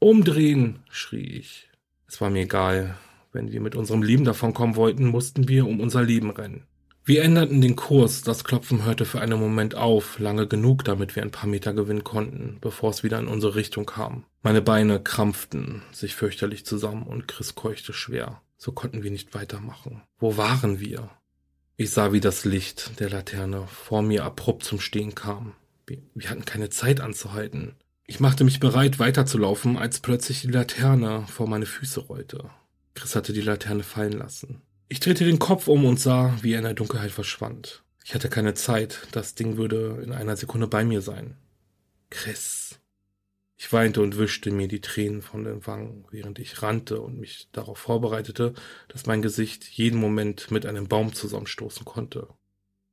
Umdrehen, 0.00 0.78
schrie 0.90 1.26
ich. 1.26 1.68
Es 2.06 2.20
war 2.20 2.30
mir 2.30 2.42
egal. 2.42 2.96
Wenn 3.32 3.50
wir 3.50 3.60
mit 3.60 3.74
unserem 3.74 4.02
Leben 4.02 4.24
davonkommen 4.24 4.76
wollten, 4.76 5.06
mussten 5.06 5.48
wir 5.48 5.66
um 5.66 5.80
unser 5.80 6.02
Leben 6.02 6.30
rennen. 6.30 6.62
Wir 7.04 7.24
änderten 7.24 7.60
den 7.60 7.74
Kurs, 7.74 8.22
das 8.22 8.44
Klopfen 8.44 8.84
hörte 8.84 9.04
für 9.04 9.20
einen 9.20 9.40
Moment 9.40 9.74
auf, 9.74 10.18
lange 10.18 10.46
genug, 10.46 10.84
damit 10.84 11.16
wir 11.16 11.22
ein 11.22 11.30
paar 11.30 11.48
Meter 11.48 11.72
gewinnen 11.72 12.04
konnten, 12.04 12.58
bevor 12.60 12.90
es 12.90 13.02
wieder 13.02 13.18
in 13.18 13.28
unsere 13.28 13.54
Richtung 13.54 13.86
kam. 13.86 14.24
Meine 14.42 14.62
Beine 14.62 15.02
krampften 15.02 15.82
sich 15.90 16.14
fürchterlich 16.14 16.64
zusammen 16.64 17.04
und 17.04 17.26
Chris 17.26 17.54
keuchte 17.54 17.92
schwer. 17.92 18.42
So 18.56 18.72
konnten 18.72 19.02
wir 19.02 19.10
nicht 19.10 19.34
weitermachen. 19.34 20.02
Wo 20.18 20.36
waren 20.36 20.80
wir? 20.80 21.10
Ich 21.76 21.90
sah, 21.90 22.12
wie 22.12 22.20
das 22.20 22.44
Licht 22.44 23.00
der 23.00 23.10
Laterne 23.10 23.66
vor 23.66 24.02
mir 24.02 24.24
abrupt 24.24 24.64
zum 24.64 24.78
Stehen 24.78 25.14
kam. 25.14 25.54
Wir, 25.86 25.98
wir 26.14 26.28
hatten 26.30 26.44
keine 26.44 26.70
Zeit 26.70 27.00
anzuhalten. 27.00 27.74
Ich 28.10 28.20
machte 28.20 28.42
mich 28.42 28.58
bereit, 28.58 28.98
weiterzulaufen, 28.98 29.76
als 29.76 30.00
plötzlich 30.00 30.40
die 30.40 30.48
Laterne 30.48 31.26
vor 31.26 31.46
meine 31.46 31.66
Füße 31.66 32.00
rollte. 32.00 32.48
Chris 32.94 33.14
hatte 33.14 33.34
die 33.34 33.42
Laterne 33.42 33.82
fallen 33.82 34.14
lassen. 34.14 34.62
Ich 34.88 34.98
drehte 34.98 35.26
den 35.26 35.38
Kopf 35.38 35.68
um 35.68 35.84
und 35.84 36.00
sah, 36.00 36.34
wie 36.40 36.54
er 36.54 36.58
in 36.58 36.64
der 36.64 36.72
Dunkelheit 36.72 37.10
verschwand. 37.10 37.84
Ich 38.02 38.14
hatte 38.14 38.30
keine 38.30 38.54
Zeit, 38.54 39.06
das 39.12 39.34
Ding 39.34 39.58
würde 39.58 40.00
in 40.02 40.12
einer 40.12 40.38
Sekunde 40.38 40.68
bei 40.68 40.86
mir 40.86 41.02
sein. 41.02 41.36
Chris. 42.08 42.80
Ich 43.58 43.70
weinte 43.74 44.00
und 44.00 44.16
wischte 44.16 44.50
mir 44.52 44.68
die 44.68 44.80
Tränen 44.80 45.20
von 45.20 45.44
den 45.44 45.66
Wangen, 45.66 46.06
während 46.10 46.38
ich 46.38 46.62
rannte 46.62 47.02
und 47.02 47.20
mich 47.20 47.50
darauf 47.52 47.76
vorbereitete, 47.76 48.54
dass 48.88 49.04
mein 49.04 49.20
Gesicht 49.20 49.68
jeden 49.68 50.00
Moment 50.00 50.50
mit 50.50 50.64
einem 50.64 50.88
Baum 50.88 51.12
zusammenstoßen 51.12 51.84
konnte. 51.84 52.28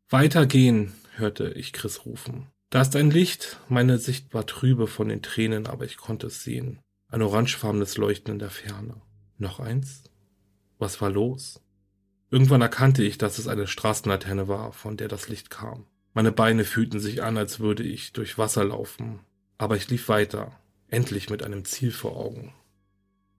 Weitergehen, 0.09 0.91
hörte 1.15 1.53
ich 1.53 1.71
Chris 1.71 2.05
rufen. 2.05 2.47
Da 2.69 2.81
ist 2.81 2.95
ein 2.95 3.11
Licht, 3.11 3.59
meine 3.69 3.97
Sicht 3.97 4.33
war 4.33 4.45
trübe 4.45 4.87
von 4.87 5.07
den 5.07 5.21
Tränen, 5.21 5.67
aber 5.67 5.85
ich 5.85 5.97
konnte 5.97 6.27
es 6.27 6.43
sehen. 6.43 6.79
Ein 7.09 7.21
orangefarbenes 7.21 7.97
Leuchten 7.97 8.33
in 8.33 8.39
der 8.39 8.49
Ferne. 8.49 9.01
Noch 9.37 9.59
eins? 9.59 10.03
Was 10.79 10.99
war 11.01 11.09
los? 11.09 11.61
Irgendwann 12.31 12.61
erkannte 12.61 13.03
ich, 13.03 13.17
dass 13.17 13.37
es 13.37 13.47
eine 13.47 13.67
Straßenlaterne 13.67 14.47
war, 14.47 14.73
von 14.73 14.97
der 14.97 15.07
das 15.07 15.29
Licht 15.29 15.49
kam. 15.49 15.85
Meine 16.13 16.31
Beine 16.31 16.63
fühlten 16.63 16.99
sich 16.99 17.23
an, 17.23 17.37
als 17.37 17.59
würde 17.59 17.83
ich 17.83 18.13
durch 18.13 18.37
Wasser 18.37 18.63
laufen, 18.63 19.19
aber 19.57 19.75
ich 19.75 19.89
lief 19.89 20.09
weiter, 20.09 20.59
endlich 20.87 21.29
mit 21.29 21.43
einem 21.43 21.65
Ziel 21.65 21.91
vor 21.91 22.17
Augen. 22.17 22.53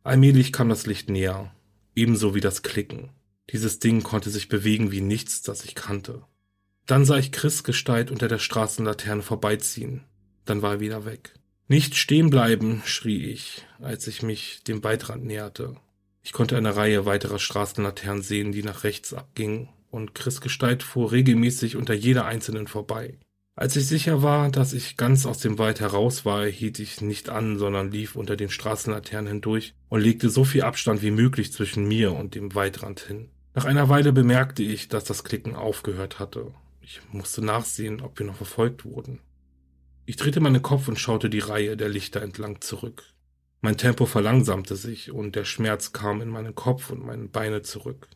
Allmählich 0.02 0.52
kam 0.52 0.68
das 0.68 0.86
Licht 0.86 1.10
näher, 1.10 1.54
ebenso 1.94 2.34
wie 2.34 2.40
das 2.40 2.62
Klicken. 2.62 3.10
Dieses 3.50 3.78
Ding 3.78 4.02
konnte 4.02 4.30
sich 4.30 4.48
bewegen 4.48 4.92
wie 4.92 5.00
nichts, 5.00 5.42
das 5.42 5.64
ich 5.64 5.74
kannte. 5.74 6.22
Dann 6.86 7.04
sah 7.04 7.18
ich 7.18 7.32
Chris 7.32 7.64
Gestalt 7.64 8.12
unter 8.12 8.28
der 8.28 8.38
Straßenlaterne 8.38 9.22
vorbeiziehen. 9.22 10.04
Dann 10.44 10.62
war 10.62 10.74
er 10.74 10.80
wieder 10.80 11.04
weg. 11.04 11.34
Nicht 11.66 11.96
stehen 11.96 12.30
bleiben, 12.30 12.82
schrie 12.84 13.24
ich, 13.24 13.66
als 13.80 14.06
ich 14.06 14.22
mich 14.22 14.62
dem 14.62 14.84
Waldrand 14.84 15.24
näherte. 15.24 15.76
Ich 16.22 16.32
konnte 16.32 16.56
eine 16.56 16.76
Reihe 16.76 17.04
weiterer 17.04 17.40
Straßenlaternen 17.40 18.22
sehen, 18.22 18.52
die 18.52 18.62
nach 18.62 18.84
rechts 18.84 19.12
abgingen, 19.12 19.68
und 19.90 20.14
Chris 20.14 20.40
Gestalt 20.40 20.84
fuhr 20.84 21.10
regelmäßig 21.10 21.74
unter 21.74 21.94
jeder 21.94 22.24
einzelnen 22.24 22.68
vorbei. 22.68 23.18
Als 23.56 23.74
ich 23.74 23.86
sicher 23.86 24.22
war, 24.22 24.50
dass 24.50 24.72
ich 24.72 24.96
ganz 24.96 25.26
aus 25.26 25.38
dem 25.38 25.58
Wald 25.58 25.80
heraus 25.80 26.24
war, 26.24 26.46
hielt 26.46 26.78
ich 26.78 27.00
nicht 27.00 27.30
an, 27.30 27.58
sondern 27.58 27.90
lief 27.90 28.14
unter 28.14 28.36
den 28.36 28.50
Straßenlaternen 28.50 29.28
hindurch 29.28 29.74
und 29.88 30.02
legte 30.02 30.28
so 30.28 30.44
viel 30.44 30.62
Abstand 30.62 31.02
wie 31.02 31.10
möglich 31.10 31.52
zwischen 31.52 31.88
mir 31.88 32.12
und 32.12 32.34
dem 32.36 32.54
Waldrand 32.54 33.00
hin. 33.00 33.30
Nach 33.54 33.64
einer 33.64 33.88
Weile 33.88 34.12
bemerkte 34.12 34.62
ich, 34.62 34.88
dass 34.88 35.04
das 35.04 35.24
Klicken 35.24 35.56
aufgehört 35.56 36.18
hatte. 36.18 36.52
Ich 36.88 37.00
musste 37.10 37.44
nachsehen, 37.44 38.00
ob 38.00 38.16
wir 38.16 38.26
noch 38.26 38.36
verfolgt 38.36 38.84
wurden. 38.84 39.18
Ich 40.04 40.14
drehte 40.14 40.38
meinen 40.38 40.62
Kopf 40.62 40.86
und 40.86 41.00
schaute 41.00 41.28
die 41.28 41.40
Reihe 41.40 41.76
der 41.76 41.88
Lichter 41.88 42.22
entlang 42.22 42.60
zurück. 42.60 43.02
Mein 43.60 43.76
Tempo 43.76 44.06
verlangsamte 44.06 44.76
sich 44.76 45.10
und 45.10 45.34
der 45.34 45.44
Schmerz 45.44 45.92
kam 45.92 46.22
in 46.22 46.28
meinen 46.28 46.54
Kopf 46.54 46.90
und 46.90 47.04
meine 47.04 47.26
Beine 47.26 47.62
zurück. 47.62 48.06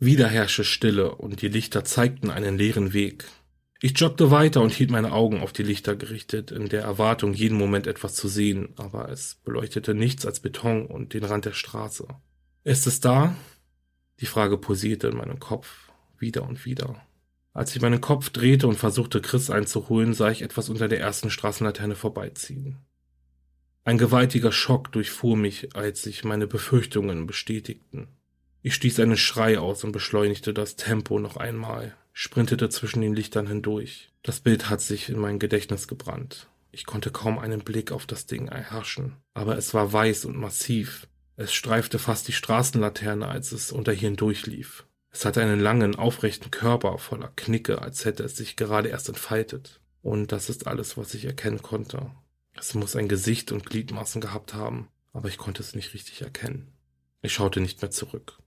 Wieder 0.00 0.26
herrschte 0.26 0.64
Stille 0.64 1.14
und 1.14 1.40
die 1.40 1.46
Lichter 1.46 1.84
zeigten 1.84 2.30
einen 2.30 2.58
leeren 2.58 2.94
Weg. 2.94 3.26
Ich 3.80 3.96
joggte 3.96 4.32
weiter 4.32 4.60
und 4.60 4.72
hielt 4.72 4.90
meine 4.90 5.12
Augen 5.12 5.40
auf 5.40 5.52
die 5.52 5.62
Lichter 5.62 5.94
gerichtet, 5.94 6.50
in 6.50 6.68
der 6.68 6.82
Erwartung, 6.82 7.32
jeden 7.32 7.56
Moment 7.56 7.86
etwas 7.86 8.14
zu 8.16 8.26
sehen, 8.26 8.70
aber 8.74 9.08
es 9.08 9.36
beleuchtete 9.44 9.94
nichts 9.94 10.26
als 10.26 10.40
Beton 10.40 10.86
und 10.86 11.14
den 11.14 11.22
Rand 11.22 11.44
der 11.44 11.52
Straße. 11.52 12.08
Ist 12.64 12.88
es 12.88 12.98
da? 12.98 13.36
Die 14.18 14.26
Frage 14.26 14.58
pulsierte 14.58 15.06
in 15.06 15.16
meinem 15.16 15.38
Kopf, 15.38 15.92
wieder 16.18 16.42
und 16.42 16.64
wieder. 16.64 17.00
Als 17.54 17.74
ich 17.74 17.80
meinen 17.80 18.00
Kopf 18.00 18.30
drehte 18.30 18.66
und 18.66 18.76
versuchte, 18.76 19.22
Chris 19.22 19.48
einzuholen, 19.48 20.12
sah 20.12 20.28
ich 20.30 20.42
etwas 20.42 20.68
unter 20.68 20.88
der 20.88 20.98
ersten 20.98 21.30
Straßenlaterne 21.30 21.94
vorbeiziehen. 21.94 22.78
Ein 23.84 23.96
gewaltiger 23.96 24.50
Schock 24.50 24.90
durchfuhr 24.90 25.36
mich, 25.36 25.76
als 25.76 26.02
sich 26.02 26.24
meine 26.24 26.48
Befürchtungen 26.48 27.26
bestätigten. 27.26 28.08
Ich 28.60 28.74
stieß 28.74 28.98
einen 29.00 29.16
Schrei 29.16 29.58
aus 29.58 29.84
und 29.84 29.92
beschleunigte 29.92 30.52
das 30.52 30.74
Tempo 30.74 31.20
noch 31.20 31.36
einmal, 31.36 31.94
sprintete 32.12 32.70
zwischen 32.70 33.02
den 33.02 33.14
Lichtern 33.14 33.46
hindurch. 33.46 34.10
Das 34.22 34.40
Bild 34.40 34.68
hat 34.68 34.80
sich 34.80 35.08
in 35.08 35.18
mein 35.18 35.38
Gedächtnis 35.38 35.86
gebrannt. 35.86 36.48
Ich 36.72 36.86
konnte 36.86 37.12
kaum 37.12 37.38
einen 37.38 37.60
Blick 37.60 37.92
auf 37.92 38.04
das 38.06 38.26
Ding 38.26 38.48
erhaschen, 38.48 39.16
aber 39.32 39.56
es 39.56 39.74
war 39.74 39.92
weiß 39.92 40.24
und 40.24 40.36
massiv. 40.36 41.06
Es 41.36 41.52
streifte 41.52 42.00
fast 42.00 42.26
die 42.26 42.32
Straßenlaterne, 42.32 43.28
als 43.28 43.52
es 43.52 43.70
unter 43.70 43.92
ihr 43.92 43.98
hindurchlief. 43.98 44.86
Es 45.14 45.24
hatte 45.24 45.40
einen 45.40 45.60
langen, 45.60 45.94
aufrechten 45.94 46.50
Körper 46.50 46.98
voller 46.98 47.30
Knicke, 47.36 47.80
als 47.80 48.04
hätte 48.04 48.24
es 48.24 48.36
sich 48.36 48.56
gerade 48.56 48.88
erst 48.88 49.08
entfaltet. 49.08 49.80
Und 50.02 50.32
das 50.32 50.50
ist 50.50 50.66
alles, 50.66 50.96
was 50.96 51.14
ich 51.14 51.24
erkennen 51.24 51.62
konnte. 51.62 52.10
Es 52.58 52.74
muss 52.74 52.96
ein 52.96 53.06
Gesicht 53.06 53.52
und 53.52 53.64
Gliedmaßen 53.64 54.20
gehabt 54.20 54.54
haben, 54.54 54.88
aber 55.12 55.28
ich 55.28 55.38
konnte 55.38 55.62
es 55.62 55.76
nicht 55.76 55.94
richtig 55.94 56.22
erkennen. 56.22 56.72
Ich 57.22 57.32
schaute 57.32 57.60
nicht 57.60 57.80
mehr 57.80 57.92
zurück. 57.92 58.38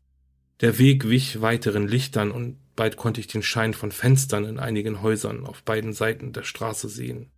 Der 0.60 0.78
Weg 0.78 1.08
wich 1.08 1.42
weiteren 1.42 1.88
Lichtern 1.88 2.32
und 2.32 2.58
bald 2.76 2.98
konnte 2.98 3.22
ich 3.22 3.28
den 3.28 3.44
Schein 3.44 3.74
von 3.74 3.94
Fenstern 3.94 4.44
in 4.44 4.60
einigen 4.60 5.02
Häusern 5.02 5.46
auf 5.46 5.64
beiden 5.64 5.94
Seiten 5.94 6.34
der 6.34 6.44
Straße 6.44 6.90
sehen. 6.90 7.32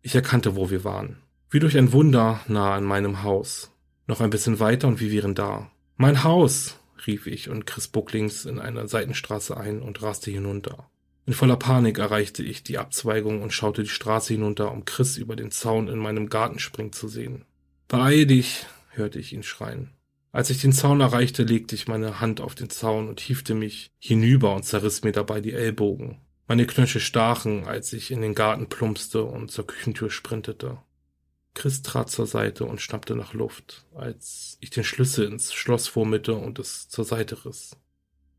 Ich 0.00 0.14
erkannte, 0.14 0.54
wo 0.54 0.70
wir 0.70 0.84
waren. 0.84 1.18
Wie 1.50 1.58
durch 1.58 1.76
ein 1.76 1.92
Wunder 1.92 2.40
nah 2.46 2.76
an 2.76 2.84
meinem 2.84 3.24
Haus. 3.24 3.72
Noch 4.06 4.20
ein 4.20 4.30
bisschen 4.30 4.60
weiter 4.60 4.86
und 4.86 5.00
wir 5.00 5.10
wären 5.10 5.34
da. 5.34 5.72
Mein 5.96 6.22
Haus! 6.22 6.78
Rief 7.06 7.26
ich 7.26 7.48
und 7.48 7.66
Chris 7.66 7.88
Bucklings 7.88 8.44
in 8.44 8.58
einer 8.58 8.88
Seitenstraße 8.88 9.56
ein 9.56 9.82
und 9.82 10.02
raste 10.02 10.30
hinunter. 10.30 10.90
In 11.26 11.32
voller 11.32 11.56
Panik 11.56 11.98
erreichte 11.98 12.42
ich 12.44 12.62
die 12.62 12.78
Abzweigung 12.78 13.42
und 13.42 13.52
schaute 13.52 13.82
die 13.82 13.88
Straße 13.88 14.34
hinunter, 14.34 14.70
um 14.70 14.84
Chris 14.84 15.16
über 15.16 15.34
den 15.34 15.50
Zaun 15.50 15.88
in 15.88 15.98
meinem 15.98 16.28
Garten 16.28 16.60
springen 16.60 16.92
zu 16.92 17.08
sehen. 17.08 17.44
Beeil 17.88 18.26
dich, 18.26 18.66
hörte 18.90 19.18
ich 19.18 19.32
ihn 19.32 19.42
schreien. 19.42 19.90
Als 20.30 20.50
ich 20.50 20.60
den 20.60 20.72
Zaun 20.72 21.00
erreichte, 21.00 21.42
legte 21.42 21.74
ich 21.74 21.88
meine 21.88 22.20
Hand 22.20 22.40
auf 22.40 22.54
den 22.54 22.70
Zaun 22.70 23.08
und 23.08 23.20
hiefte 23.20 23.54
mich 23.54 23.90
hinüber 23.98 24.54
und 24.54 24.64
zerriss 24.64 25.02
mir 25.02 25.12
dabei 25.12 25.40
die 25.40 25.52
Ellbogen. 25.52 26.20
Meine 26.46 26.66
Knöchel 26.66 27.00
stachen, 27.00 27.64
als 27.64 27.92
ich 27.92 28.10
in 28.10 28.20
den 28.20 28.34
Garten 28.34 28.68
plumpste 28.68 29.24
und 29.24 29.50
zur 29.50 29.66
Küchentür 29.66 30.10
sprintete. 30.10 30.78
Chris 31.56 31.80
trat 31.80 32.10
zur 32.10 32.26
Seite 32.26 32.66
und 32.66 32.82
schnappte 32.82 33.16
nach 33.16 33.32
Luft, 33.32 33.86
als 33.94 34.58
ich 34.60 34.68
den 34.68 34.84
Schlüssel 34.84 35.26
ins 35.26 35.54
Schloss 35.54 35.88
vormitte 35.88 36.34
und 36.34 36.58
es 36.58 36.90
zur 36.90 37.06
Seite 37.06 37.46
riss. 37.46 37.78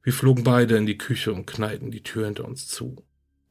Wir 0.04 0.14
flogen 0.14 0.44
beide 0.44 0.78
in 0.78 0.86
die 0.86 1.00
Küche 1.00 1.34
und 1.34 1.48
knallten 1.48 1.90
die 1.90 2.04
Tür 2.04 2.26
hinter 2.26 2.46
uns 2.46 2.68
zu. 2.68 3.04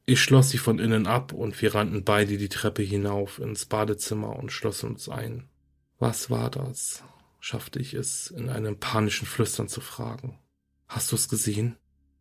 Ich 0.05 0.21
schloss 0.21 0.51
sie 0.51 0.57
von 0.57 0.79
innen 0.79 1.05
ab 1.05 1.33
und 1.33 1.61
wir 1.61 1.75
rannten 1.75 2.05
beide 2.05 2.37
die 2.37 2.47
Treppe 2.47 2.81
hinauf 2.81 3.39
ins 3.39 3.65
Badezimmer 3.65 4.37
und 4.37 4.53
schlossen 4.53 4.91
uns 4.91 5.09
ein. 5.09 5.49
Was 5.99 6.29
war 6.29 6.49
das? 6.49 7.03
schaffte 7.41 7.79
ich 7.79 7.93
es, 7.93 8.31
in 8.31 8.47
einem 8.47 8.79
panischen 8.79 9.27
Flüstern 9.27 9.67
zu 9.67 9.81
fragen. 9.81 10.39
Hast 10.87 11.11
du 11.11 11.17
es 11.17 11.27
gesehen? 11.27 11.75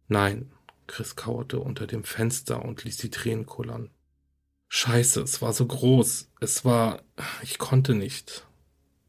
Nein. 0.08 0.52
Chris 0.88 1.14
kauerte 1.14 1.60
unter 1.60 1.86
dem 1.86 2.02
Fenster 2.02 2.64
und 2.64 2.82
ließ 2.82 2.96
die 2.96 3.10
Tränen 3.10 3.46
kullern. 3.46 3.90
Scheiße, 4.68 5.20
es 5.22 5.42
war 5.42 5.52
so 5.52 5.66
groß. 5.66 6.28
Es 6.40 6.64
war. 6.64 7.02
Ich 7.42 7.58
konnte 7.58 7.94
nicht. 7.94 8.46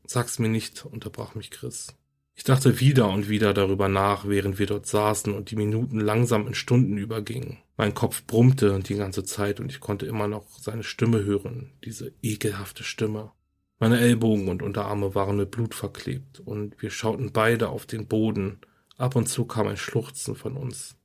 Sag's 0.06 0.40
mir 0.40 0.50
nicht, 0.50 0.86
unterbrach 0.86 1.36
mich 1.36 1.52
Chris. 1.52 1.96
Ich 2.36 2.44
dachte 2.44 2.80
wieder 2.80 3.10
und 3.10 3.30
wieder 3.30 3.54
darüber 3.54 3.90
nach, 3.90 4.28
während 4.28 4.60
wir 4.60 4.68
dort 4.68 4.86
saßen 4.86 5.34
und 5.34 5.50
die 5.50 5.56
Minuten 5.56 6.00
langsam 6.00 6.46
in 6.46 6.54
Stunden 6.54 6.98
übergingen. 6.98 7.58
Mein 7.78 7.96
Kopf 7.96 8.24
brummte 8.26 8.80
die 8.80 8.96
ganze 8.96 9.24
Zeit 9.24 9.60
und 9.60 9.72
ich 9.72 9.80
konnte 9.80 10.06
immer 10.06 10.28
noch 10.28 10.46
seine 10.60 10.84
Stimme 10.84 11.24
hören, 11.24 11.72
diese 11.84 12.14
ekelhafte 12.22 12.84
Stimme. 12.84 13.32
Meine 13.80 14.00
Ellbogen 14.00 14.50
und 14.50 14.62
Unterarme 14.62 15.16
waren 15.16 15.38
mit 15.38 15.52
Blut 15.52 15.74
verklebt 15.74 16.40
und 16.40 16.80
wir 16.82 16.92
schauten 16.92 17.32
beide 17.32 17.70
auf 17.70 17.88
den 17.88 18.08
Boden. 18.08 18.60
Ab 18.98 19.16
und 19.16 19.28
zu 19.28 19.46
kam 19.46 19.68
ein 19.68 19.78
Schluchzen 19.78 20.36
von 20.36 20.58
uns. 20.58 20.96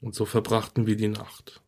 Und 0.00 0.14
so 0.14 0.26
verbrachten 0.26 0.86
wir 0.86 0.96
die 0.96 1.08
Nacht. 1.08 1.62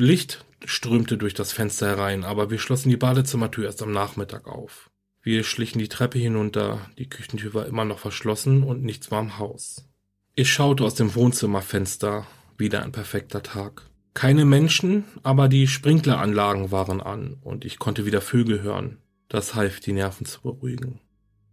Licht 0.00 0.44
strömte 0.64 1.16
durch 1.16 1.34
das 1.34 1.52
Fenster 1.52 1.88
herein, 1.88 2.24
aber 2.24 2.50
wir 2.50 2.58
schlossen 2.58 2.90
die 2.90 2.96
Badezimmertür 2.96 3.66
erst 3.66 3.82
am 3.82 3.92
Nachmittag 3.92 4.46
auf. 4.46 4.90
Wir 5.22 5.44
schlichen 5.44 5.78
die 5.78 5.88
Treppe 5.88 6.18
hinunter, 6.18 6.90
die 6.98 7.08
Küchentür 7.08 7.52
war 7.54 7.66
immer 7.66 7.84
noch 7.84 7.98
verschlossen 7.98 8.62
und 8.62 8.82
nichts 8.82 9.10
war 9.10 9.20
im 9.20 9.38
Haus. 9.38 9.88
Ich 10.34 10.50
schaute 10.50 10.84
aus 10.84 10.94
dem 10.94 11.14
Wohnzimmerfenster, 11.14 12.26
wieder 12.56 12.82
ein 12.82 12.92
perfekter 12.92 13.42
Tag. 13.42 13.90
Keine 14.14 14.44
Menschen, 14.44 15.04
aber 15.22 15.48
die 15.48 15.66
Sprinkleranlagen 15.66 16.70
waren 16.70 17.00
an 17.00 17.36
und 17.42 17.64
ich 17.64 17.78
konnte 17.78 18.06
wieder 18.06 18.20
Vögel 18.20 18.62
hören. 18.62 18.98
Das 19.28 19.54
half, 19.54 19.80
die 19.80 19.92
Nerven 19.92 20.26
zu 20.26 20.40
beruhigen. 20.40 21.00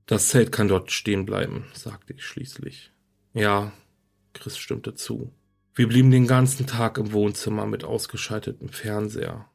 Das 0.06 0.30
Zelt 0.30 0.52
kann 0.52 0.70
dort 0.70 0.92
stehen 0.92 1.26
bleiben, 1.26 1.66
sagte 1.74 2.14
ich 2.14 2.24
schließlich. 2.24 2.92
Ja, 3.34 3.74
Chris 4.34 4.58
stimmte 4.58 4.96
zu. 4.96 5.32
Wir 5.78 5.88
blieben 5.88 6.10
den 6.10 6.26
ganzen 6.26 6.66
Tag 6.66 6.98
im 6.98 7.14
Wohnzimmer 7.14 7.68
mit 7.68 7.84
ausgeschaltetem 7.84 8.70
Fernseher. 8.70 9.46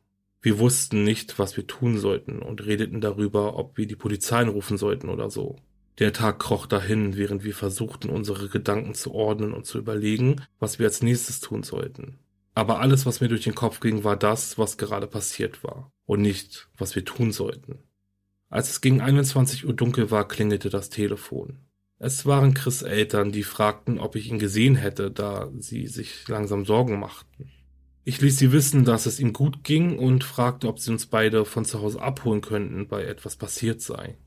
Wir 0.40 0.60
wussten 0.60 1.02
nicht, 1.02 1.40
was 1.40 1.56
wir 1.56 1.66
tun 1.66 1.98
sollten 1.98 2.38
und 2.38 2.64
redeten 2.64 3.00
darüber, 3.00 3.58
ob 3.58 3.76
wir 3.76 3.88
die 3.88 3.96
Polizei 3.96 4.36
anrufen 4.36 4.78
sollten 4.78 5.08
oder 5.08 5.30
so. 5.30 5.56
Der 5.98 6.12
Tag 6.12 6.38
kroch 6.38 6.66
dahin, 6.66 7.16
während 7.16 7.42
wir 7.42 7.56
versuchten, 7.56 8.08
unsere 8.08 8.48
Gedanken 8.48 8.94
zu 8.94 9.12
ordnen 9.12 9.52
und 9.52 9.66
zu 9.66 9.78
überlegen, 9.78 10.36
was 10.60 10.78
wir 10.78 10.86
als 10.86 11.02
nächstes 11.02 11.40
tun 11.40 11.64
sollten. 11.64 12.20
Aber 12.54 12.78
alles, 12.78 13.04
was 13.04 13.20
mir 13.20 13.26
durch 13.26 13.42
den 13.42 13.56
Kopf 13.56 13.80
ging, 13.80 14.04
war 14.04 14.16
das, 14.16 14.58
was 14.58 14.76
gerade 14.76 15.08
passiert 15.08 15.64
war, 15.64 15.90
und 16.06 16.22
nicht, 16.22 16.68
was 16.78 16.94
wir 16.94 17.04
tun 17.04 17.32
sollten. 17.32 17.80
Als 18.48 18.70
es 18.70 18.80
gegen 18.80 19.00
21 19.00 19.66
Uhr 19.66 19.74
dunkel 19.74 20.12
war, 20.12 20.28
klingelte 20.28 20.70
das 20.70 20.88
Telefon. 20.88 21.58
Es 22.04 22.26
waren 22.26 22.52
Chris 22.52 22.82
Eltern, 22.82 23.30
die 23.30 23.44
fragten, 23.44 24.00
ob 24.00 24.16
ich 24.16 24.28
ihn 24.28 24.40
gesehen 24.40 24.74
hätte, 24.74 25.12
da 25.12 25.52
sie 25.60 25.86
sich 25.86 26.26
langsam 26.26 26.64
Sorgen 26.64 26.98
machten. 26.98 27.52
Ich 28.02 28.20
ließ 28.20 28.36
sie 28.38 28.50
wissen, 28.50 28.84
dass 28.84 29.06
es 29.06 29.20
ihm 29.20 29.32
gut 29.32 29.62
ging 29.62 30.00
und 30.00 30.24
fragte, 30.24 30.66
ob 30.66 30.80
sie 30.80 30.90
uns 30.90 31.06
beide 31.06 31.44
von 31.44 31.64
zu 31.64 31.80
Hause 31.80 32.02
abholen 32.02 32.40
könnten, 32.40 32.90
weil 32.90 33.06
etwas 33.06 33.36
passiert 33.36 33.82
sei. 33.82 34.18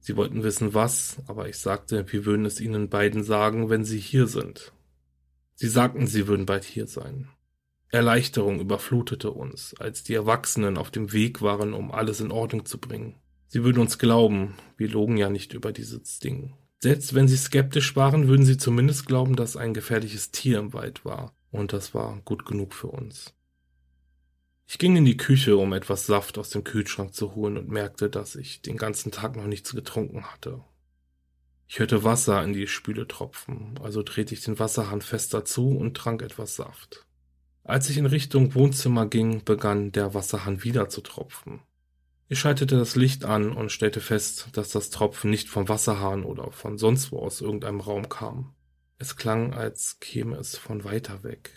Sie 0.00 0.16
wollten 0.16 0.42
wissen, 0.42 0.72
was, 0.72 1.18
aber 1.26 1.50
ich 1.50 1.58
sagte, 1.58 2.10
wir 2.10 2.24
würden 2.24 2.46
es 2.46 2.62
ihnen 2.62 2.88
beiden 2.88 3.24
sagen, 3.24 3.68
wenn 3.68 3.84
sie 3.84 4.00
hier 4.00 4.26
sind. 4.26 4.72
Sie 5.54 5.68
sagten, 5.68 6.06
sie 6.06 6.26
würden 6.28 6.46
bald 6.46 6.64
hier 6.64 6.86
sein. 6.86 7.28
Erleichterung 7.90 8.58
überflutete 8.58 9.32
uns, 9.32 9.74
als 9.78 10.02
die 10.02 10.14
Erwachsenen 10.14 10.78
auf 10.78 10.90
dem 10.90 11.12
Weg 11.12 11.42
waren, 11.42 11.74
um 11.74 11.92
alles 11.92 12.22
in 12.22 12.32
Ordnung 12.32 12.64
zu 12.64 12.78
bringen. 12.78 13.16
Sie 13.48 13.64
würden 13.64 13.80
uns 13.80 13.98
glauben, 13.98 14.54
wir 14.78 14.88
logen 14.88 15.18
ja 15.18 15.28
nicht 15.28 15.52
über 15.52 15.72
dieses 15.72 16.18
Ding. 16.18 16.54
Selbst 16.82 17.14
wenn 17.14 17.28
sie 17.28 17.36
skeptisch 17.36 17.94
waren, 17.94 18.26
würden 18.26 18.44
sie 18.44 18.56
zumindest 18.56 19.06
glauben, 19.06 19.36
dass 19.36 19.56
ein 19.56 19.72
gefährliches 19.72 20.32
Tier 20.32 20.58
im 20.58 20.72
Wald 20.72 21.04
war. 21.04 21.32
Und 21.52 21.72
das 21.72 21.94
war 21.94 22.20
gut 22.24 22.44
genug 22.44 22.74
für 22.74 22.88
uns. 22.88 23.34
Ich 24.66 24.78
ging 24.78 24.96
in 24.96 25.04
die 25.04 25.16
Küche, 25.16 25.56
um 25.56 25.72
etwas 25.74 26.06
Saft 26.06 26.38
aus 26.38 26.50
dem 26.50 26.64
Kühlschrank 26.64 27.14
zu 27.14 27.36
holen 27.36 27.56
und 27.56 27.68
merkte, 27.68 28.10
dass 28.10 28.34
ich 28.34 28.62
den 28.62 28.78
ganzen 28.78 29.12
Tag 29.12 29.36
noch 29.36 29.46
nichts 29.46 29.72
getrunken 29.76 30.24
hatte. 30.24 30.60
Ich 31.68 31.78
hörte 31.78 32.02
Wasser 32.02 32.42
in 32.42 32.52
die 32.52 32.66
Spüle 32.66 33.06
tropfen, 33.06 33.78
also 33.80 34.02
drehte 34.02 34.34
ich 34.34 34.42
den 34.42 34.58
Wasserhahn 34.58 35.02
fester 35.02 35.44
zu 35.44 35.68
und 35.68 35.96
trank 35.96 36.20
etwas 36.20 36.56
Saft. 36.56 37.06
Als 37.62 37.88
ich 37.90 37.96
in 37.96 38.06
Richtung 38.06 38.56
Wohnzimmer 38.56 39.06
ging, 39.06 39.44
begann 39.44 39.92
der 39.92 40.14
Wasserhahn 40.14 40.64
wieder 40.64 40.88
zu 40.88 41.00
tropfen. 41.00 41.60
Ich 42.32 42.40
schaltete 42.40 42.78
das 42.78 42.96
Licht 42.96 43.26
an 43.26 43.52
und 43.52 43.70
stellte 43.70 44.00
fest, 44.00 44.48
dass 44.54 44.70
das 44.70 44.88
Tropfen 44.88 45.28
nicht 45.28 45.50
vom 45.50 45.68
Wasserhahn 45.68 46.24
oder 46.24 46.50
von 46.50 46.78
sonst 46.78 47.12
wo 47.12 47.18
aus 47.18 47.42
irgendeinem 47.42 47.80
Raum 47.80 48.08
kam. 48.08 48.54
Es 48.96 49.16
klang, 49.16 49.52
als 49.52 50.00
käme 50.00 50.36
es 50.38 50.56
von 50.56 50.82
weiter 50.82 51.24
weg. 51.24 51.50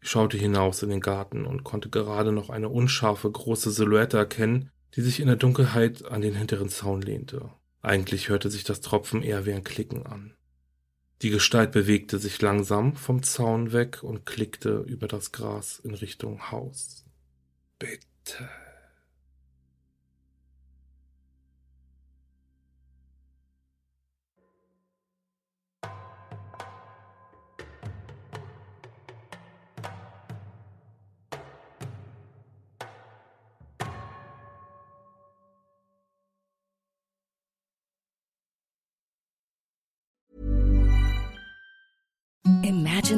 Ich 0.00 0.08
schaute 0.08 0.38
hinaus 0.38 0.82
in 0.82 0.88
den 0.88 1.02
Garten 1.02 1.44
und 1.44 1.62
konnte 1.62 1.90
gerade 1.90 2.32
noch 2.32 2.48
eine 2.48 2.70
unscharfe 2.70 3.30
große 3.30 3.70
Silhouette 3.70 4.16
erkennen, 4.16 4.70
die 4.94 5.02
sich 5.02 5.20
in 5.20 5.26
der 5.26 5.36
Dunkelheit 5.36 6.06
an 6.06 6.22
den 6.22 6.34
hinteren 6.34 6.70
Zaun 6.70 7.02
lehnte. 7.02 7.50
Eigentlich 7.82 8.30
hörte 8.30 8.48
sich 8.48 8.64
das 8.64 8.80
Tropfen 8.80 9.22
eher 9.22 9.44
wie 9.44 9.52
ein 9.52 9.62
Klicken 9.62 10.06
an. 10.06 10.32
Die 11.20 11.28
Gestalt 11.28 11.70
bewegte 11.70 12.18
sich 12.18 12.40
langsam 12.40 12.96
vom 12.96 13.22
Zaun 13.22 13.72
weg 13.72 14.02
und 14.02 14.24
klickte 14.24 14.86
über 14.86 15.06
das 15.06 15.32
Gras 15.32 15.80
in 15.80 15.92
Richtung 15.92 16.50
Haus. 16.50 17.04
Bitte. 17.78 18.48